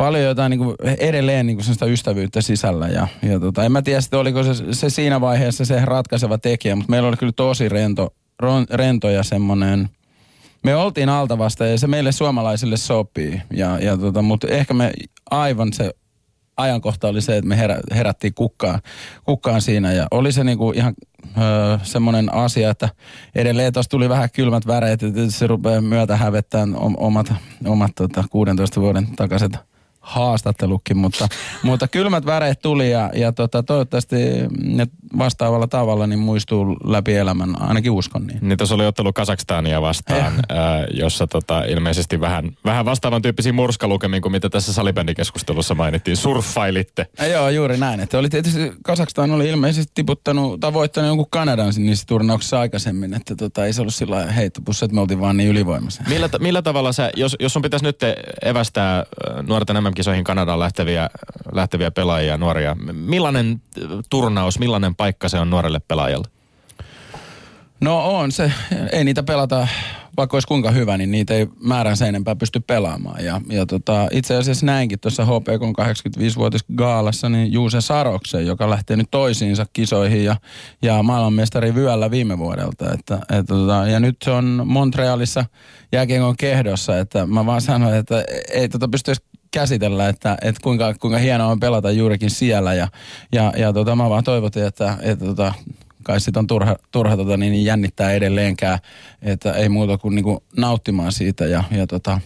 paljon 0.00 0.24
jotain 0.24 0.50
niin 0.50 0.58
kuin 0.58 0.76
edelleen 0.98 1.46
niin 1.46 1.56
kuin 1.56 1.64
sellaista 1.64 1.86
ystävyyttä 1.86 2.40
sisällä. 2.40 2.88
Ja, 2.88 3.08
ja 3.22 3.40
tota, 3.40 3.64
en 3.64 3.72
mä 3.72 3.82
tiedä, 3.82 4.00
sitten 4.00 4.18
oliko 4.18 4.42
se, 4.42 4.54
se 4.72 4.90
siinä 4.90 5.20
vaiheessa 5.20 5.64
se 5.64 5.84
ratkaiseva 5.84 6.38
tekijä, 6.38 6.76
mutta 6.76 6.90
meillä 6.90 7.08
oli 7.08 7.16
kyllä 7.16 7.32
tosi 7.36 7.68
rento, 7.68 8.14
ron, 8.38 8.66
rento 8.70 9.10
ja 9.10 9.22
semmoinen, 9.22 9.88
me 10.64 10.76
oltiin 10.76 11.08
altavasta 11.08 11.66
ja 11.66 11.78
se 11.78 11.86
meille 11.86 12.12
suomalaisille 12.12 12.76
sopii. 12.76 13.42
Ja, 13.52 13.78
ja 13.78 13.96
tota, 13.96 14.22
mutta 14.22 14.48
ehkä 14.48 14.74
me 14.74 14.92
aivan 15.30 15.72
se 15.72 15.90
ajankohta 16.56 17.08
oli 17.08 17.20
se, 17.20 17.36
että 17.36 17.48
me 17.48 17.58
herä, 17.58 17.80
herättiin 17.94 18.34
kukkaan, 18.34 18.80
kukkaan 19.24 19.60
siinä 19.60 19.92
ja 19.92 20.06
oli 20.10 20.32
se 20.32 20.44
niinku 20.44 20.72
ihan 20.72 20.94
öö, 21.38 21.78
semmoinen 21.82 22.34
asia, 22.34 22.70
että 22.70 22.88
edelleen 23.34 23.72
tuossa 23.72 23.90
tuli 23.90 24.08
vähän 24.08 24.28
kylmät 24.34 24.66
väreet, 24.66 25.02
että 25.02 25.20
se 25.28 25.46
rupeaa 25.46 25.80
myötä 25.80 26.16
hävettämään 26.16 26.76
omat, 26.96 27.32
omat 27.64 27.92
tota, 27.94 28.24
16 28.30 28.80
vuoden 28.80 29.06
takaiset 29.16 29.69
haastattelukin, 30.00 30.96
mutta, 30.96 31.28
mutta 31.62 31.88
kylmät 31.88 32.26
väreet 32.26 32.62
tuli 32.62 32.90
ja, 32.90 33.10
ja 33.14 33.32
tota, 33.32 33.62
toivottavasti 33.62 34.16
ne 34.62 34.86
vastaavalla 35.18 35.66
tavalla 35.66 36.06
niin 36.06 36.18
muistuu 36.18 36.76
läpi 36.84 37.16
elämän, 37.16 37.62
ainakin 37.62 37.90
uskon 37.90 38.26
niin. 38.26 38.38
Niin 38.42 38.58
tuossa 38.58 38.74
oli 38.74 38.86
ottelu 38.86 39.12
Kazakstania 39.12 39.82
vastaan, 39.82 40.32
ää, 40.48 40.86
jossa 40.94 41.26
tota, 41.26 41.64
ilmeisesti 41.64 42.20
vähän, 42.20 42.56
vähän 42.64 42.84
vastaavan 42.84 43.22
tyyppisiä 43.22 43.52
murskalukemiin 43.52 44.22
kuin 44.22 44.32
mitä 44.32 44.50
tässä 44.50 44.72
salibändikeskustelussa 44.72 45.74
mainittiin. 45.74 46.16
Surffailitte. 46.16 47.06
Ja 47.18 47.26
joo, 47.26 47.48
juuri 47.48 47.76
näin. 47.76 48.00
Että 48.00 48.18
oli 48.18 48.28
tietysti, 48.28 48.72
Kazakstan 48.84 49.30
oli 49.30 49.48
ilmeisesti 49.48 49.92
tiputtanut, 49.94 50.60
tavoittanut 50.60 51.08
jonkun 51.08 51.30
Kanadan 51.30 51.72
niissä 51.76 52.06
turnauksissa 52.06 52.60
aikaisemmin, 52.60 53.14
että 53.14 53.36
tota, 53.36 53.66
ei 53.66 53.72
se 53.72 53.80
ollut 53.80 53.94
sillä 53.94 54.26
heittopussi, 54.26 54.84
että 54.84 54.94
me 54.94 55.00
oltiin 55.00 55.20
vaan 55.20 55.36
niin 55.36 55.50
ylivoimaisia. 55.50 56.04
Millä, 56.08 56.28
millä 56.40 56.62
tavalla 56.62 56.92
sä, 56.92 57.10
jos, 57.16 57.36
jos 57.40 57.52
sun 57.52 57.62
pitäisi 57.62 57.84
nyt 57.84 58.00
evästää 58.42 59.04
nuorten 59.48 59.76
MM-kisoihin 59.90 60.24
Kanadaan 60.24 60.58
lähteviä, 60.58 61.10
lähteviä 61.52 61.90
pelaajia, 61.90 62.36
nuoria, 62.36 62.76
millainen 62.92 63.62
turnaus, 64.10 64.58
millainen 64.58 64.94
paikka 64.94 65.28
se 65.28 65.38
on 65.38 65.50
nuorelle 65.50 65.80
pelaajalle? 65.88 66.28
No 67.80 68.18
on 68.18 68.32
se. 68.32 68.52
Ei 68.92 69.04
niitä 69.04 69.22
pelata, 69.22 69.68
vaikka 70.16 70.36
olisi 70.36 70.48
kuinka 70.48 70.70
hyvä, 70.70 70.96
niin 70.98 71.10
niitä 71.10 71.34
ei 71.34 71.46
määränsä 71.60 72.06
enempää 72.06 72.36
pysty 72.36 72.60
pelaamaan. 72.60 73.24
Ja, 73.24 73.40
ja 73.48 73.66
tota, 73.66 74.08
itse 74.10 74.36
asiassa 74.36 74.66
näinkin 74.66 75.00
tuossa 75.00 75.24
HPK 75.24 75.80
85-vuotis 75.80 76.64
gaalassa, 76.76 77.28
niin 77.28 77.52
Juuse 77.52 77.80
Saroksen, 77.80 78.46
joka 78.46 78.70
lähtee 78.70 78.96
nyt 78.96 79.10
toisiinsa 79.10 79.66
kisoihin 79.72 80.24
ja, 80.24 80.36
ja 80.82 81.02
maailmanmestari 81.02 81.74
vyöllä 81.74 82.10
viime 82.10 82.38
vuodelta. 82.38 82.92
Että, 82.94 83.18
et, 83.38 83.46
tota, 83.46 83.86
ja 83.86 84.00
nyt 84.00 84.16
se 84.24 84.30
on 84.30 84.62
Montrealissa 84.64 85.44
jääkiekon 85.92 86.36
kehdossa, 86.36 86.98
että 86.98 87.26
mä 87.26 87.46
vaan 87.46 87.60
sanoin, 87.60 87.94
että 87.94 88.24
ei 88.52 88.68
tota 88.68 88.88
pystyisi 88.88 89.22
käsitellä, 89.50 90.08
että, 90.08 90.38
että 90.42 90.60
kuinka, 90.62 90.94
kuinka 90.94 91.18
hienoa 91.18 91.46
on 91.46 91.60
pelata 91.60 91.90
juurikin 91.90 92.30
siellä. 92.30 92.74
Ja, 92.74 92.88
ja, 93.32 93.52
ja 93.56 93.72
tota, 93.72 93.96
mä 93.96 94.10
vaan 94.10 94.24
toivotin, 94.24 94.66
että, 94.66 94.98
että 95.02 95.24
tota, 95.24 95.54
kai 96.02 96.20
sit 96.20 96.36
on 96.36 96.46
turha, 96.46 96.76
turha 96.90 97.16
tota, 97.16 97.36
niin 97.36 97.64
jännittää 97.64 98.12
edelleenkään, 98.12 98.78
että 99.22 99.52
ei 99.52 99.68
muuta 99.68 99.98
kuin, 99.98 100.14
niin 100.14 100.24
kuin 100.24 100.38
nauttimaan 100.56 101.12
siitä 101.12 101.44
ja, 101.44 101.64
ja 101.70 101.86
tota, 101.86 102.20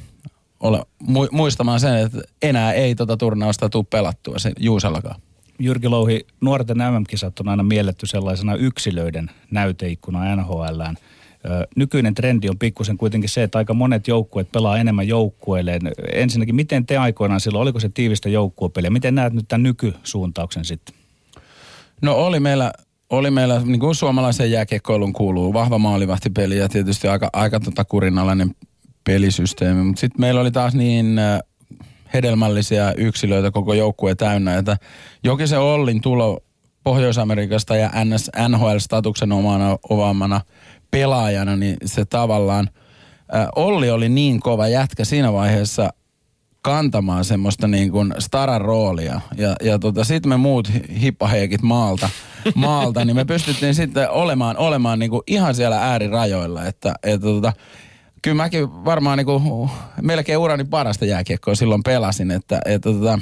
ole, 0.61 0.83
mu, 0.99 1.27
muistamaan 1.33 1.81
sen, 1.81 1.97
että 1.97 2.19
enää 2.43 2.73
ei 2.73 2.95
tota 2.95 3.17
turnausta 3.17 3.69
tule 3.69 3.85
pelattua 3.91 4.39
sen 4.39 4.53
Juusallakaan. 4.59 5.21
Jyrki 5.59 5.89
Louhi, 5.89 6.27
nuorten 6.41 6.79
MM-kisat 6.79 7.41
on 7.41 7.49
aina 7.49 7.63
mielletty 7.63 8.07
sellaisena 8.07 8.55
yksilöiden 8.55 9.31
näyteikkuna 9.51 10.37
NHLään. 10.37 10.97
Nykyinen 11.77 12.15
trendi 12.15 12.49
on 12.49 12.59
pikkusen 12.59 12.97
kuitenkin 12.97 13.31
se, 13.31 13.43
että 13.43 13.59
aika 13.59 13.75
monet 13.75 14.09
joukkueet 14.09 14.53
pelaa 14.53 14.79
enemmän 14.79 15.09
joukkueilleen. 15.09 15.81
Ensinnäkin, 16.13 16.55
miten 16.55 16.87
te 16.87 16.97
aikoinaan 16.97 17.41
silloin, 17.41 17.63
oliko 17.63 17.81
se 17.81 17.89
tiivistä 17.89 18.29
joukkuepeliä? 18.29 18.91
Miten 18.91 19.15
näet 19.15 19.33
nyt 19.33 19.49
tämän 19.49 19.63
nykysuuntauksen 19.63 20.65
sitten? 20.65 20.95
No 22.03 22.15
oli 22.15 22.41
meillä 22.41 22.73
oli 23.11 23.31
meillä, 23.31 23.63
niin 23.65 23.81
kuin 23.81 23.95
suomalaisen 23.95 24.51
jääkiekkoilun 24.51 25.13
kuuluu, 25.13 25.53
vahva 25.53 25.79
maalivahtipeli 25.79 26.59
ja 26.59 26.69
tietysti 26.69 27.09
aika, 27.09 27.31
aika 27.33 27.61
tota 27.61 27.85
kurinalainen 27.85 28.55
pelisysteemi. 29.05 29.83
Mutta 29.83 30.01
sitten 30.01 30.21
meillä 30.21 30.41
oli 30.41 30.51
taas 30.51 30.75
niin 30.75 31.21
hedelmällisiä 32.15 32.95
yksilöitä 32.97 33.51
koko 33.51 33.75
joukkue 33.75 34.15
täynnä, 34.15 34.59
että 34.59 34.77
Jokisen 35.25 35.61
Ollin 35.61 36.01
tulo 36.01 36.41
Pohjois-Amerikasta 36.85 37.77
ja 37.77 37.91
NHL-statuksen 38.49 39.33
omana, 39.33 39.79
ovaamana 39.89 40.41
pelaajana, 40.99 41.57
niin 41.57 41.77
se 41.85 42.05
tavallaan, 42.05 42.71
Olli 43.57 43.91
oli 43.91 44.09
niin 44.09 44.41
kova 44.41 44.69
jätkä 44.69 45.05
siinä 45.05 45.33
vaiheessa– 45.33 45.91
kantamaan 46.65 47.25
semmoista 47.25 47.69
niin 47.69 47.93
kuin 47.93 48.15
staran 48.19 48.61
roolia. 48.61 49.21
Ja, 49.37 49.57
ja 49.63 49.79
tota, 49.79 50.05
sitten 50.05 50.29
me 50.29 50.37
muut 50.37 50.73
hippaheikit 51.01 51.63
maalta, 51.63 52.09
maalta, 52.55 53.05
niin 53.05 53.17
me 53.17 53.25
pystyttiin 53.25 53.75
sitten 53.75 54.11
olemaan, 54.11 54.57
olemaan 54.57 54.99
niin 54.99 55.11
kuin 55.11 55.23
ihan 55.27 55.55
siellä 55.55 55.83
äärirajoilla. 55.83 56.65
Että, 56.65 56.95
että 57.03 57.27
tota, 57.27 57.53
kyllä 58.25 58.37
mäkin 58.37 58.85
varmaan 58.85 59.19
niinku, 59.19 59.71
melkein 60.03 60.39
urani 60.39 60.65
parasta 60.65 61.05
jääkiekkoa 61.05 61.55
silloin 61.55 61.83
pelasin, 61.83 62.31
että, 62.31 62.61
että 62.65 62.93
tota, 62.93 63.19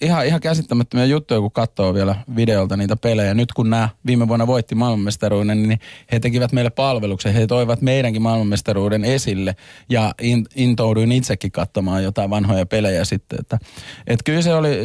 ihan, 0.00 0.26
ihan 0.26 0.40
käsittämättömiä 0.40 1.04
juttuja, 1.04 1.40
kun 1.40 1.52
katsoo 1.52 1.94
vielä 1.94 2.16
videolta 2.36 2.76
niitä 2.76 2.96
pelejä. 2.96 3.34
Nyt 3.34 3.52
kun 3.52 3.70
nämä 3.70 3.88
viime 4.06 4.28
vuonna 4.28 4.46
voitti 4.46 4.74
maailmanmestaruuden, 4.74 5.68
niin 5.68 5.80
he 6.12 6.20
tekivät 6.20 6.52
meille 6.52 6.70
palveluksen. 6.70 7.34
He 7.34 7.46
toivat 7.46 7.80
meidänkin 7.82 8.22
maailmanmestaruuden 8.22 9.04
esille 9.04 9.56
ja 9.88 10.14
in, 10.20 10.46
intouduin 10.54 11.12
itsekin 11.12 11.52
katsomaan 11.52 12.04
jotain 12.04 12.30
vanhoja 12.30 12.66
pelejä 12.66 13.04
sitten. 13.04 13.40
Että, 13.40 13.58
että 14.06 14.24
kyllä 14.24 14.42
se 14.42 14.54
oli, 14.54 14.78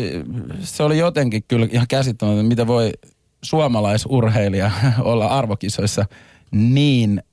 se 0.60 0.84
oli 0.84 0.97
jotenkin 0.97 1.43
kyllä 1.47 1.68
ihan 1.72 1.88
käsittämätöntä, 1.88 2.49
mitä 2.49 2.68
voi 2.68 2.91
suomalaisurheilija 3.41 4.72
olla 4.99 5.28
arvokisoissa 5.28 6.05
niin, 6.51 7.24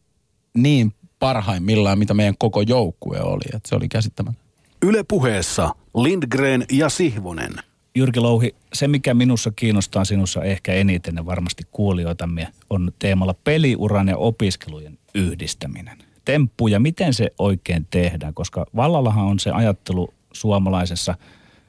niin 0.57 0.93
parhaimmillaan, 1.19 1.99
mitä 1.99 2.15
meidän 2.15 2.35
koko 2.39 2.61
joukkue 2.61 3.21
oli. 3.21 3.45
Että 3.55 3.69
se 3.69 3.77
oli 3.77 3.89
käsittämätöntä. 3.89 4.47
Yle 4.83 5.05
puheessa 5.09 5.75
Lindgren 5.95 6.65
ja 6.73 6.89
Sihvonen. 6.89 7.53
Jyrki 7.95 8.21
Louhi, 8.21 8.55
se 8.73 8.89
mikä 8.89 9.15
minussa 9.15 9.51
kiinnostaa 9.57 10.05
sinussa 10.05 10.43
ehkä 10.43 10.73
eniten 10.73 11.17
ja 11.17 11.27
varmasti 11.27 11.63
kuulijoitamme 11.73 12.49
on 12.71 12.93
teemalla 12.99 13.35
peliuran 13.45 14.09
ja 14.09 14.17
opiskelujen 14.17 14.99
yhdistäminen. 15.15 15.99
Temppu 16.25 16.69
ja 16.69 16.81
miten 16.81 17.15
se 17.15 17.33
oikein 17.39 17.87
tehdään, 17.91 18.35
koska 18.35 18.67
vallallahan 18.77 19.27
on 19.27 19.39
se 19.39 19.51
ajattelu 19.51 20.15
suomalaisessa 20.33 21.15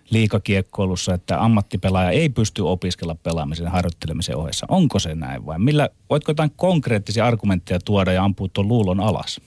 liikakiekkoilussa, 0.09 1.13
että 1.13 1.43
ammattipelaaja 1.43 2.11
ei 2.11 2.29
pysty 2.29 2.61
opiskella 2.61 3.15
pelaamisen 3.15 3.67
harjoittelemisen 3.67 4.37
ohessa. 4.37 4.65
Onko 4.69 4.99
se 4.99 5.15
näin 5.15 5.45
vai 5.45 5.59
millä, 5.59 5.89
voitko 6.09 6.31
jotain 6.31 6.51
konkreettisia 6.55 7.25
argumentteja 7.25 7.79
tuoda 7.85 8.11
ja 8.11 8.23
ampua 8.23 8.47
tuon 8.53 8.67
luulon 8.67 8.99
alas? 8.99 9.41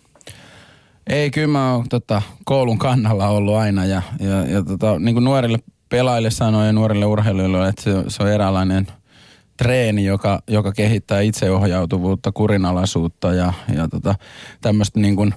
Ei, 1.06 1.30
kyllä 1.30 1.48
mä 1.48 1.74
oon 1.74 1.88
tota, 1.88 2.22
koulun 2.44 2.78
kannalla 2.78 3.28
ollut 3.28 3.54
aina 3.54 3.84
ja, 3.84 4.02
ja, 4.20 4.46
ja 4.46 4.62
tota, 4.62 4.98
niin 4.98 5.14
kuin 5.14 5.24
nuorille 5.24 5.58
pelaajille 5.88 6.30
sanoin 6.30 6.66
ja 6.66 6.72
nuorille 6.72 7.04
urheilijoille, 7.04 7.68
että 7.68 7.82
se, 7.82 7.90
se 8.08 8.22
on 8.22 8.32
eräänlainen 8.32 8.86
treeni, 9.56 10.04
joka, 10.04 10.42
joka 10.48 10.72
kehittää 10.72 11.20
itseohjautuvuutta, 11.20 12.32
kurinalaisuutta 12.32 13.34
ja, 13.34 13.52
ja 13.74 13.88
tota, 13.88 14.14
tämmöistä 14.60 15.00
niin 15.00 15.16
kuin 15.16 15.34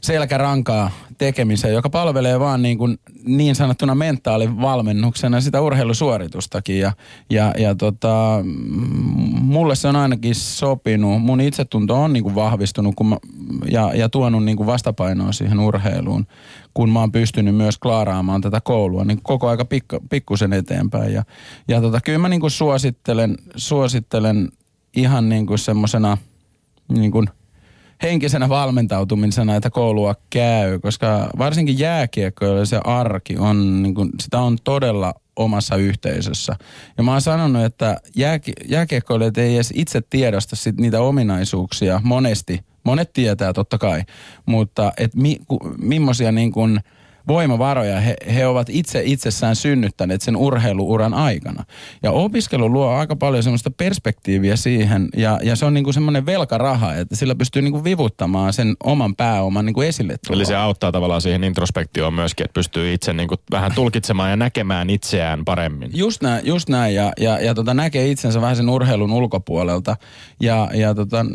selkärankaa 0.00 0.90
tekemiseen, 1.18 1.74
joka 1.74 1.90
palvelee 1.90 2.40
vaan 2.40 2.62
niin, 2.62 2.78
kuin 2.78 2.98
niin 3.24 3.54
sanottuna 3.54 3.94
mentaalivalmennuksena 3.94 5.40
sitä 5.40 5.60
urheilusuoritustakin. 5.60 6.78
Ja, 6.78 6.92
ja, 7.30 7.54
ja 7.58 7.74
tota, 7.74 8.40
mulle 9.40 9.74
se 9.74 9.88
on 9.88 9.96
ainakin 9.96 10.34
sopinut. 10.34 11.22
Mun 11.22 11.40
itsetunto 11.40 12.02
on 12.02 12.12
niin 12.12 12.22
kuin 12.22 12.34
vahvistunut 12.34 12.94
kun 12.94 13.06
mä, 13.06 13.16
ja, 13.70 13.92
ja 13.94 14.08
tuonut 14.08 14.44
niin 14.44 14.56
kuin 14.56 14.66
vastapainoa 14.66 15.32
siihen 15.32 15.60
urheiluun, 15.60 16.26
kun 16.74 16.90
mä 16.90 17.00
oon 17.00 17.12
pystynyt 17.12 17.54
myös 17.54 17.78
klaaraamaan 17.78 18.40
tätä 18.40 18.60
koulua 18.60 19.04
niin 19.04 19.22
koko 19.22 19.48
aika 19.48 19.64
pikku, 19.64 19.96
pikkusen 20.10 20.52
eteenpäin. 20.52 21.12
Ja, 21.12 21.22
ja 21.68 21.80
tota, 21.80 22.00
kyllä 22.00 22.18
mä 22.18 22.28
niin 22.28 22.40
kuin 22.40 22.50
suosittelen, 22.50 23.36
suosittelen 23.56 24.48
ihan 24.96 25.28
niin 25.28 25.46
kuin 25.46 25.58
semmosena 25.58 26.18
niin 26.88 27.10
kuin– 27.10 27.28
henkisenä 28.02 28.48
valmentautumisena, 28.48 29.56
että 29.56 29.70
koulua 29.70 30.14
käy, 30.30 30.78
koska 30.78 31.28
varsinkin 31.38 31.78
jääkiekkoilla 31.78 32.64
se 32.64 32.80
arki 32.84 33.36
on, 33.38 33.82
niin 33.82 33.94
kuin, 33.94 34.10
sitä 34.20 34.38
on 34.38 34.58
todella 34.64 35.14
omassa 35.36 35.76
yhteisössä. 35.76 36.56
Ja 36.98 37.04
mä 37.04 37.12
oon 37.12 37.20
sanonut, 37.20 37.64
että 37.64 37.96
jääki, 38.16 38.52
jääkiekkoilijat 38.68 39.38
ei 39.38 39.54
edes 39.54 39.72
itse 39.76 40.00
tiedosta 40.10 40.56
sit 40.56 40.80
niitä 40.80 41.00
ominaisuuksia 41.00 42.00
monesti. 42.04 42.60
Monet 42.84 43.12
tietää 43.12 43.52
totta 43.52 43.78
kai, 43.78 44.02
mutta 44.46 44.92
et 44.96 45.14
mi, 45.14 45.36
millaisia 45.78 46.32
niin 46.32 46.52
kuin– 46.52 46.80
voimavaroja 47.28 48.00
he, 48.00 48.16
he 48.34 48.46
ovat 48.46 48.70
itse 48.70 49.02
itsessään 49.04 49.56
synnyttäneet 49.56 50.22
sen 50.22 50.36
urheiluuran 50.36 51.14
aikana. 51.14 51.64
Ja 52.02 52.12
opiskelu 52.12 52.72
luo 52.72 52.88
aika 52.88 53.16
paljon 53.16 53.42
semmoista 53.42 53.70
perspektiiviä 53.70 54.56
siihen 54.56 55.08
ja, 55.16 55.40
ja 55.42 55.56
se 55.56 55.66
on 55.66 55.74
niinku 55.74 55.92
semmoinen 55.92 56.26
velkaraha, 56.26 56.94
että 56.94 57.16
sillä 57.16 57.34
pystyy 57.34 57.62
niinku 57.62 57.84
vivuttamaan 57.84 58.52
sen 58.52 58.76
oman 58.84 59.16
pääoman 59.16 59.66
niinku 59.66 59.80
esille 59.80 60.16
tuloa. 60.26 60.36
Eli 60.36 60.46
se 60.46 60.56
auttaa 60.56 60.92
tavallaan 60.92 61.20
siihen 61.20 61.44
introspektioon 61.44 62.14
myöskin, 62.14 62.44
että 62.44 62.54
pystyy 62.54 62.92
itse 62.92 63.12
niinku 63.12 63.34
vähän 63.50 63.72
tulkitsemaan 63.74 64.30
ja 64.30 64.36
näkemään 64.36 64.90
itseään 64.90 65.44
paremmin. 65.44 65.90
Just 65.94 66.22
näin, 66.22 66.46
just 66.46 66.68
näin 66.68 66.94
ja, 66.94 67.12
ja, 67.20 67.40
ja 67.40 67.54
tota, 67.54 67.74
näkee 67.74 68.10
itsensä 68.10 68.40
vähän 68.40 68.56
sen 68.56 68.68
urheilun 68.68 69.12
ulkopuolelta. 69.12 69.96
Ja, 70.40 70.68
ja 70.74 70.94
tota, 70.94 71.26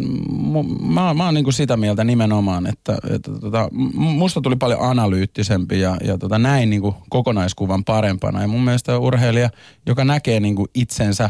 mä, 0.81 1.13
mä 1.13 1.25
oon 1.25 1.33
niinku 1.33 1.51
sitä 1.51 1.77
mieltä 1.77 2.03
nimenomaan, 2.03 2.67
että, 2.67 2.97
että 3.15 3.31
tota, 3.39 3.69
musta 3.93 4.41
tuli 4.41 4.55
paljon 4.55 4.81
analyyttisempi 4.81 5.80
ja, 5.82 5.97
ja 6.03 6.17
tota, 6.17 6.39
näin 6.39 6.69
niin 6.69 6.82
kuin 6.82 6.95
kokonaiskuvan 7.09 7.84
parempana. 7.84 8.41
Ja 8.41 8.47
mun 8.47 8.63
mielestä 8.63 8.97
urheilija, 8.97 9.49
joka 9.86 10.05
näkee 10.05 10.39
niin 10.39 10.55
kuin 10.55 10.67
itsensä 10.73 11.29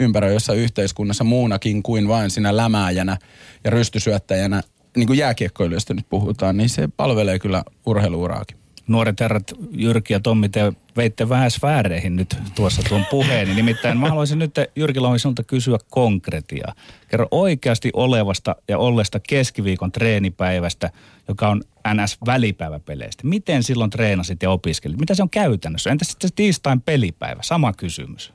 ympäröivässä 0.00 0.52
yhteiskunnassa 0.52 1.24
muunakin 1.24 1.82
kuin 1.82 2.08
vain 2.08 2.30
sinä 2.30 2.56
lämääjänä 2.56 3.16
ja 3.64 3.70
rystysyöttäjänä, 3.70 4.62
niin 4.96 5.06
kuin 5.06 5.18
jääkiekkoilijoista 5.18 5.94
nyt 5.94 6.06
puhutaan, 6.08 6.56
niin 6.56 6.68
se 6.68 6.88
palvelee 6.96 7.38
kyllä 7.38 7.64
urheiluuraakin. 7.86 8.56
Nuoret 8.86 9.20
herrat 9.20 9.52
Jyrki 9.70 10.12
ja 10.12 10.20
Tommi, 10.20 10.48
te 10.48 10.72
veitte 10.96 11.28
vähän 11.28 11.50
sfääreihin 11.50 12.16
nyt 12.16 12.36
tuossa 12.54 12.82
tuon 12.88 13.06
puheeni. 13.10 13.54
Nimittäin 13.54 13.98
mä 13.98 14.08
haluaisin 14.08 14.38
nyt 14.38 14.54
Jyrki 14.76 15.00
Lohi 15.00 15.18
sinulta 15.18 15.42
kysyä 15.42 15.78
konkretiaa. 15.90 16.74
Kerro 17.08 17.28
oikeasti 17.30 17.90
olevasta 17.92 18.56
ja 18.68 18.78
ollesta 18.78 19.20
keskiviikon 19.20 19.92
treenipäivästä, 19.92 20.90
joka 21.28 21.48
on 21.48 21.62
NS-välipäiväpeleistä. 21.94 23.26
Miten 23.26 23.62
silloin 23.62 23.90
treenasit 23.90 24.42
ja 24.42 24.50
opiskelit? 24.50 25.00
Mitä 25.00 25.14
se 25.14 25.22
on 25.22 25.30
käytännössä? 25.30 25.90
Entäs 25.90 26.08
sitten 26.08 26.30
tiistain 26.36 26.80
pelipäivä? 26.80 27.42
Sama 27.42 27.72
kysymys. 27.72 28.32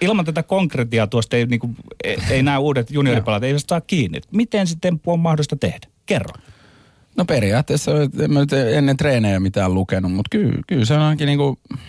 Ilman 0.00 0.24
tätä 0.24 0.42
konkretiaa 0.42 1.06
tuosta 1.06 1.36
ei, 1.36 1.46
niin 1.46 1.60
kuin, 1.60 1.76
ei, 2.04 2.18
ei 2.30 2.42
nämä 2.42 2.58
uudet 2.58 2.90
junioripelat 2.90 3.42
ei 3.42 3.54
saa 3.58 3.80
kiinni. 3.80 4.20
Miten 4.32 4.66
sitten 4.66 5.00
on 5.06 5.20
mahdollista 5.20 5.56
tehdä? 5.56 5.86
Kerro. 6.06 6.34
No 7.16 7.24
periaatteessa 7.24 7.92
en 8.20 8.32
mä 8.32 8.40
nyt 8.40 8.52
ennen 8.52 8.96
treenejä 8.96 9.40
mitään 9.40 9.74
lukenut, 9.74 10.12
mutta 10.12 10.28
kyllä, 10.38 10.62
kyllä 10.66 10.84
se 10.84 10.94
on 10.94 11.00
ainakin 11.00 11.26
niinku 11.26 11.58
äh, 11.72 11.80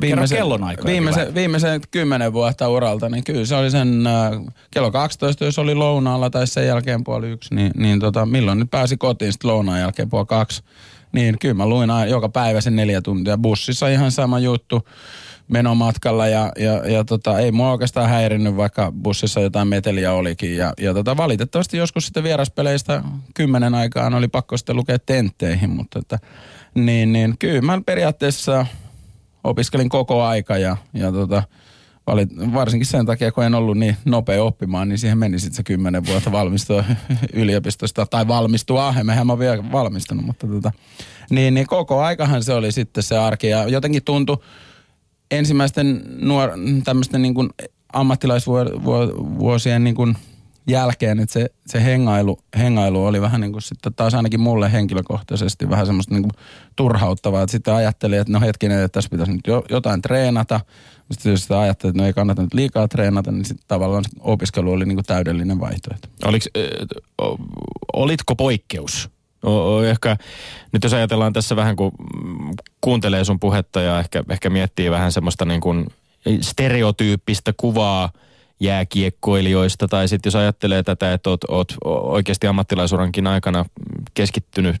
viimeisen, 0.00 0.38
kellonaikoja 0.38 0.92
viimeisen, 0.92 1.34
viimeisen 1.34 1.80
kymmenen 1.90 2.32
vuotta 2.32 2.68
uralta, 2.68 3.08
niin 3.08 3.24
kyllä 3.24 3.46
se 3.46 3.56
oli 3.56 3.70
sen 3.70 4.06
äh, 4.06 4.30
kello 4.70 4.90
12, 4.90 5.44
jos 5.44 5.58
oli 5.58 5.74
lounaalla 5.74 6.30
tai 6.30 6.46
sen 6.46 6.66
jälkeen 6.66 7.04
puoli 7.04 7.30
yksi, 7.30 7.54
niin, 7.54 7.72
niin 7.76 8.00
tota, 8.00 8.26
milloin 8.26 8.58
nyt 8.58 8.70
pääsi 8.70 8.96
kotiin 8.96 9.32
sitten 9.32 9.50
lounaan 9.50 9.80
jälkeen 9.80 10.10
puoli 10.10 10.26
kaksi. 10.26 10.62
Niin 11.12 11.38
kyllä 11.38 11.54
mä 11.54 11.66
luin 11.66 11.90
aina 11.90 12.10
joka 12.10 12.28
päivä 12.28 12.60
sen 12.60 12.76
neljä 12.76 13.00
tuntia. 13.02 13.38
Bussissa 13.38 13.88
ihan 13.88 14.10
sama 14.10 14.38
juttu 14.38 14.88
menomatkalla 15.48 16.28
ja, 16.28 16.52
ja, 16.58 16.72
ja 16.90 17.04
tota, 17.04 17.38
ei 17.38 17.52
mua 17.52 17.72
oikeastaan 17.72 18.08
häirinnyt, 18.08 18.56
vaikka 18.56 18.92
bussissa 19.02 19.40
jotain 19.40 19.68
meteliä 19.68 20.12
olikin. 20.12 20.56
Ja, 20.56 20.72
ja 20.80 20.94
tota, 20.94 21.16
valitettavasti 21.16 21.76
joskus 21.76 22.06
sitten 22.06 22.24
vieraspeleistä 22.24 23.02
kymmenen 23.34 23.74
aikaan 23.74 24.14
oli 24.14 24.28
pakko 24.28 24.56
sitten 24.56 24.76
lukea 24.76 24.98
tentteihin, 24.98 25.70
mutta 25.70 25.98
että, 25.98 26.18
niin, 26.74 27.12
niin 27.12 27.34
kyllä 27.38 27.60
mä 27.60 27.80
periaatteessa 27.86 28.66
opiskelin 29.46 29.88
koko 29.88 30.22
aika 30.22 30.58
ja, 30.58 30.76
ja 30.94 31.12
tota, 31.12 31.42
valit, 32.06 32.30
varsinkin 32.54 32.86
sen 32.86 33.06
takia, 33.06 33.32
kun 33.32 33.44
en 33.44 33.54
ollut 33.54 33.78
niin 33.78 33.96
nopea 34.04 34.42
oppimaan, 34.42 34.88
niin 34.88 34.98
siihen 34.98 35.18
meni 35.18 35.38
sitten 35.38 35.56
se 35.56 35.62
kymmenen 35.62 36.06
vuotta 36.06 36.32
valmistua 36.32 36.84
yliopistosta, 37.32 38.06
tai 38.06 38.28
valmistua, 38.28 38.94
emmehän 39.00 39.26
mä 39.26 39.38
vielä 39.38 39.72
valmistunut, 39.72 40.26
mutta 40.26 40.46
tota, 40.46 40.72
niin, 41.30 41.54
niin 41.54 41.66
koko 41.66 42.00
aikahan 42.00 42.42
se 42.42 42.52
oli 42.52 42.72
sitten 42.72 43.02
se 43.02 43.18
arki, 43.18 43.48
ja 43.48 43.68
jotenkin 43.68 44.04
tuntui 44.04 44.38
ensimmäisten 45.30 46.02
nuor, 46.18 46.50
tämmöisten 46.84 47.22
niin 47.22 47.34
kuin 47.34 47.48
ammattilaisvuosien 47.92 49.84
niin 49.84 49.94
kuin 49.94 50.16
jälkeen, 50.66 51.20
että 51.20 51.32
se, 51.32 51.50
se 51.66 51.84
hengailu, 51.84 52.38
hengailu 52.58 53.06
oli 53.06 53.20
vähän 53.20 53.40
niin 53.40 53.52
kuin 53.52 53.62
sitten 53.62 53.94
taas 53.94 54.14
ainakin 54.14 54.40
mulle 54.40 54.72
henkilökohtaisesti 54.72 55.70
vähän 55.70 55.86
semmoista 55.86 56.14
niin 56.14 56.22
kuin 56.22 56.32
turhauttavaa. 56.76 57.42
Että 57.42 57.52
sitten 57.52 57.74
ajattelin, 57.74 58.20
että 58.20 58.32
no 58.32 58.40
hetkinen, 58.40 58.84
että 58.84 58.92
tässä 58.92 59.10
pitäisi 59.10 59.32
nyt 59.32 59.46
jo, 59.46 59.64
jotain 59.70 60.02
treenata. 60.02 60.60
Sitten 61.12 61.30
jos 61.30 61.42
sitä 61.42 61.60
ajattelin, 61.60 61.90
että 61.90 62.02
no 62.02 62.06
ei 62.06 62.12
kannata 62.12 62.42
nyt 62.42 62.54
liikaa 62.54 62.88
treenata, 62.88 63.32
niin 63.32 63.44
sitten 63.44 63.64
tavallaan 63.68 64.04
opiskelu 64.20 64.72
oli 64.72 64.84
niin 64.84 64.96
kuin 64.96 65.06
täydellinen 65.06 65.60
vaihtoehto. 65.60 66.08
Oliks, 66.24 66.48
äh, 66.56 67.26
olitko 67.92 68.36
poikkeus? 68.36 69.10
O, 69.46 69.82
ehkä, 69.82 70.16
nyt 70.72 70.82
jos 70.82 70.92
ajatellaan 70.92 71.32
tässä 71.32 71.56
vähän, 71.56 71.76
kun 71.76 71.92
kuuntelee 72.80 73.24
sun 73.24 73.40
puhetta 73.40 73.80
ja 73.80 74.00
ehkä, 74.00 74.24
ehkä 74.30 74.50
miettii 74.50 74.90
vähän 74.90 75.12
semmoista 75.12 75.44
niin 75.44 75.60
kuin 75.60 75.86
stereotyyppistä 76.40 77.52
kuvaa 77.56 78.10
jääkiekkoilijoista, 78.60 79.88
tai 79.88 80.08
sitten 80.08 80.28
jos 80.28 80.36
ajattelee 80.36 80.82
tätä, 80.82 81.12
että 81.12 81.30
oot, 81.30 81.44
oot 81.48 81.74
oikeasti 81.84 82.46
ammattilaisurankin 82.46 83.26
aikana 83.26 83.64
keskittynyt 84.14 84.76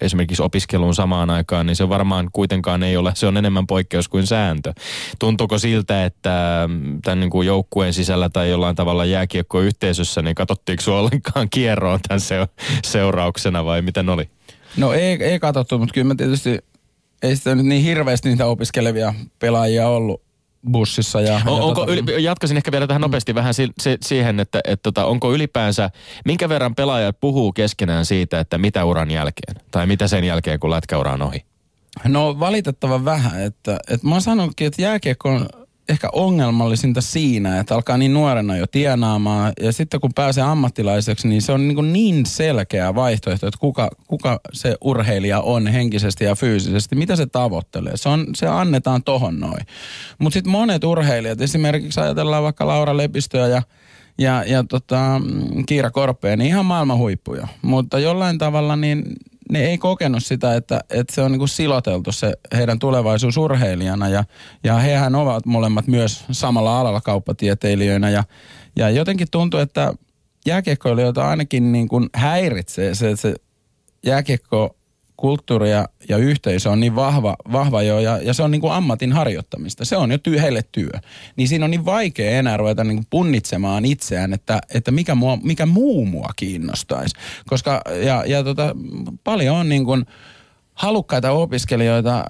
esimerkiksi 0.00 0.42
opiskeluun 0.42 0.94
samaan 0.94 1.30
aikaan, 1.30 1.66
niin 1.66 1.76
se 1.76 1.88
varmaan 1.88 2.28
kuitenkaan 2.32 2.82
ei 2.82 2.96
ole, 2.96 3.12
se 3.14 3.26
on 3.26 3.36
enemmän 3.36 3.66
poikkeus 3.66 4.08
kuin 4.08 4.26
sääntö. 4.26 4.72
Tuntuuko 5.18 5.58
siltä, 5.58 6.04
että 6.04 6.64
mm, 6.68 7.02
tämän 7.02 7.20
niin 7.20 7.30
kuin 7.30 7.46
joukkueen 7.46 7.92
sisällä 7.92 8.28
tai 8.28 8.50
jollain 8.50 8.76
tavalla 8.76 9.04
jääkiekkoyhteisössä, 9.04 10.22
niin 10.22 10.34
katsottiinko 10.34 10.82
sinua 10.82 10.98
ollenkaan 10.98 11.50
kierroon 11.50 12.00
tämän 12.08 12.20
se, 12.20 12.46
seurauksena 12.84 13.64
vai 13.64 13.82
miten 13.82 14.08
oli? 14.08 14.28
No 14.76 14.92
ei, 14.92 15.24
ei 15.24 15.38
katsottu, 15.38 15.78
mutta 15.78 15.94
kyllä 15.94 16.08
mä 16.08 16.14
tietysti 16.14 16.58
ei 17.22 17.36
sitä 17.36 17.54
nyt 17.54 17.66
niin 17.66 17.82
hirveästi 17.82 18.28
niitä 18.28 18.46
opiskelevia 18.46 19.14
pelaajia 19.38 19.88
ollut 19.88 20.22
bussissa. 20.70 21.20
Ja, 21.20 21.34
on, 21.46 21.56
ja 21.56 21.62
onko, 21.62 21.80
tota, 21.80 21.92
yli, 21.92 22.24
jatkaisin 22.24 22.56
ehkä 22.56 22.72
vielä 22.72 22.86
tähän 22.86 23.00
nopeasti 23.00 23.32
mm. 23.32 23.34
vähän 23.34 23.54
si, 23.54 23.68
si, 23.80 23.96
siihen, 24.02 24.40
että 24.40 24.60
et, 24.64 24.82
tota, 24.82 25.04
onko 25.04 25.34
ylipäänsä, 25.34 25.90
minkä 26.24 26.48
verran 26.48 26.74
pelaajat 26.74 27.20
puhuu 27.20 27.52
keskenään 27.52 28.06
siitä, 28.06 28.40
että 28.40 28.58
mitä 28.58 28.84
uran 28.84 29.10
jälkeen, 29.10 29.56
tai 29.70 29.86
mitä 29.86 30.08
sen 30.08 30.24
jälkeen, 30.24 30.60
kun 30.60 30.70
lätkäura 30.70 31.12
on 31.12 31.22
ohi? 31.22 31.44
No 32.04 32.40
valitettavan 32.40 33.04
vähän, 33.04 33.42
että, 33.42 33.78
että 33.88 34.06
mä 34.06 34.14
oon 34.14 34.22
sanonutkin, 34.22 34.66
että 34.66 34.82
jääkiekko 34.82 35.28
on 35.28 35.48
ehkä 35.92 36.08
ongelmallisinta 36.12 37.00
siinä, 37.00 37.60
että 37.60 37.74
alkaa 37.74 37.98
niin 37.98 38.12
nuorena 38.12 38.56
jo 38.56 38.66
tienaamaan 38.66 39.52
ja 39.60 39.72
sitten 39.72 40.00
kun 40.00 40.10
pääsee 40.14 40.44
ammattilaiseksi, 40.44 41.28
niin 41.28 41.42
se 41.42 41.52
on 41.52 41.68
niin, 41.68 41.92
niin 41.92 42.26
selkeä 42.26 42.94
vaihtoehto, 42.94 43.46
että 43.46 43.58
kuka, 43.60 43.90
kuka 44.06 44.40
se 44.52 44.76
urheilija 44.80 45.40
on 45.40 45.66
henkisesti 45.66 46.24
ja 46.24 46.34
fyysisesti, 46.34 46.96
mitä 46.96 47.16
se 47.16 47.26
tavoittelee. 47.26 47.96
Se, 47.96 48.08
on, 48.08 48.26
se 48.34 48.46
annetaan 48.46 49.02
tohon 49.02 49.40
noin. 49.40 49.66
Mutta 50.18 50.34
sitten 50.34 50.52
monet 50.52 50.84
urheilijat, 50.84 51.40
esimerkiksi 51.40 52.00
ajatellaan 52.00 52.42
vaikka 52.42 52.66
Laura 52.66 52.96
Lepistöä 52.96 53.48
ja 53.48 53.62
ja, 54.18 54.44
ja 54.46 54.64
tota, 54.64 55.20
Kiira 55.66 55.90
Korpea, 55.90 56.36
niin 56.36 56.48
ihan 56.48 56.66
maailman 56.66 56.98
huippuja. 56.98 57.48
Mutta 57.62 57.98
jollain 57.98 58.38
tavalla 58.38 58.76
niin 58.76 59.04
ne 59.52 59.64
ei 59.64 59.78
kokenut 59.78 60.24
sitä, 60.24 60.56
että, 60.56 60.80
että 60.90 61.14
se 61.14 61.22
on 61.22 61.32
niin 61.32 61.48
siloteltu 61.48 62.12
se 62.12 62.32
heidän 62.56 62.78
tulevaisuus 62.78 63.36
urheilijana 63.36 64.08
ja, 64.08 64.24
ja 64.64 64.74
hehän 64.78 65.14
ovat 65.14 65.46
molemmat 65.46 65.86
myös 65.86 66.24
samalla 66.30 66.80
alalla 66.80 67.00
kauppatieteilijöinä 67.00 68.10
ja, 68.10 68.24
ja 68.76 68.90
jotenkin 68.90 69.28
tuntuu, 69.30 69.60
että 69.60 69.94
jääkiekkoilijoita 70.46 71.28
ainakin 71.28 71.72
niin 71.72 71.88
kuin 71.88 72.08
häiritsee 72.14 72.94
se, 72.94 73.10
että 73.10 73.22
se 73.22 73.34
jääkiekko 74.06 74.76
kulttuuri 75.16 75.70
ja, 75.70 75.88
ja 76.08 76.16
yhteisö 76.16 76.70
on 76.70 76.80
niin 76.80 76.94
vahva, 76.94 77.36
vahva 77.52 77.82
jo 77.82 77.98
ja, 77.98 78.18
ja 78.18 78.34
se 78.34 78.42
on 78.42 78.50
niin 78.50 78.60
kuin 78.60 78.72
ammatin 78.72 79.12
harjoittamista. 79.12 79.84
Se 79.84 79.96
on 79.96 80.10
jo 80.10 80.18
työ, 80.18 80.40
heille 80.40 80.62
työ. 80.72 80.90
Niin 81.36 81.48
siinä 81.48 81.64
on 81.64 81.70
niin 81.70 81.84
vaikea 81.84 82.30
enää 82.30 82.56
ruveta 82.56 82.84
niin 82.84 82.96
kuin 82.96 83.06
punnitsemaan 83.10 83.84
itseään, 83.84 84.32
että, 84.32 84.60
että 84.74 84.90
mikä, 84.90 85.14
mua, 85.14 85.38
mikä 85.42 85.66
muu 85.66 86.06
mua 86.06 86.28
kiinnostaisi. 86.36 87.16
Koska 87.46 87.82
ja, 88.04 88.24
ja 88.26 88.44
tota, 88.44 88.76
paljon 89.24 89.56
on 89.56 89.68
niin 89.68 89.84
kuin 89.84 90.06
halukkaita 90.74 91.30
opiskelijoita 91.30 92.24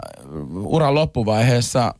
uran 0.53 0.95
loppuvaiheessa 0.95 1.95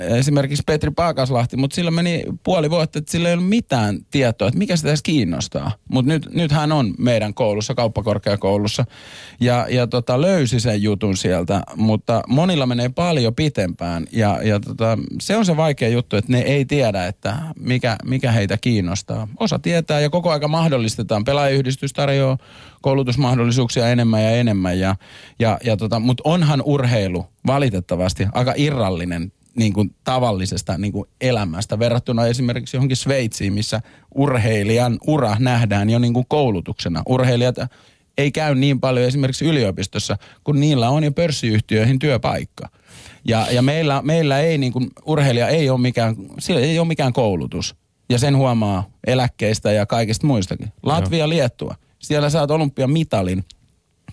esimerkiksi 0.00 0.62
Petri 0.66 0.90
Paakaslahti, 0.90 1.56
mutta 1.56 1.74
sillä 1.74 1.90
meni 1.90 2.24
puoli 2.42 2.70
vuotta, 2.70 2.98
että 2.98 3.10
sillä 3.10 3.28
ei 3.28 3.34
ollut 3.34 3.48
mitään 3.48 3.98
tietoa, 4.10 4.48
että 4.48 4.58
mikä 4.58 4.76
sitä 4.76 4.88
edes 4.88 5.02
kiinnostaa. 5.02 5.72
Mutta 5.88 6.12
nyt, 6.12 6.28
nyt 6.34 6.52
hän 6.52 6.72
on 6.72 6.94
meidän 6.98 7.34
koulussa, 7.34 7.74
kauppakorkeakoulussa, 7.74 8.84
ja, 9.40 9.66
ja 9.70 9.86
tota, 9.86 10.20
löysi 10.20 10.60
sen 10.60 10.82
jutun 10.82 11.16
sieltä, 11.16 11.62
mutta 11.76 12.22
monilla 12.28 12.66
menee 12.66 12.88
paljon 12.88 13.34
pitempään, 13.34 14.06
ja, 14.12 14.40
ja 14.42 14.60
tota, 14.60 14.98
se 15.20 15.36
on 15.36 15.46
se 15.46 15.56
vaikea 15.56 15.88
juttu, 15.88 16.16
että 16.16 16.32
ne 16.32 16.40
ei 16.40 16.64
tiedä, 16.64 17.06
että 17.06 17.36
mikä, 17.60 17.96
mikä 18.04 18.32
heitä 18.32 18.56
kiinnostaa. 18.56 19.28
Osa 19.40 19.58
tietää, 19.58 20.00
ja 20.00 20.10
koko 20.10 20.30
aika 20.30 20.48
mahdollistetaan. 20.48 21.24
Pelaajayhdistys 21.24 21.92
tarjoaa 21.92 22.38
koulutusmahdollisuuksia 22.82 23.88
enemmän 23.88 24.22
ja 24.22 24.30
enemmän, 24.30 24.78
ja, 24.78 24.96
ja, 25.38 25.58
ja 25.64 25.76
tota, 25.76 26.00
mutta 26.00 26.22
onhan 26.24 26.62
urheilu 26.64 27.26
valitettavasti 27.46 28.26
aika 28.32 28.54
irrallinen 28.56 29.32
niin 29.60 29.72
kuin 29.72 29.94
tavallisesta 30.04 30.78
niin 30.78 30.92
kuin 30.92 31.08
elämästä 31.20 31.78
verrattuna 31.78 32.26
esimerkiksi 32.26 32.76
johonkin 32.76 32.96
Sveitsiin, 32.96 33.52
missä 33.52 33.80
urheilijan 34.14 34.98
ura 35.06 35.36
nähdään 35.38 35.90
jo 35.90 35.98
niin 35.98 36.14
kuin 36.14 36.26
koulutuksena. 36.28 37.02
Urheilijat 37.08 37.56
ei 38.18 38.32
käy 38.32 38.54
niin 38.54 38.80
paljon 38.80 39.06
esimerkiksi 39.06 39.44
yliopistossa, 39.44 40.16
kun 40.44 40.60
niillä 40.60 40.90
on 40.90 41.04
jo 41.04 41.12
pörssiyhtiöihin 41.12 41.98
työpaikka. 41.98 42.68
Ja, 43.24 43.46
ja 43.50 43.62
meillä, 43.62 44.02
meillä 44.02 44.40
ei 44.40 44.58
niin 44.58 44.72
kuin, 44.72 44.90
urheilija 45.06 45.48
ei 45.48 45.70
ole 45.70 45.80
mikään, 45.80 46.16
sillä 46.38 46.60
ei 46.60 46.78
ole 46.78 46.88
mikään 46.88 47.12
koulutus. 47.12 47.74
Ja 48.08 48.18
sen 48.18 48.36
huomaa 48.36 48.90
eläkkeistä 49.06 49.72
ja 49.72 49.86
kaikista 49.86 50.26
muistakin. 50.26 50.72
Latvia, 50.82 51.28
Liettua. 51.28 51.74
Siellä 51.98 52.30
saat 52.30 52.50
olympiamitalin 52.50 53.44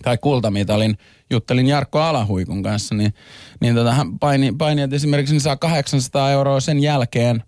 tai 0.02 0.18
kultamitalin, 0.18 0.98
juttelin 1.30 1.66
Jarkko 1.66 2.00
Alahuikun 2.00 2.62
kanssa, 2.62 2.94
niin, 2.94 3.14
niin 3.60 3.74
tota, 3.74 3.92
hän 3.92 4.18
paini, 4.18 4.54
paini, 4.58 4.82
että 4.82 4.96
esimerkiksi 4.96 5.34
niin 5.34 5.40
saa 5.40 5.56
800 5.56 6.30
euroa 6.30 6.60
sen 6.60 6.82
jälkeen 6.82 7.42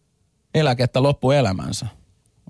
eläkettä 0.54 1.02
loppuelämänsä. 1.02 1.86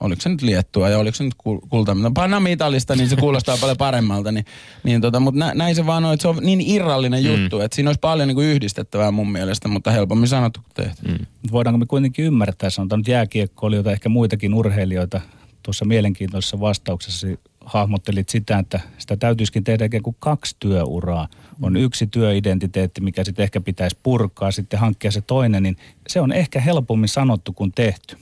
oliko 0.01 0.21
se 0.21 0.29
nyt 0.29 0.43
Liettua 0.43 0.89
ja 0.89 0.99
oliko 0.99 1.15
se 1.15 1.25
nyt 1.25 1.35
kul- 1.35 1.69
kulta, 1.69 1.95
no 1.95 2.11
panna 2.11 2.41
mitalista, 2.41 2.97
niin 2.97 3.09
se 3.09 3.17
kuulostaa 3.17 3.57
paljon 3.57 3.77
paremmalta, 3.77 4.33
niin, 4.33 4.45
niin 4.85 5.01
tota, 5.01 5.21
mutta 5.21 5.39
nä, 5.39 5.53
näin 5.55 5.75
se 5.75 5.87
vaan 5.87 6.05
on, 6.05 6.13
että 6.15 6.23
se 6.23 6.29
on 6.29 6.39
niin 6.41 6.61
irrallinen 6.61 7.25
juttu, 7.25 7.59
mm. 7.59 7.65
että 7.65 7.75
siinä 7.75 7.89
olisi 7.89 8.01
paljon 8.01 8.29
niin 8.29 8.37
kuin 8.37 8.47
yhdistettävää 8.47 9.11
mun 9.11 9.33
mielestä, 9.33 9.69
mutta 9.69 9.91
helpommin 9.91 10.29
sanottu 10.29 10.61
kuin 10.61 10.87
tehty. 10.87 11.09
Mm. 11.09 11.27
Voidaanko 11.53 11.79
me 11.79 11.87
kuitenkin 11.87 12.25
ymmärtää, 12.25 12.71
sanotaan 12.71 12.99
nyt 12.99 13.09
jääkiekkoilijoita, 13.09 13.93
ehkä 13.93 14.09
muitakin 14.09 14.55
urheilijoita, 14.55 15.21
tuossa 15.63 15.85
mielenkiintoisessa 15.85 16.61
vastauksessa 16.61 17.27
hahmottelit 17.65 18.29
sitä, 18.29 18.59
että 18.59 18.81
sitä 18.99 19.17
täytyisikin 19.17 19.65
tehdä 19.65 19.85
ikään 19.85 20.03
kuin 20.03 20.17
kaksi 20.19 20.57
työuraa. 20.59 21.29
On 21.63 21.77
yksi 21.77 22.07
työidentiteetti, 22.07 23.01
mikä 23.01 23.25
sitten 23.25 23.43
ehkä 23.43 23.61
pitäisi 23.61 23.99
purkaa, 24.03 24.51
sitten 24.51 24.81
hankkia 24.81 25.11
se 25.11 25.21
toinen, 25.21 25.63
niin 25.63 25.77
se 26.09 26.21
on 26.21 26.33
ehkä 26.33 26.61
helpommin 26.61 27.09
sanottu 27.09 27.53
kuin 27.53 27.73
tehty. 27.73 28.17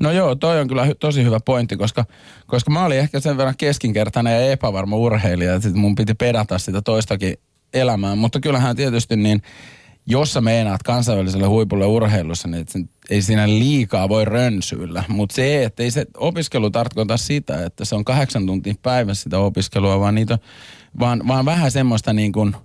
No 0.00 0.10
joo, 0.10 0.34
toi 0.34 0.60
on 0.60 0.68
kyllä 0.68 0.86
hy- 0.86 0.96
tosi 1.00 1.24
hyvä 1.24 1.40
pointti, 1.44 1.76
koska, 1.76 2.04
koska 2.46 2.70
mä 2.70 2.84
olin 2.84 2.98
ehkä 2.98 3.20
sen 3.20 3.36
verran 3.36 3.56
keskinkertainen 3.58 4.32
ja 4.32 4.52
epävarma 4.52 4.96
urheilija, 4.96 5.54
että 5.54 5.68
sit 5.68 5.76
mun 5.76 5.94
piti 5.94 6.14
pedata 6.14 6.58
sitä 6.58 6.82
toistakin 6.82 7.36
elämää. 7.74 8.16
Mutta 8.16 8.40
kyllähän 8.40 8.76
tietysti 8.76 9.16
niin, 9.16 9.42
jos 10.06 10.32
sä 10.32 10.40
meinaat 10.40 10.82
kansainväliselle 10.82 11.46
huipulle 11.46 11.86
urheilussa, 11.86 12.48
niin 12.48 12.64
sen, 12.68 12.88
ei 13.10 13.22
siinä 13.22 13.48
liikaa 13.48 14.08
voi 14.08 14.24
rönsyillä. 14.24 15.04
Mutta 15.08 15.34
se, 15.34 15.64
että 15.64 15.82
ei 15.82 15.90
se 15.90 16.06
opiskelu 16.16 16.70
tarkoita 16.70 17.16
sitä, 17.16 17.64
että 17.64 17.84
se 17.84 17.94
on 17.94 18.04
kahdeksan 18.04 18.46
tuntia 18.46 18.74
päivässä 18.82 19.22
sitä 19.22 19.38
opiskelua, 19.38 20.00
vaan, 20.00 20.14
niitä, 20.14 20.38
vaan, 20.98 21.22
vaan 21.28 21.44
vähän 21.44 21.70
semmoista 21.70 22.12
niin 22.12 22.32
kuin 22.32 22.56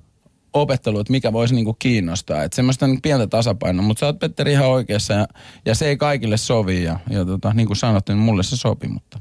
opettelua, 0.53 1.01
että 1.01 1.11
mikä 1.11 1.33
voisi 1.33 1.55
niinku 1.55 1.73
kiinnostaa. 1.73 2.43
Että 2.43 2.55
semmoista 2.55 2.87
niin 2.87 3.01
pientä 3.01 3.27
tasapainoa, 3.27 3.85
mutta 3.85 3.99
sä 3.99 4.05
oot 4.05 4.19
Petteri 4.19 4.51
ihan 4.51 4.67
oikeassa 4.67 5.13
ja, 5.13 5.27
ja 5.65 5.75
se 5.75 5.87
ei 5.87 5.97
kaikille 5.97 6.37
sovi 6.37 6.83
ja, 6.83 6.99
ja 7.09 7.25
tota, 7.25 7.53
niin 7.53 7.67
kuin 7.67 7.77
sanottu, 7.77 8.11
niin 8.11 8.21
mulle 8.21 8.43
se 8.43 8.57
sopi, 8.57 8.87
mutta... 8.87 9.19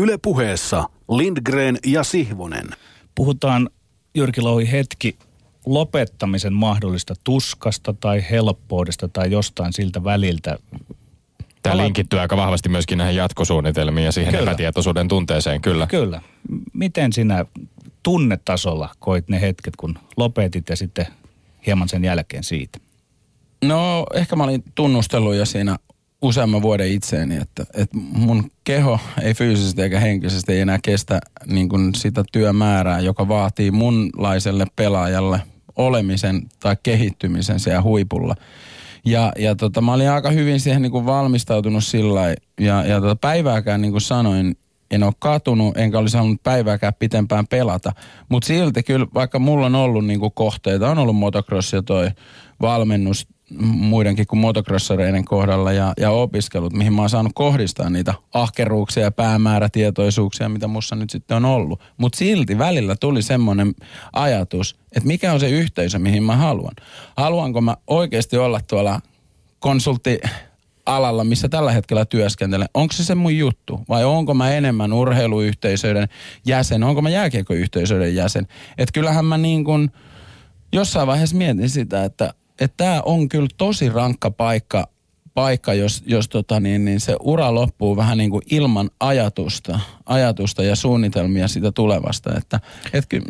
Yle 0.00 0.18
puheessa 0.18 0.84
Lindgren 1.10 1.78
ja 1.86 2.04
Sihvonen. 2.04 2.66
Puhutaan 3.14 3.70
Jyrki 4.14 4.40
Louhi 4.40 4.72
hetki 4.72 5.18
lopettamisen 5.66 6.52
mahdollista 6.52 7.14
tuskasta 7.24 7.94
tai 8.00 8.24
helppoudesta 8.30 9.08
tai 9.08 9.30
jostain 9.30 9.72
siltä 9.72 10.04
väliltä. 10.04 10.58
Tämä 11.62 11.76
linkittyy 11.76 12.20
aika 12.20 12.36
vahvasti 12.36 12.68
myöskin 12.68 12.98
näihin 12.98 13.16
jatkosuunnitelmiin 13.16 14.04
ja 14.04 14.12
siihen 14.12 14.34
Kyllä. 14.34 14.50
epätietoisuuden 14.50 15.08
tunteeseen, 15.08 15.60
kyllä. 15.60 15.86
Kyllä. 15.86 16.22
Miten 16.72 17.12
sinä 17.12 17.44
tunnetasolla 18.02 18.88
koit 18.98 19.28
ne 19.28 19.40
hetket, 19.40 19.76
kun 19.76 19.98
lopetit 20.16 20.68
ja 20.68 20.76
sitten 20.76 21.06
hieman 21.66 21.88
sen 21.88 22.04
jälkeen 22.04 22.44
siitä? 22.44 22.78
No 23.64 24.06
ehkä 24.14 24.36
mä 24.36 24.44
olin 24.44 24.64
tunnustellut 24.74 25.34
jo 25.34 25.44
siinä 25.46 25.76
useamman 26.22 26.62
vuoden 26.62 26.92
itseeni, 26.92 27.36
että, 27.36 27.66
että 27.74 27.96
mun 27.96 28.50
keho 28.64 28.98
ei 29.22 29.34
fyysisesti 29.34 29.82
eikä 29.82 30.00
henkisesti 30.00 30.52
ei 30.52 30.60
enää 30.60 30.78
kestä 30.82 31.20
niin 31.46 31.68
kuin 31.68 31.94
sitä 31.94 32.24
työmäärää, 32.32 33.00
joka 33.00 33.28
vaatii 33.28 33.70
munlaiselle 33.70 34.66
pelaajalle 34.76 35.40
olemisen 35.76 36.42
tai 36.60 36.76
kehittymisen 36.82 37.60
siellä 37.60 37.82
huipulla. 37.82 38.34
Ja, 39.04 39.32
ja 39.38 39.56
tota, 39.56 39.80
mä 39.80 39.92
olin 39.92 40.10
aika 40.10 40.30
hyvin 40.30 40.60
siihen 40.60 40.82
niin 40.82 40.92
kuin 40.92 41.06
valmistautunut 41.06 41.84
sillä 41.84 42.34
ja, 42.60 42.84
ja 42.84 43.00
tota, 43.00 43.16
päivääkään 43.16 43.80
niin 43.80 43.92
kuin 43.92 44.00
sanoin, 44.00 44.56
en 44.90 45.02
ole 45.02 45.12
katunut, 45.18 45.76
enkä 45.76 45.98
olisi 45.98 46.16
halunnut 46.16 46.42
päivääkään 46.42 46.92
pitempään 46.98 47.46
pelata. 47.46 47.92
Mutta 48.28 48.46
silti 48.46 48.82
kyllä, 48.82 49.06
vaikka 49.14 49.38
mulla 49.38 49.66
on 49.66 49.74
ollut 49.74 50.06
niin 50.06 50.20
kuin 50.20 50.32
kohteita, 50.34 50.90
on 50.90 50.98
ollut 50.98 51.16
motocross 51.16 51.72
ja 51.72 51.82
toi 51.82 52.10
valmennus 52.60 53.28
muidenkin 53.60 54.26
kuin 54.26 54.40
motocrossereiden 54.40 55.24
kohdalla 55.24 55.72
ja, 55.72 55.92
ja 56.00 56.10
opiskelut, 56.10 56.72
mihin 56.72 56.92
mä 56.92 57.02
oon 57.02 57.10
saanut 57.10 57.32
kohdistaa 57.34 57.90
niitä 57.90 58.14
ahkeruuksia 58.32 59.02
ja 59.02 59.10
päämäärätietoisuuksia, 59.10 60.48
mitä 60.48 60.66
mussa 60.66 60.96
nyt 60.96 61.10
sitten 61.10 61.36
on 61.36 61.44
ollut. 61.44 61.80
Mutta 61.96 62.18
silti 62.18 62.58
välillä 62.58 62.96
tuli 63.00 63.22
semmoinen 63.22 63.74
ajatus, 64.12 64.76
että 64.92 65.06
mikä 65.06 65.32
on 65.32 65.40
se 65.40 65.50
yhteisö, 65.50 65.98
mihin 65.98 66.22
mä 66.22 66.36
haluan. 66.36 66.74
Haluanko 67.16 67.60
mä 67.60 67.76
oikeasti 67.86 68.36
olla 68.36 68.60
tuolla 68.60 69.00
konsultti 69.58 70.20
alalla, 70.86 71.24
missä 71.24 71.48
tällä 71.48 71.72
hetkellä 71.72 72.04
työskentelen, 72.04 72.68
onko 72.74 72.92
se 72.92 73.04
se 73.04 73.14
mun 73.14 73.36
juttu? 73.36 73.80
Vai 73.88 74.04
onko 74.04 74.34
mä 74.34 74.50
enemmän 74.50 74.92
urheiluyhteisöiden 74.92 76.08
jäsen? 76.46 76.84
Onko 76.84 77.02
mä 77.02 77.10
jääkiekoyhteisöiden 77.10 78.14
jäsen? 78.14 78.46
Että 78.78 78.92
kyllähän 78.92 79.24
mä 79.24 79.38
niin 79.38 79.64
kuin 79.64 79.90
jossain 80.72 81.06
vaiheessa 81.06 81.36
mietin 81.36 81.70
sitä, 81.70 82.04
että 82.04 82.34
tämä 82.76 83.02
on 83.04 83.28
kyllä 83.28 83.48
tosi 83.56 83.88
rankka 83.88 84.30
paikka, 84.30 84.88
paikka 85.34 85.74
jos, 85.74 86.02
jos 86.06 86.28
tota 86.28 86.60
niin, 86.60 86.84
niin 86.84 87.00
se 87.00 87.16
ura 87.20 87.54
loppuu 87.54 87.96
vähän 87.96 88.18
niin 88.18 88.30
kuin 88.30 88.42
ilman 88.50 88.90
ajatusta, 89.00 89.80
ajatusta 90.06 90.62
ja 90.62 90.76
suunnitelmia 90.76 91.48
sitä 91.48 91.72
tulevasta. 91.72 92.30
Että 92.36 92.60
et 92.92 93.06
ky, 93.06 93.22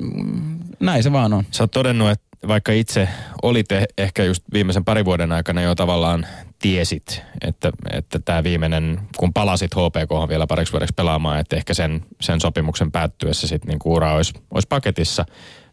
näin 0.81 1.03
se 1.03 1.13
vaan 1.13 1.33
on. 1.33 1.45
Sä 1.51 1.63
oot 1.63 1.71
todennut, 1.71 2.11
että 2.11 2.27
vaikka 2.49 2.73
itse 2.73 3.09
olit 3.43 3.73
eh- 3.73 3.93
ehkä 3.99 4.25
just 4.25 4.43
viimeisen 4.53 4.85
parin 4.85 5.05
vuoden 5.05 5.33
aikana 5.33 5.63
jo 5.63 5.75
tavallaan 5.75 6.27
tiesit, 6.59 7.23
että, 7.41 7.73
että 7.93 8.19
tämä 8.19 8.45
viimeinen, 8.45 9.01
kun 9.17 9.33
palasit 9.33 9.75
HPK 9.75 10.29
vielä 10.29 10.47
pariksi 10.47 10.73
vuodeksi 10.73 10.95
pelaamaan, 10.97 11.41
että 11.41 11.57
ehkä 11.57 11.75
sen, 11.75 12.05
sen 12.21 12.41
sopimuksen 12.41 12.93
päättyessä 12.93 13.47
sitten 13.47 13.69
niinku 13.69 13.95
ura 13.95 14.15
olisi, 14.15 14.35
olisi 14.51 14.69
paketissa. 14.69 15.25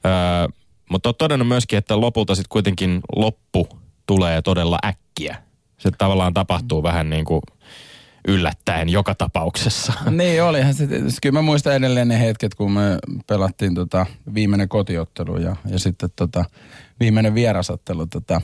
Öö, 0.05 0.62
mutta 0.93 1.09
oot 1.09 1.17
todennut 1.17 1.47
myöskin, 1.47 1.77
että 1.77 2.01
lopulta 2.01 2.35
sitten 2.35 2.49
kuitenkin 2.49 3.01
loppu 3.15 3.67
tulee 4.05 4.41
todella 4.41 4.79
äkkiä. 4.85 5.37
Se 5.77 5.91
tavallaan 5.91 6.33
tapahtuu 6.33 6.83
vähän 6.83 7.09
niin 7.09 7.25
kuin 7.25 7.41
yllättäen 8.27 8.89
joka 8.89 9.15
tapauksessa. 9.15 9.93
Niin 10.11 10.43
olihan 10.43 10.73
se 10.73 10.87
tietysti. 10.87 11.19
Kyllä 11.21 11.33
mä 11.33 11.41
muistan 11.41 11.73
edelleen 11.73 12.07
ne 12.07 12.19
hetket, 12.19 12.55
kun 12.55 12.71
me 12.71 12.97
pelattiin 13.27 13.75
tota 13.75 14.05
viimeinen 14.33 14.69
kotiottelu 14.69 15.37
ja, 15.37 15.55
ja 15.65 15.79
sitten 15.79 16.09
tota 16.15 16.45
viimeinen 16.99 17.35
vierasottelu 17.35 18.07
tota, 18.07 18.41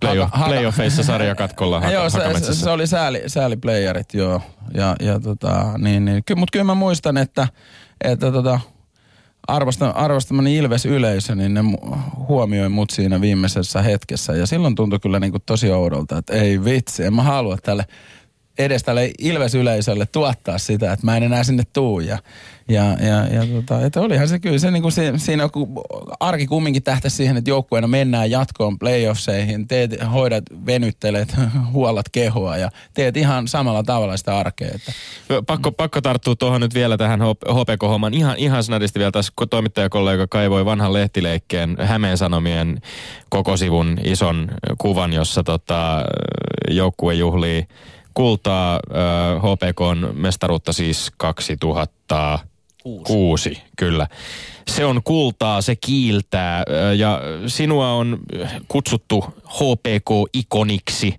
Playoff, 0.00 0.32
playoffeissa 0.46 1.02
sarjakatkolla 1.02 1.80
haka, 1.80 1.92
joo, 1.92 2.10
se, 2.10 2.18
se, 2.38 2.54
se, 2.54 2.70
oli 2.70 2.86
sääli, 2.86 3.22
sääliplayerit, 3.26 4.14
joo. 4.14 4.40
Ja, 4.74 4.96
ja 5.00 5.20
tota, 5.20 5.78
niin, 5.78 6.04
niin. 6.04 6.22
Ky, 6.26 6.34
mutta 6.34 6.52
kyllä 6.52 6.64
mä 6.64 6.74
muistan, 6.74 7.16
että, 7.16 7.48
että 8.04 8.32
tota, 8.32 8.60
arvosta, 9.48 9.90
arvostamani 9.90 10.56
Ilves-yleisö, 10.56 11.34
niin 11.34 11.54
ne 11.54 11.60
huomioi 12.28 12.68
mut 12.68 12.90
siinä 12.90 13.20
viimeisessä 13.20 13.82
hetkessä. 13.82 14.32
Ja 14.32 14.46
silloin 14.46 14.74
tuntui 14.74 14.98
kyllä 14.98 15.20
niin 15.20 15.30
kuin 15.30 15.42
tosi 15.46 15.70
oudolta, 15.70 16.18
että 16.18 16.34
ei 16.34 16.64
vitsi, 16.64 17.04
en 17.04 17.14
mä 17.14 17.22
halua 17.22 17.56
tälle 17.62 17.84
edes 18.58 18.82
tälle 18.82 19.10
Ilves-yleisölle 19.18 20.06
tuottaa 20.06 20.58
sitä, 20.58 20.92
että 20.92 21.06
mä 21.06 21.16
en 21.16 21.22
enää 21.22 21.44
sinne 21.44 21.62
tuu. 21.72 22.00
Ja, 22.00 22.18
ja, 22.68 22.84
ja, 22.84 23.26
ja 23.26 23.46
tota, 23.46 23.86
että 23.86 24.00
olihan 24.00 24.28
se 24.28 24.38
kyllä 24.38 24.58
se 24.58 24.70
niin 24.70 24.82
kuin 24.82 24.92
se, 24.92 25.12
siinä 25.16 25.48
kun 25.48 25.68
arki 26.20 26.46
kumminkin 26.46 26.82
tähtäisi 26.82 27.16
siihen, 27.16 27.36
että 27.36 27.50
joukkueena 27.50 27.88
mennään 27.88 28.30
jatkoon 28.30 28.78
playoffseihin, 28.78 29.68
teet, 29.68 29.90
hoidat, 30.12 30.44
venyttelet, 30.66 31.34
huolat 31.72 32.08
kehoa 32.08 32.56
ja 32.56 32.70
teet 32.94 33.16
ihan 33.16 33.48
samalla 33.48 33.82
tavalla 33.82 34.16
sitä 34.16 34.38
arkea. 34.38 34.70
Että. 34.74 34.92
Pakko, 35.46 35.72
pakko 35.72 36.00
tarttua 36.00 36.36
tuohon 36.36 36.60
nyt 36.60 36.74
vielä 36.74 36.96
tähän 36.96 37.20
HPK-hommaan. 37.50 38.14
Ihan, 38.14 38.38
ihan 38.38 38.64
snadisti 38.64 38.98
vielä 38.98 39.12
tässä 39.12 39.32
kun 39.36 39.48
toimittajakollega 39.48 40.26
kaivoi 40.26 40.64
vanhan 40.64 40.92
lehtileikkeen 40.92 41.76
Hämeen 41.80 42.18
Sanomien 42.18 42.80
koko 43.28 43.56
sivun 43.56 43.98
ison 44.04 44.48
kuvan, 44.78 45.12
jossa 45.12 45.42
tota, 45.42 46.04
joukkue 46.68 47.14
juhlii 47.14 47.66
kultaa 48.14 48.74
äh, 48.74 48.80
HPKn 49.42 50.08
mestaruutta 50.12 50.72
siis 50.72 51.12
2006, 51.16 53.62
kyllä. 53.78 54.06
Se 54.68 54.84
on 54.84 55.00
kultaa, 55.04 55.62
se 55.62 55.76
kiiltää 55.76 56.64
ja 56.96 57.20
sinua 57.46 57.92
on 57.92 58.18
kutsuttu 58.68 59.24
HPK-ikoniksi. 59.48 61.14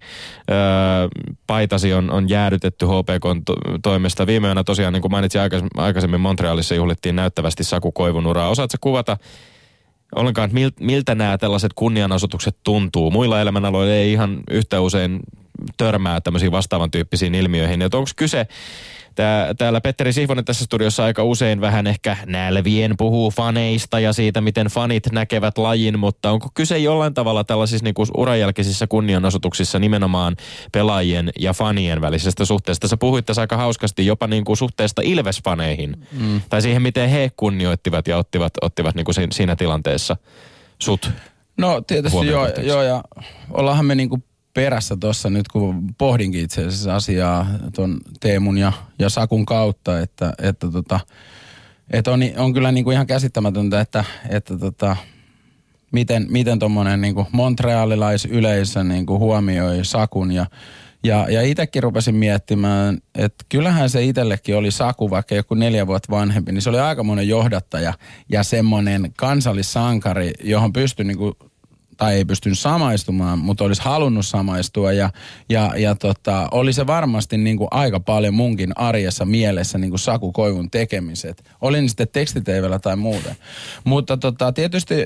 Paitasi 1.48 1.94
on, 1.94 2.12
on 2.12 2.30
jäädytetty 2.30 2.86
HPKn 2.86 3.42
to- 3.46 3.56
toimesta. 3.84 4.28
Viime 4.28 4.48
yönä 4.48 4.64
tosiaan, 4.64 4.94
niin 4.94 5.02
kuin 5.02 5.12
mainitsin 5.12 5.42
aikaisemmin, 5.78 6.22
Montrealissa 6.22 6.76
juhlittiin 6.76 7.16
näyttävästi 7.16 7.64
Saku 7.64 7.92
Koivun 7.92 8.28
uraa. 8.28 8.50
Osaatko 8.50 8.78
kuvata 8.82 9.18
ollenkaan, 10.16 10.52
miltä 10.80 11.16
nämä 11.16 11.38
tällaiset 11.38 11.72
kunnianosoitukset 11.76 12.58
tuntuu? 12.64 13.12
Muilla 13.12 13.42
elämänaloilla 13.42 13.94
ei 13.94 14.12
ihan 14.12 14.40
yhtä 14.52 14.82
usein 14.82 15.20
törmää 15.78 16.22
tämmöisiin 16.22 16.52
vastaavan 16.52 16.92
tyyppisiin 16.92 17.36
ilmiöihin. 17.36 17.82
Että 17.82 17.98
onko 17.98 18.10
kyse, 18.16 18.48
tää, 19.16 19.54
täällä 19.54 19.82
Petteri 19.82 20.14
Sihvonen 20.14 20.46
tässä 20.46 20.66
studiossa 20.66 21.04
aika 21.04 21.24
usein 21.24 21.62
vähän 21.62 21.88
ehkä 21.88 22.18
nälvien 22.26 22.98
puhuu 22.98 23.32
faneista 23.32 24.00
ja 24.00 24.14
siitä, 24.14 24.42
miten 24.42 24.68
fanit 24.68 25.12
näkevät 25.12 25.58
lajin, 25.58 26.00
mutta 26.00 26.32
onko 26.32 26.48
kyse 26.54 26.78
jollain 26.78 27.14
tavalla 27.14 27.44
tällaisissa 27.44 27.84
niinku 27.84 28.06
uranjälkeisissä 28.18 28.88
kunnianosoituksissa 28.88 29.80
nimenomaan 29.80 30.36
pelaajien 30.72 31.32
ja 31.40 31.54
fanien 31.54 32.02
välisestä 32.02 32.46
suhteesta? 32.46 32.88
Sä 32.88 32.98
puhuit 32.98 33.26
tässä 33.26 33.42
aika 33.42 33.58
hauskasti 33.58 34.06
jopa 34.06 34.28
niinku 34.28 34.56
suhteesta 34.56 35.02
Ilves-faneihin, 35.02 35.98
mm. 36.12 36.42
tai 36.50 36.62
siihen, 36.62 36.82
miten 36.82 37.10
he 37.10 37.32
kunnioittivat 37.38 38.08
ja 38.08 38.18
ottivat, 38.18 38.54
ottivat 38.62 38.96
niinku 38.96 39.12
siinä 39.32 39.56
tilanteessa 39.56 40.18
sut. 40.80 41.12
No 41.58 41.82
tietysti 41.82 42.28
joo, 42.28 42.48
joo, 42.48 42.82
ja 42.82 43.04
ollaanhan 43.52 43.86
me 43.86 43.96
niinku 43.96 44.20
perässä 44.56 44.98
tuossa 45.00 45.30
nyt, 45.30 45.48
kun 45.48 45.96
pohdinkin 45.98 46.42
itse 46.42 46.66
asiassa 46.66 46.96
asiaa 46.96 47.48
tuon 47.76 47.98
Teemun 48.20 48.58
ja, 48.58 48.74
ja 49.00 49.10
Sakun 49.10 49.46
kautta, 49.46 50.00
että, 50.00 50.34
että, 50.42 50.72
tota, 50.72 51.00
että 51.92 52.12
on, 52.12 52.20
on 52.38 52.54
kyllä 52.54 52.72
niin 52.72 52.84
kuin 52.84 52.94
ihan 52.94 53.08
käsittämätöntä, 53.08 53.82
että, 53.82 54.04
että 54.30 54.58
tota, 54.58 54.98
miten, 55.92 56.28
miten 56.30 56.60
tuommoinen 56.60 57.02
niin 57.02 57.16
montrealilaisyleisö 57.32 58.84
niin 58.84 59.06
kuin 59.06 59.20
huomioi 59.20 59.86
Sakun. 59.86 60.32
Ja, 60.32 60.46
ja, 61.04 61.28
ja 61.30 61.42
itsekin 61.42 61.84
rupesin 61.84 62.16
miettimään, 62.16 62.98
että 63.16 63.46
kyllähän 63.50 63.90
se 63.90 64.04
itsellekin 64.04 64.56
oli 64.56 64.72
Saku, 64.72 65.10
vaikka 65.10 65.36
joku 65.36 65.56
neljä 65.56 65.88
vuotta 65.88 66.16
vanhempi, 66.16 66.52
niin 66.52 66.62
se 66.62 66.70
oli 66.70 66.80
aikamoinen 66.80 67.28
johdattaja 67.28 67.94
ja 68.30 68.44
semmoinen 68.44 69.14
kansallissankari, 69.18 70.34
johon 70.44 70.74
pystyi 70.74 71.06
niin 71.06 71.18
kuin 71.18 71.34
tai 71.98 72.16
ei 72.16 72.26
pystynyt 72.26 72.60
samaistumaan, 72.60 73.40
mutta 73.40 73.64
olisi 73.64 73.82
halunnut 73.82 74.26
samaistua 74.26 74.92
ja, 74.92 75.10
ja, 75.50 75.74
ja 75.78 75.96
tota, 75.96 76.48
oli 76.52 76.74
se 76.74 76.88
varmasti 76.88 77.38
niin 77.38 77.58
kuin 77.58 77.68
aika 77.72 78.00
paljon 78.00 78.34
munkin 78.34 78.72
arjessa 78.76 79.26
mielessä 79.26 79.78
niin 79.78 79.90
kuin 79.90 80.00
Saku 80.00 80.32
Koivun 80.32 80.72
tekemiset. 80.72 81.52
Oli 81.62 81.82
ne 81.82 81.88
sitten 81.88 82.08
tekstiteivellä 82.08 82.80
tai 82.80 82.96
muuten. 82.96 83.36
Mutta 83.84 84.18
tota, 84.18 84.52
tietysti 84.52 85.06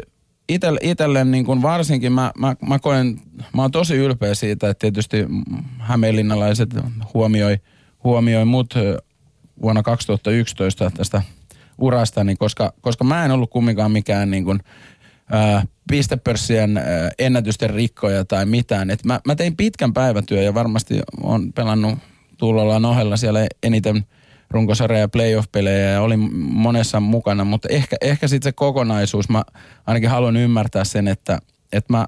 itelle, 0.50 0.80
itelle 0.84 1.26
niin 1.26 1.46
kuin 1.46 1.62
varsinkin 1.62 2.12
mä, 2.12 2.32
mä, 2.38 2.56
mä 2.68 2.80
koen, 2.80 3.22
mä 3.56 3.62
oon 3.62 3.72
tosi 3.72 3.96
ylpeä 3.96 4.36
siitä, 4.36 4.70
että 4.70 4.82
tietysti 4.82 5.26
hämeenlinnalaiset 5.80 6.70
huomioi, 7.14 7.58
huomioi 8.04 8.46
mut 8.46 8.74
vuonna 9.62 9.84
2011 9.84 10.92
tästä 10.92 11.22
urastani, 11.78 12.36
koska, 12.36 12.74
koska 12.82 13.04
mä 13.04 13.26
en 13.26 13.32
ollut 13.32 13.50
kumminkaan 13.50 13.92
mikään 13.92 14.32
niin 14.32 14.44
kuin, 14.44 14.60
ää, 15.32 15.64
pistepörssien 15.90 16.82
ennätysten 17.20 17.70
rikkoja 17.70 18.26
tai 18.26 18.46
mitään. 18.46 18.90
Et 18.90 19.06
mä, 19.06 19.20
mä 19.28 19.36
tein 19.36 19.58
pitkän 19.58 19.94
päivätyön 19.94 20.46
ja 20.46 20.54
varmasti 20.54 21.00
on 21.22 21.54
pelannut 21.54 22.00
tuulollaan 22.38 22.86
ohella 22.86 23.18
siellä 23.18 23.48
eniten 23.64 24.06
runkosarja- 24.50 25.00
ja 25.00 25.10
playoff-pelejä 25.10 25.90
ja 25.90 26.02
olin 26.02 26.36
monessa 26.38 27.00
mukana, 27.00 27.44
mutta 27.44 27.68
ehkä, 27.72 27.96
ehkä 28.02 28.28
sitten 28.28 28.50
se 28.50 28.52
kokonaisuus, 28.52 29.30
mä 29.30 29.44
ainakin 29.88 30.10
haluan 30.10 30.38
ymmärtää 30.38 30.84
sen, 30.84 31.08
että, 31.08 31.40
että 31.74 31.94
mä, 31.94 32.08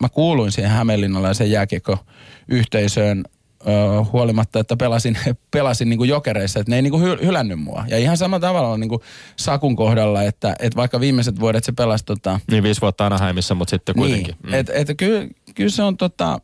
mä 0.00 0.08
kuuluin 0.08 0.52
siihen 0.52 0.70
Hämeenlinnalaisen 0.70 1.50
jääkiekko-yhteisöön 1.50 3.24
ö, 3.66 4.04
huolimatta, 4.12 4.60
että 4.60 4.76
pelasin, 4.76 5.18
pelasin 5.50 5.88
niin 5.88 5.98
kuin 5.98 6.10
jokereissa, 6.10 6.60
että 6.60 6.70
ne 6.70 6.76
ei 6.76 6.82
niin 6.82 6.90
kuin 6.90 7.02
hy, 7.02 7.18
hylännyt 7.22 7.60
mua. 7.60 7.84
Ja 7.88 7.98
ihan 7.98 8.16
sama 8.16 8.40
tavalla 8.40 8.78
niin 8.78 8.88
kuin 8.88 9.00
Sakun 9.36 9.76
kohdalla, 9.76 10.22
että, 10.22 10.56
että 10.58 10.76
vaikka 10.76 11.00
viimeiset 11.00 11.40
vuodet 11.40 11.64
se 11.64 11.72
pelasi 11.72 12.04
tota... 12.04 12.40
Niin 12.50 12.62
viisi 12.62 12.80
vuotta 12.80 13.06
Anaheimissa, 13.06 13.54
mutta 13.54 13.70
sitten 13.70 13.94
kuitenkin. 13.94 14.34
Niin, 14.42 14.52
mm. 14.52 14.54
että 14.54 14.72
et, 14.72 14.88
kyllä, 14.96 15.28
kyllä 15.54 15.70
se 15.70 15.82
on 15.82 15.96
tota, 15.96 16.40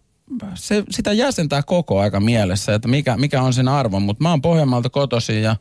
se, 0.54 0.84
sitä 0.90 1.12
jäsentää 1.12 1.62
koko 1.62 2.00
aika 2.00 2.20
mielessä, 2.20 2.74
että 2.74 2.88
mikä, 2.88 3.16
mikä 3.16 3.42
on 3.42 3.52
sen 3.52 3.68
arvo. 3.68 4.00
Mutta 4.00 4.22
mä 4.22 4.30
oon 4.30 4.42
Pohjanmaalta 4.42 4.90
kotosi 4.90 5.42
ja, 5.42 5.56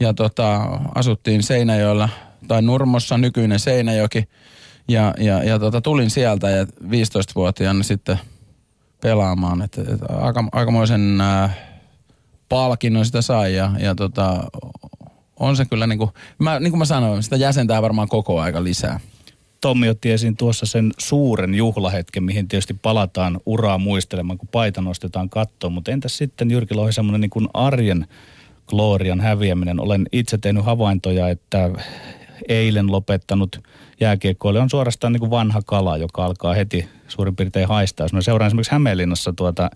ja 0.00 0.14
tota, 0.14 0.78
asuttiin 0.94 1.42
Seinäjoella 1.42 2.08
tai 2.48 2.62
Nurmossa, 2.62 3.18
nykyinen 3.18 3.58
Seinäjoki. 3.58 4.24
Ja, 4.88 5.14
ja, 5.18 5.44
ja 5.44 5.58
tota, 5.58 5.80
tulin 5.80 6.10
sieltä 6.10 6.50
ja 6.50 6.64
15-vuotiaana 6.64 7.82
sitten 7.82 8.18
pelaamaan. 9.00 9.62
Et, 9.62 9.78
et 9.78 10.00
aika, 10.08 10.44
aikamoisen 10.52 11.20
äh, 11.20 11.58
palkinnon 12.48 13.04
sitä 13.06 13.22
sai 13.22 13.54
ja, 13.54 13.70
ja 13.80 13.94
tota, 13.94 14.44
on 15.36 15.56
se 15.56 15.64
kyllä 15.64 15.86
niin 15.86 15.98
kuin, 15.98 16.10
mä, 16.38 16.60
niin 16.60 16.70
kuin 16.70 16.78
mä 16.78 16.84
sanoin, 16.84 17.22
sitä 17.22 17.36
jäsentää 17.36 17.82
varmaan 17.82 18.08
koko 18.08 18.40
aika 18.40 18.64
lisää. 18.64 19.00
Tommi 19.60 19.88
otti 19.88 20.10
esiin 20.10 20.36
tuossa 20.36 20.66
sen 20.66 20.92
suuren 20.98 21.54
juhlahetken, 21.54 22.22
mihin 22.22 22.48
tietysti 22.48 22.74
palataan 22.74 23.40
uraa 23.46 23.78
muistelemaan, 23.78 24.38
kun 24.38 24.48
paita 24.48 24.80
nostetaan 24.80 25.30
kattoon. 25.30 25.72
Mutta 25.72 25.90
entäs 25.90 26.16
sitten 26.16 26.50
Jyrki 26.50 26.74
Lohi 26.74 26.92
semmoinen 26.92 27.20
niin 27.20 27.30
kuin 27.30 27.48
arjen 27.54 28.06
glorian 28.66 29.20
häviäminen? 29.20 29.80
Olen 29.80 30.06
itse 30.12 30.38
tehnyt 30.38 30.64
havaintoja, 30.64 31.28
että 31.28 31.70
eilen 32.48 32.92
lopettanut 32.92 33.60
jääkiekkoille 34.00 34.60
on 34.60 34.70
suorastaan 34.70 35.12
niin 35.12 35.20
kuin 35.20 35.30
vanha 35.30 35.62
kala, 35.66 35.96
joka 35.96 36.24
alkaa 36.24 36.54
heti 36.54 36.88
suurin 37.08 37.36
piirtein 37.36 37.68
haistaa. 37.68 38.04
Jos 38.04 38.12
mä 38.12 38.20
seuraan 38.20 38.46
esimerkiksi 38.46 38.72
Hämeenlinnassa 38.72 39.32
tuota 39.32 39.70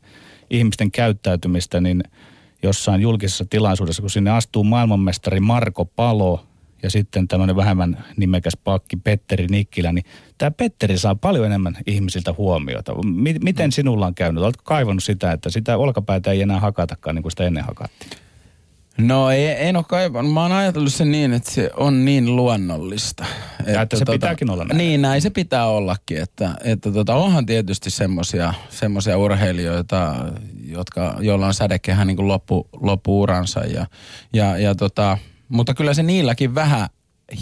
ihmisten 0.51 0.91
käyttäytymistä, 0.91 1.81
niin 1.81 2.03
jossain 2.63 3.01
julkisessa 3.01 3.45
tilaisuudessa, 3.51 4.03
kun 4.03 4.11
sinne 4.11 4.31
astuu 4.31 4.65
maailmanmestari 4.65 5.41
Marko 5.41 5.85
Palo, 5.85 6.47
ja 6.83 6.91
sitten 6.91 7.29
tämmöinen 7.29 7.57
vähemmän 7.57 8.05
nimekäs 8.17 8.57
pakki 8.65 8.97
Petteri 8.97 9.47
Nikkilä, 9.47 9.93
niin 9.93 10.05
tämä 10.39 10.51
Petteri 10.51 10.99
saa 10.99 11.15
paljon 11.15 11.47
enemmän 11.47 11.77
ihmisiltä 11.87 12.35
huomiota. 12.39 12.93
Miten 13.43 13.73
sinulla 13.73 14.07
on 14.07 14.15
käynyt? 14.15 14.43
Oletko 14.43 14.63
kaivannut 14.65 15.05
sitä, 15.05 15.33
että 15.33 15.51
sitä 15.51 15.77
olkapäätä 15.77 16.31
ei 16.31 16.43
enää 16.43 16.61
hakatakaan 16.61 17.15
niin 17.15 17.23
kuin 17.23 17.33
sitä 17.33 17.45
ennen 17.45 17.65
hakattiin? 17.65 18.22
No 18.99 19.31
ei, 19.31 19.69
en 19.69 19.77
ole 19.77 19.85
kaivannut. 19.89 20.35
Mä 20.35 20.43
oon 20.43 20.53
ajatellut 20.53 20.93
sen 20.93 21.13
niin, 21.13 21.33
että 21.33 21.51
se 21.51 21.71
on 21.77 22.05
niin 22.05 22.37
luonnollista. 22.37 23.25
Ja 23.67 23.83
että 23.83 23.97
se 23.97 24.05
tota, 24.05 24.13
pitääkin 24.13 24.51
olla 24.51 24.65
näin. 24.65 24.79
Niin, 24.79 25.03
näin 25.03 25.23
se 25.23 25.31
pitää 25.31 25.67
ollakin. 25.67 26.19
Että, 26.19 26.55
että 26.65 26.93
tota, 26.93 27.15
onhan 27.15 27.47
tietysti 27.47 27.91
semmosia, 27.91 28.55
semmosia 28.71 29.19
urheilijoita, 29.19 30.15
jotka, 30.65 31.17
joilla 31.21 31.47
on 31.47 31.55
sädekehä 31.55 32.05
niin 32.05 32.17
kuin 32.17 32.29
loppu, 32.29 32.69
loppuuransa. 32.81 33.61
Ja, 33.61 33.87
ja, 34.33 34.59
ja 34.59 34.75
tota, 34.75 35.19
mutta 35.49 35.75
kyllä 35.75 35.95
se 35.95 36.03
niilläkin 36.03 36.55
vähän 36.55 36.89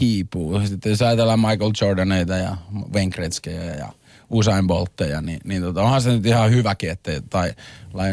hiipuu. 0.01 0.61
Sitten 0.61 0.91
jos 0.91 1.03
ajatellaan 1.03 1.41
Michael 1.41 1.73
Jordaneita 1.81 2.37
ja 2.37 2.57
Wayne 2.95 3.11
Gretzkyä 3.11 3.65
ja 3.65 3.89
Usain 4.31 4.67
Boltteja, 4.67 5.21
niin, 5.21 5.41
niin 5.45 5.63
tota, 5.63 5.83
onhan 5.83 6.03
se 6.03 6.11
nyt 6.11 6.27
ihan 6.27 6.51
hyväkin, 6.51 6.91
että, 6.91 7.23
tai 7.31 7.55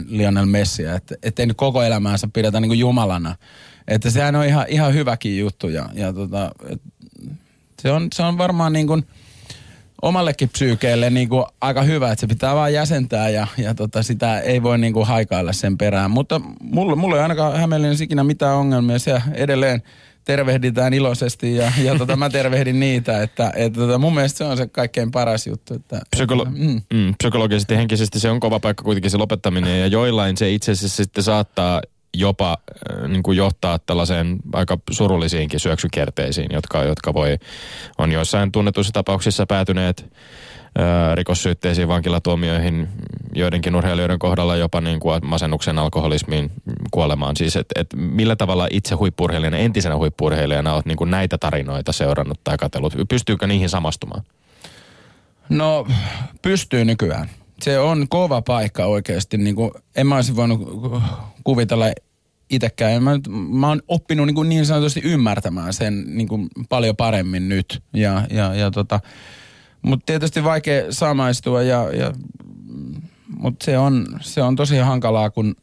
Lionel 0.08 0.46
Messiä, 0.46 0.96
että 0.96 1.16
ettei 1.24 1.46
nyt 1.46 1.58
koko 1.58 1.84
elämäänsä 1.84 2.28
pidetä 2.34 2.60
niin 2.60 2.70
kuin 2.70 2.80
jumalana. 2.80 3.36
Että 3.88 4.10
sehän 4.10 4.36
on 4.36 4.46
ihan, 4.46 4.66
ihan 4.70 4.94
hyväkin 4.94 5.40
juttu 5.40 5.70
ja, 5.70 5.90
ja 5.94 6.14
tota, 6.14 6.52
et, 6.70 6.82
se, 7.82 7.92
on, 7.92 8.08
se 8.14 8.24
on 8.24 8.38
varmaan 8.38 8.74
niin 8.74 8.88
kuin 8.88 9.06
omallekin 10.02 10.50
psyykeelle 10.50 11.10
niin 11.10 11.30
kuin 11.30 11.46
aika 11.62 11.82
hyvä, 11.82 12.12
että 12.12 12.22
se 12.22 12.28
pitää 12.28 12.56
vaan 12.56 12.74
jäsentää 12.74 13.30
ja, 13.30 13.48
ja 13.58 13.76
tota, 13.76 14.04
sitä 14.04 14.40
ei 14.40 14.64
voi 14.64 14.78
niin 14.78 14.94
kuin 14.94 15.08
haikailla 15.08 15.54
sen 15.54 15.78
perään. 15.78 16.12
Mutta 16.12 16.42
mulla, 16.62 16.96
mulla 16.96 17.16
ei 17.16 17.22
ainakaan 17.22 17.60
Hämeenlinnassa 17.60 18.04
ikinä 18.04 18.24
mitään 18.24 18.56
ongelmia. 18.56 19.00
Se 19.00 19.22
edelleen 19.34 19.82
tervehditään 20.28 20.94
iloisesti 20.94 21.56
ja, 21.56 21.72
ja 21.84 21.98
tota, 21.98 22.16
mä 22.16 22.30
tervehdin 22.30 22.80
niitä. 22.80 23.22
Että, 23.24 23.52
että 23.56 23.80
tota, 23.80 23.98
mun 23.98 24.14
mielestä 24.14 24.38
se 24.38 24.44
on 24.44 24.58
se 24.58 24.68
kaikkein 24.68 25.12
paras 25.12 25.48
juttu. 25.48 25.74
Että, 25.74 26.02
Psykolo- 26.16 26.48
että, 26.48 26.60
mm. 26.60 26.82
Mm, 26.94 27.16
psykologisesti 27.18 27.74
ja 27.74 27.78
henkisesti 27.78 28.20
se 28.20 28.30
on 28.30 28.40
kova 28.40 28.60
paikka 28.60 28.84
kuitenkin 28.84 29.12
se 29.12 29.18
lopettaminen 29.18 29.80
ja 29.80 29.88
joillain 29.88 30.38
se 30.38 30.52
itse 30.52 30.72
asiassa 30.72 31.04
sitten 31.04 31.24
saattaa 31.24 31.82
jopa 32.14 32.58
äh, 32.92 33.10
niin 33.10 33.24
kuin 33.24 33.38
johtaa 33.38 33.80
tällaiseen 33.80 34.38
aika 34.54 34.78
surullisiinkin 34.92 35.60
syöksykierteisiin, 35.60 36.48
jotka, 36.52 36.84
jotka 36.84 37.14
voi, 37.14 37.38
on 37.98 38.12
joissain 38.12 38.52
tunnetuissa 38.52 38.94
tapauksissa 38.94 39.46
päätyneet 39.46 40.14
rikossyytteisiin, 41.16 41.88
vankilatuomioihin, 41.88 42.88
joidenkin 43.36 43.76
urheilijoiden 43.76 44.20
kohdalla 44.20 44.56
jopa 44.56 44.82
niin 44.82 45.00
kuin 45.00 45.28
masennuksen, 45.28 45.80
alkoholismiin, 45.80 46.52
kuolemaan. 46.92 47.36
Siis, 47.36 47.56
että 47.56 47.82
et 47.82 47.88
millä 47.96 48.36
tavalla 48.36 48.68
itse 48.72 48.96
huippurheilijana, 48.96 49.58
entisenä 49.58 49.98
huippurheilijana 49.98 50.74
olet 50.74 50.86
niin 50.86 50.98
kuin 50.98 51.12
näitä 51.12 51.38
tarinoita 51.38 51.92
seurannut 51.92 52.40
tai 52.44 52.58
katsellut? 52.58 52.94
Pystyykö 53.10 53.48
niihin 53.48 53.70
samastumaan? 53.70 54.24
No, 55.50 55.88
pystyy 56.42 56.86
nykyään. 56.86 57.30
Se 57.62 57.80
on 57.80 58.06
kova 58.10 58.42
paikka 58.42 58.86
oikeasti. 58.86 59.38
Niin 59.38 59.56
kuin, 59.56 59.72
en 59.96 60.08
mä 60.08 60.16
olisi 60.16 60.36
voinut 60.36 60.62
kuvitella 61.44 61.86
itsekään. 62.50 63.04
Mä, 63.04 63.12
mä 63.50 63.68
oon 63.68 63.82
oppinut 63.88 64.26
niin, 64.26 64.36
kuin 64.36 64.50
niin 64.50 64.66
sanotusti 64.66 65.02
ymmärtämään 65.04 65.74
sen 65.74 66.04
niin 66.08 66.28
kuin 66.28 66.48
paljon 66.70 66.96
paremmin 66.96 67.50
nyt. 67.50 67.84
Ja, 67.94 68.28
ja, 68.30 68.56
ja 68.56 68.72
tota, 68.72 69.00
mutta 69.88 70.06
tietysti 70.06 70.44
vaikea 70.44 70.84
samaistua, 70.90 71.64
ja, 71.64 71.92
ja, 71.94 72.14
mutta 73.38 73.66
se 73.66 73.78
on, 73.78 74.08
se 74.22 74.42
on 74.42 74.56
tosi 74.56 74.78
hankalaa, 74.78 75.30
kun 75.30 75.56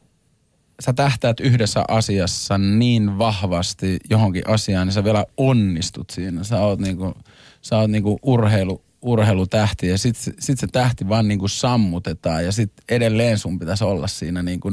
sä 0.79 0.93
tähtäät 0.93 1.39
yhdessä 1.39 1.83
asiassa 1.87 2.57
niin 2.57 3.17
vahvasti 3.17 3.97
johonkin 4.09 4.49
asiaan, 4.49 4.87
niin 4.87 4.93
sä 4.93 5.03
vielä 5.03 5.25
onnistut 5.37 6.09
siinä. 6.09 6.43
Sä 6.43 6.59
oot 6.59 6.79
niinku, 6.79 7.13
sä 7.61 7.77
oot 7.77 7.91
niinku 7.91 8.19
urheilu, 8.23 8.81
urheilutähti 9.01 9.87
ja 9.87 9.97
sit, 9.97 10.17
sit 10.39 10.59
se 10.59 10.67
tähti 10.67 11.09
vaan 11.09 11.27
niinku 11.27 11.47
sammutetaan 11.47 12.45
ja 12.45 12.51
sit 12.51 12.71
edelleen 12.89 13.37
sun 13.37 13.59
pitäisi 13.59 13.83
olla 13.83 14.07
siinä 14.07 14.43
niinku 14.43 14.71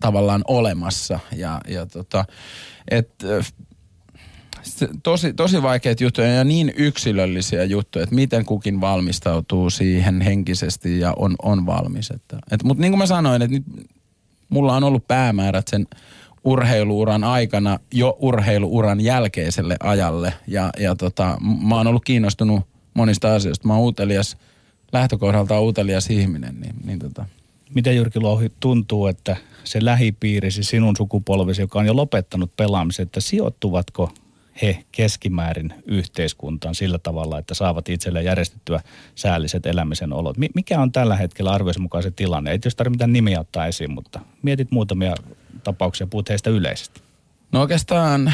tavallaan 0.00 0.42
olemassa. 0.48 1.18
Ja, 1.36 1.60
ja 1.68 1.86
tota, 1.86 2.24
et, 2.90 3.10
tosi, 5.02 5.32
tosi 5.32 5.62
vaikeita 5.62 6.04
juttuja 6.04 6.28
ja 6.28 6.44
niin 6.44 6.72
yksilöllisiä 6.76 7.64
juttuja, 7.64 8.02
että 8.02 8.14
miten 8.14 8.44
kukin 8.44 8.80
valmistautuu 8.80 9.70
siihen 9.70 10.20
henkisesti 10.20 11.00
ja 11.00 11.14
on, 11.16 11.34
on 11.42 11.66
valmis. 11.66 12.10
Että, 12.10 12.38
et, 12.50 12.62
Mutta 12.62 12.80
niin 12.80 12.92
kuin 12.92 12.98
mä 12.98 13.06
sanoin, 13.06 13.42
että 13.42 13.56
nyt 13.56 13.64
mulla 14.48 14.76
on 14.76 14.84
ollut 14.84 15.08
päämäärät 15.08 15.68
sen 15.68 15.86
urheiluuran 16.44 17.24
aikana 17.24 17.78
jo 17.92 18.16
urheiluuran 18.20 19.00
jälkeiselle 19.00 19.76
ajalle. 19.80 20.32
Ja, 20.46 20.70
ja 20.78 20.94
tota, 20.94 21.38
mä 21.62 21.74
oon 21.74 21.86
ollut 21.86 22.04
kiinnostunut 22.04 22.60
monista 22.94 23.34
asioista. 23.34 23.68
Mä 23.68 23.74
oon 23.74 23.88
utelias, 23.88 24.36
lähtökohdalta 24.92 25.60
utelias 25.60 26.10
ihminen, 26.10 26.60
niin, 26.60 26.74
niin 26.84 26.98
tota, 26.98 27.26
Miten 27.74 27.96
Jyrki 27.96 28.20
Louhi 28.20 28.52
tuntuu, 28.60 29.06
että 29.06 29.36
se 29.64 29.84
lähipiirisi, 29.84 30.62
sinun 30.62 30.96
sukupolvisi, 30.96 31.62
joka 31.62 31.78
on 31.78 31.86
jo 31.86 31.96
lopettanut 31.96 32.56
pelaamisen, 32.56 33.02
että 33.02 33.20
sijoittuvatko 33.20 34.12
he 34.62 34.84
keskimäärin 34.92 35.74
yhteiskuntaan 35.86 36.74
sillä 36.74 36.98
tavalla, 36.98 37.38
että 37.38 37.54
saavat 37.54 37.88
itselleen 37.88 38.24
järjestettyä 38.24 38.80
säälliset 39.14 39.66
elämisen 39.66 40.12
olot. 40.12 40.36
Mikä 40.54 40.80
on 40.80 40.92
tällä 40.92 41.16
hetkellä 41.16 41.50
arvioisen 41.50 41.82
mukaan 41.82 42.02
se 42.02 42.10
tilanne? 42.10 42.50
Ei 42.50 42.58
tietysti 42.58 42.78
tarvitse 42.78 42.96
mitään 42.96 43.12
nimiä 43.12 43.40
ottaa 43.40 43.66
esiin, 43.66 43.90
mutta 43.90 44.20
mietit 44.42 44.70
muutamia 44.70 45.14
tapauksia, 45.64 46.06
puhut 46.06 46.28
heistä 46.28 46.50
yleisesti. 46.50 47.00
No 47.52 47.60
oikeastaan 47.60 48.32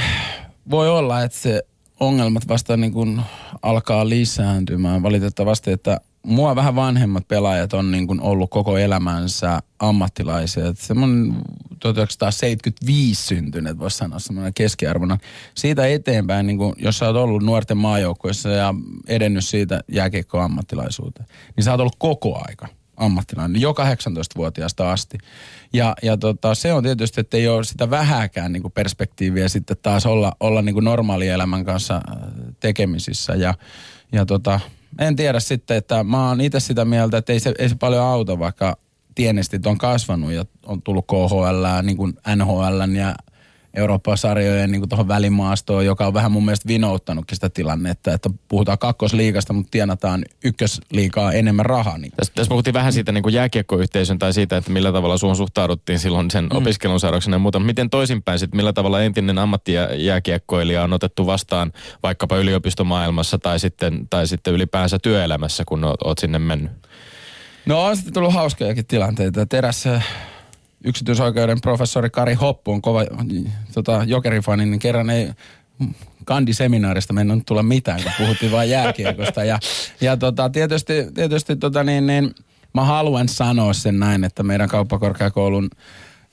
voi 0.70 0.88
olla, 0.88 1.22
että 1.22 1.38
se 1.38 1.62
ongelmat 2.00 2.48
vasta 2.48 2.76
niin 2.76 2.92
kuin 2.92 3.22
alkaa 3.62 4.08
lisääntymään 4.08 5.02
valitettavasti, 5.02 5.72
että 5.72 6.00
mua 6.26 6.56
vähän 6.56 6.74
vanhemmat 6.74 7.28
pelaajat 7.28 7.72
on 7.72 7.90
niin 7.90 8.06
kuin 8.06 8.20
ollut 8.20 8.50
koko 8.50 8.78
elämänsä 8.78 9.60
ammattilaisia. 9.78 10.68
Että 10.68 10.86
semmoinen 10.86 11.36
1975 11.80 13.26
syntyneet, 13.26 13.78
voisi 13.78 13.96
sanoa 13.96 14.18
semmoinen 14.18 14.54
keskiarvona. 14.54 15.18
Siitä 15.54 15.86
eteenpäin, 15.86 16.46
niin 16.46 16.58
kuin, 16.58 16.74
jos 16.78 16.98
sä 16.98 17.06
oot 17.06 17.16
ollut 17.16 17.42
nuorten 17.42 17.76
maajoukkueessa 17.76 18.48
ja 18.48 18.74
edennyt 19.08 19.44
siitä 19.44 19.80
jääkiekko-ammattilaisuuteen, 19.88 21.26
niin 21.56 21.64
sä 21.64 21.70
oot 21.70 21.80
ollut 21.80 21.96
koko 21.98 22.42
aika 22.48 22.68
ammattilainen, 22.96 23.60
jo 23.60 23.72
18-vuotiaasta 23.72 24.92
asti. 24.92 25.18
Ja, 25.72 25.94
ja 26.02 26.16
tota, 26.16 26.54
se 26.54 26.72
on 26.72 26.82
tietysti, 26.82 27.20
että 27.20 27.36
ei 27.36 27.48
ole 27.48 27.64
sitä 27.64 27.90
vähäkään 27.90 28.52
niin 28.52 28.62
kuin 28.62 28.72
perspektiiviä 28.72 29.48
sitten 29.48 29.76
taas 29.82 30.06
olla, 30.06 30.32
olla 30.40 30.62
niin 30.62 30.74
kuin 30.74 30.84
normaalielämän 30.84 31.64
kanssa 31.64 31.94
äh, 31.94 32.16
tekemisissä. 32.60 33.34
Ja, 33.34 33.54
ja 34.12 34.26
tota, 34.26 34.60
en 34.98 35.16
tiedä 35.16 35.40
sitten, 35.40 35.76
että 35.76 36.04
mä 36.04 36.28
oon 36.28 36.40
itse 36.40 36.60
sitä 36.60 36.84
mieltä, 36.84 37.18
että 37.18 37.32
ei 37.32 37.40
se, 37.40 37.54
ei 37.58 37.68
se 37.68 37.74
paljon 37.74 38.04
auta, 38.04 38.38
vaikka 38.38 38.76
tienestit 39.14 39.66
on 39.66 39.78
kasvanut 39.78 40.32
ja 40.32 40.44
on 40.66 40.82
tullut 40.82 41.06
KHL, 41.06 41.82
niin 41.82 41.96
kuin 41.96 42.14
NHL 42.36 42.96
ja 42.96 43.14
Eurooppa-sarjojen 43.74 44.70
niin 44.70 44.88
tuohon 44.88 45.08
välimaastoon, 45.08 45.86
joka 45.86 46.06
on 46.06 46.14
vähän 46.14 46.32
mun 46.32 46.44
mielestä 46.44 46.68
vinouttanutkin 46.68 47.36
sitä 47.36 47.48
tilannetta, 47.48 48.12
että 48.12 48.30
puhutaan 48.48 48.78
kakkosliikasta, 48.78 49.52
mutta 49.52 49.70
tienataan 49.70 50.24
ykkösliikaa 50.44 51.32
enemmän 51.32 51.66
rahaa. 51.66 51.98
Niin. 51.98 52.12
Tässä, 52.16 52.32
tässä 52.34 52.48
puhuttiin 52.48 52.74
vähän 52.74 52.92
siitä 52.92 53.12
niin 53.12 53.22
kuin 53.22 53.34
jääkiekkoyhteisön 53.34 54.18
tai 54.18 54.32
siitä, 54.32 54.56
että 54.56 54.70
millä 54.70 54.92
tavalla 54.92 55.18
suun 55.18 55.36
suhtauduttiin 55.36 55.98
silloin 55.98 56.30
sen 56.30 56.44
mm. 56.44 56.56
opiskelun 56.56 57.00
seurauksena 57.00 57.34
ja 57.34 57.38
muuta. 57.38 57.60
Miten 57.60 57.90
toisinpäin 57.90 58.38
sitten, 58.38 58.56
millä 58.56 58.72
tavalla 58.72 59.02
entinen 59.02 59.38
ammattijääkiekkoilija 59.38 60.84
on 60.84 60.92
otettu 60.92 61.26
vastaan 61.26 61.72
vaikkapa 62.02 62.36
yliopistomaailmassa 62.36 63.38
tai 63.38 63.58
sitten, 63.58 64.06
tai 64.10 64.26
sitten 64.26 64.54
ylipäänsä 64.54 64.98
työelämässä, 64.98 65.64
kun 65.66 65.84
oot, 65.84 66.02
oot 66.02 66.18
sinne 66.18 66.38
mennyt? 66.38 66.72
No 67.66 67.84
on 67.84 67.96
sitten 67.96 68.14
tullut 68.14 68.34
hauskojakin 68.34 68.86
tilanteita. 68.86 69.46
Terässä 69.46 70.02
yksityisoikeuden 70.84 71.60
professori 71.60 72.10
Kari 72.10 72.34
Hoppu 72.34 72.72
on 72.72 72.82
kova 72.82 73.04
tota, 73.74 74.04
jokerifani, 74.06 74.66
niin 74.66 74.78
kerran 74.78 75.10
ei 75.10 75.30
kandiseminaarista 76.24 77.12
mennyt 77.12 77.46
tulla 77.46 77.62
mitään, 77.62 78.02
kun 78.02 78.12
puhuttiin 78.18 78.52
vain 78.52 78.70
jääkiekosta. 78.70 79.44
Ja, 79.44 79.58
ja 80.00 80.16
tota, 80.16 80.50
tietysti, 80.50 80.92
tietysti 81.14 81.56
tota, 81.56 81.84
niin, 81.84 82.06
niin, 82.06 82.34
mä 82.74 82.84
haluan 82.84 83.28
sanoa 83.28 83.72
sen 83.72 83.98
näin, 83.98 84.24
että 84.24 84.42
meidän 84.42 84.68
kauppakorkeakoulun 84.68 85.70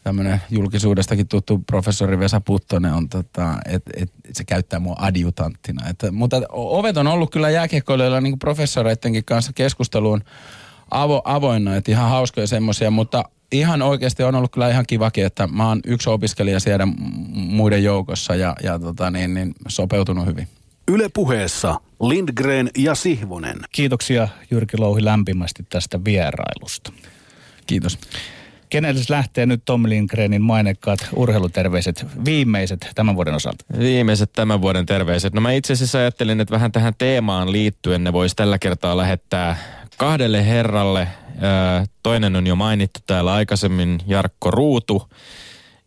tämmöinen 0.04 0.42
julkisuudestakin 0.50 1.28
tuttu 1.28 1.64
professori 1.68 2.20
Vesa 2.20 2.42
Puttonen 2.42 2.94
on, 2.94 3.10
tota, 3.10 3.58
että 3.66 3.92
et, 3.98 4.12
se 4.34 4.44
käyttää 4.44 4.80
mua 4.80 4.96
adjutanttina. 5.00 5.90
Et, 5.90 6.12
mutta 6.12 6.42
ovet 6.52 6.98
on 6.98 7.08
ollut 7.08 7.32
kyllä 7.32 7.50
jääkiekkoilijoilla 7.50 8.22
niin 8.22 8.40
professoreittenkin 8.40 9.26
kanssa 9.26 9.54
keskusteluun 9.54 10.22
avo, 10.92 11.22
avoinna, 11.26 11.76
että 11.76 11.92
ihan 11.92 12.10
hauskoja 12.10 12.48
semmoisia, 12.48 12.92
mutta 12.92 13.24
ihan 13.52 13.82
oikeasti 13.82 14.24
on 14.24 14.36
ollut 14.36 14.52
kyllä 14.52 14.70
ihan 14.70 14.86
kivakin, 14.88 15.26
että 15.26 15.48
mä 15.48 15.68
oon 15.68 15.80
yksi 15.86 16.10
opiskelija 16.10 16.60
siellä 16.60 16.88
muiden 17.34 17.84
joukossa 17.84 18.36
ja, 18.36 18.56
ja 18.64 18.80
tota 18.80 19.12
niin, 19.12 19.34
niin 19.34 19.56
sopeutunut 19.68 20.26
hyvin. 20.26 20.48
Yle 20.88 21.10
puheessa 21.14 21.76
Lindgren 22.02 22.70
ja 22.78 22.96
Sihvonen. 22.96 23.58
Kiitoksia 23.72 24.28
Jyrki 24.52 24.78
Louhi 24.78 25.06
lämpimästi 25.06 25.66
tästä 25.70 26.04
vierailusta. 26.06 26.92
Kiitos. 27.66 28.00
Kenelle 28.70 29.02
lähtee 29.10 29.46
nyt 29.46 29.62
Tom 29.66 29.84
Lindgrenin 29.88 30.42
mainekkaat 30.42 31.00
urheiluterveiset 31.16 32.06
viimeiset 32.26 32.90
tämän 32.96 33.16
vuoden 33.16 33.34
osalta? 33.34 33.66
Viimeiset 33.80 34.34
tämän 34.34 34.62
vuoden 34.62 34.86
terveiset. 34.86 35.34
No 35.34 35.42
mä 35.42 35.52
itse 35.52 35.74
asiassa 35.74 35.98
ajattelin, 35.98 36.40
että 36.40 36.52
vähän 36.52 36.72
tähän 36.72 36.94
teemaan 36.98 37.52
liittyen 37.52 38.04
ne 38.04 38.14
voisi 38.14 38.36
tällä 38.36 38.60
kertaa 38.60 38.98
lähettää 38.98 39.58
kahdelle 39.98 40.46
herralle. 40.46 41.08
Toinen 42.04 42.36
on 42.36 42.48
jo 42.48 42.56
mainittu 42.56 43.00
täällä 43.08 43.34
aikaisemmin, 43.34 44.00
Jarkko 44.08 44.52
Ruutu. 44.52 45.10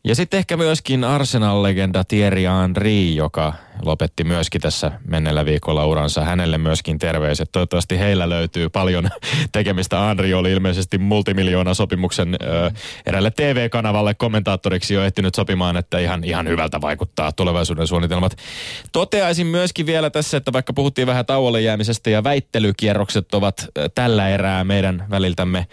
Ja 0.05 0.15
sitten 0.15 0.39
ehkä 0.39 0.57
myöskin 0.57 1.05
Arsenal-legenda 1.05 2.05
Thierry 2.05 2.43
Henry, 2.43 3.15
joka 3.15 3.53
lopetti 3.83 4.25
myöskin 4.25 4.61
tässä 4.61 4.93
mennellä 5.07 5.45
viikolla 5.45 5.87
uransa. 5.87 6.25
Hänelle 6.25 6.59
myöskin 6.59 6.99
terveiset. 6.99 7.49
Toivottavasti 7.53 7.99
heillä 7.99 8.29
löytyy 8.29 8.69
paljon 8.69 9.09
tekemistä. 9.53 10.01
Henry 10.01 10.35
oli 10.35 10.53
ilmeisesti 10.53 10.99
multimiljoona 10.99 11.75
sopimuksen 11.75 12.37
ö, 12.43 12.71
erälle 13.07 13.31
TV-kanavalle 13.31 14.15
kommentaattoriksi 14.15 14.95
jo 14.95 15.05
ehtinyt 15.05 15.35
sopimaan, 15.35 15.77
että 15.77 15.99
ihan, 15.99 16.25
ihan 16.25 16.49
hyvältä 16.49 16.81
vaikuttaa 16.81 17.33
tulevaisuuden 17.33 17.87
suunnitelmat. 17.87 18.37
Toteaisin 18.93 19.47
myöskin 19.47 19.87
vielä 19.87 20.11
tässä, 20.11 20.37
että 20.37 20.53
vaikka 20.53 20.73
puhuttiin 20.73 21.07
vähän 21.07 21.27
tauolle 21.27 21.61
jäämisestä 21.61 22.11
ja 22.11 22.25
väittelykierrokset 22.25 23.35
ovat 23.35 23.67
tällä 23.95 24.29
erää 24.29 24.65
meidän 24.65 25.07
väliltämme 25.11 25.67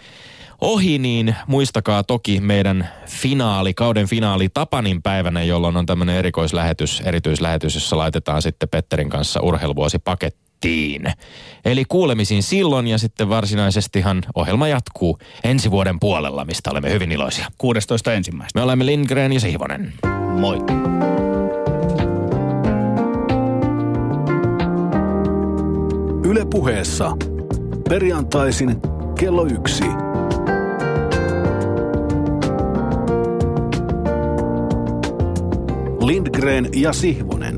ohi, 0.60 0.98
niin 0.98 1.36
muistakaa 1.46 2.04
toki 2.04 2.40
meidän 2.40 2.88
finaali, 3.06 3.74
kauden 3.74 4.08
finaali 4.08 4.48
Tapanin 4.48 5.02
päivänä, 5.02 5.42
jolloin 5.42 5.76
on 5.76 5.86
tämmöinen 5.86 6.16
erikoislähetys, 6.16 7.02
erityislähetys, 7.04 7.74
jossa 7.74 7.98
laitetaan 7.98 8.42
sitten 8.42 8.68
Petterin 8.68 9.10
kanssa 9.10 9.40
urheiluvuosi 9.40 9.98
pakettiin. 9.98 11.12
Eli 11.64 11.84
kuulemisiin 11.84 12.42
silloin 12.42 12.86
ja 12.86 12.98
sitten 12.98 13.28
varsinaisestihan 13.28 14.22
ohjelma 14.34 14.68
jatkuu 14.68 15.18
ensi 15.44 15.70
vuoden 15.70 16.00
puolella, 16.00 16.44
mistä 16.44 16.70
olemme 16.70 16.92
hyvin 16.92 17.12
iloisia. 17.12 17.46
16. 17.58 18.12
ensimmäistä. 18.12 18.58
Me 18.58 18.62
olemme 18.64 18.86
Lindgren 18.86 19.32
ja 19.32 19.40
Sihvonen. 19.40 19.92
Moi. 20.38 20.58
Yle 26.24 26.46
puheessa. 26.50 27.16
Perjantaisin 27.88 28.76
kello 29.18 29.46
yksi. 29.46 30.09
Lindgren 36.02 36.68
ja 36.72 36.92
Sihvonen. 36.92 37.40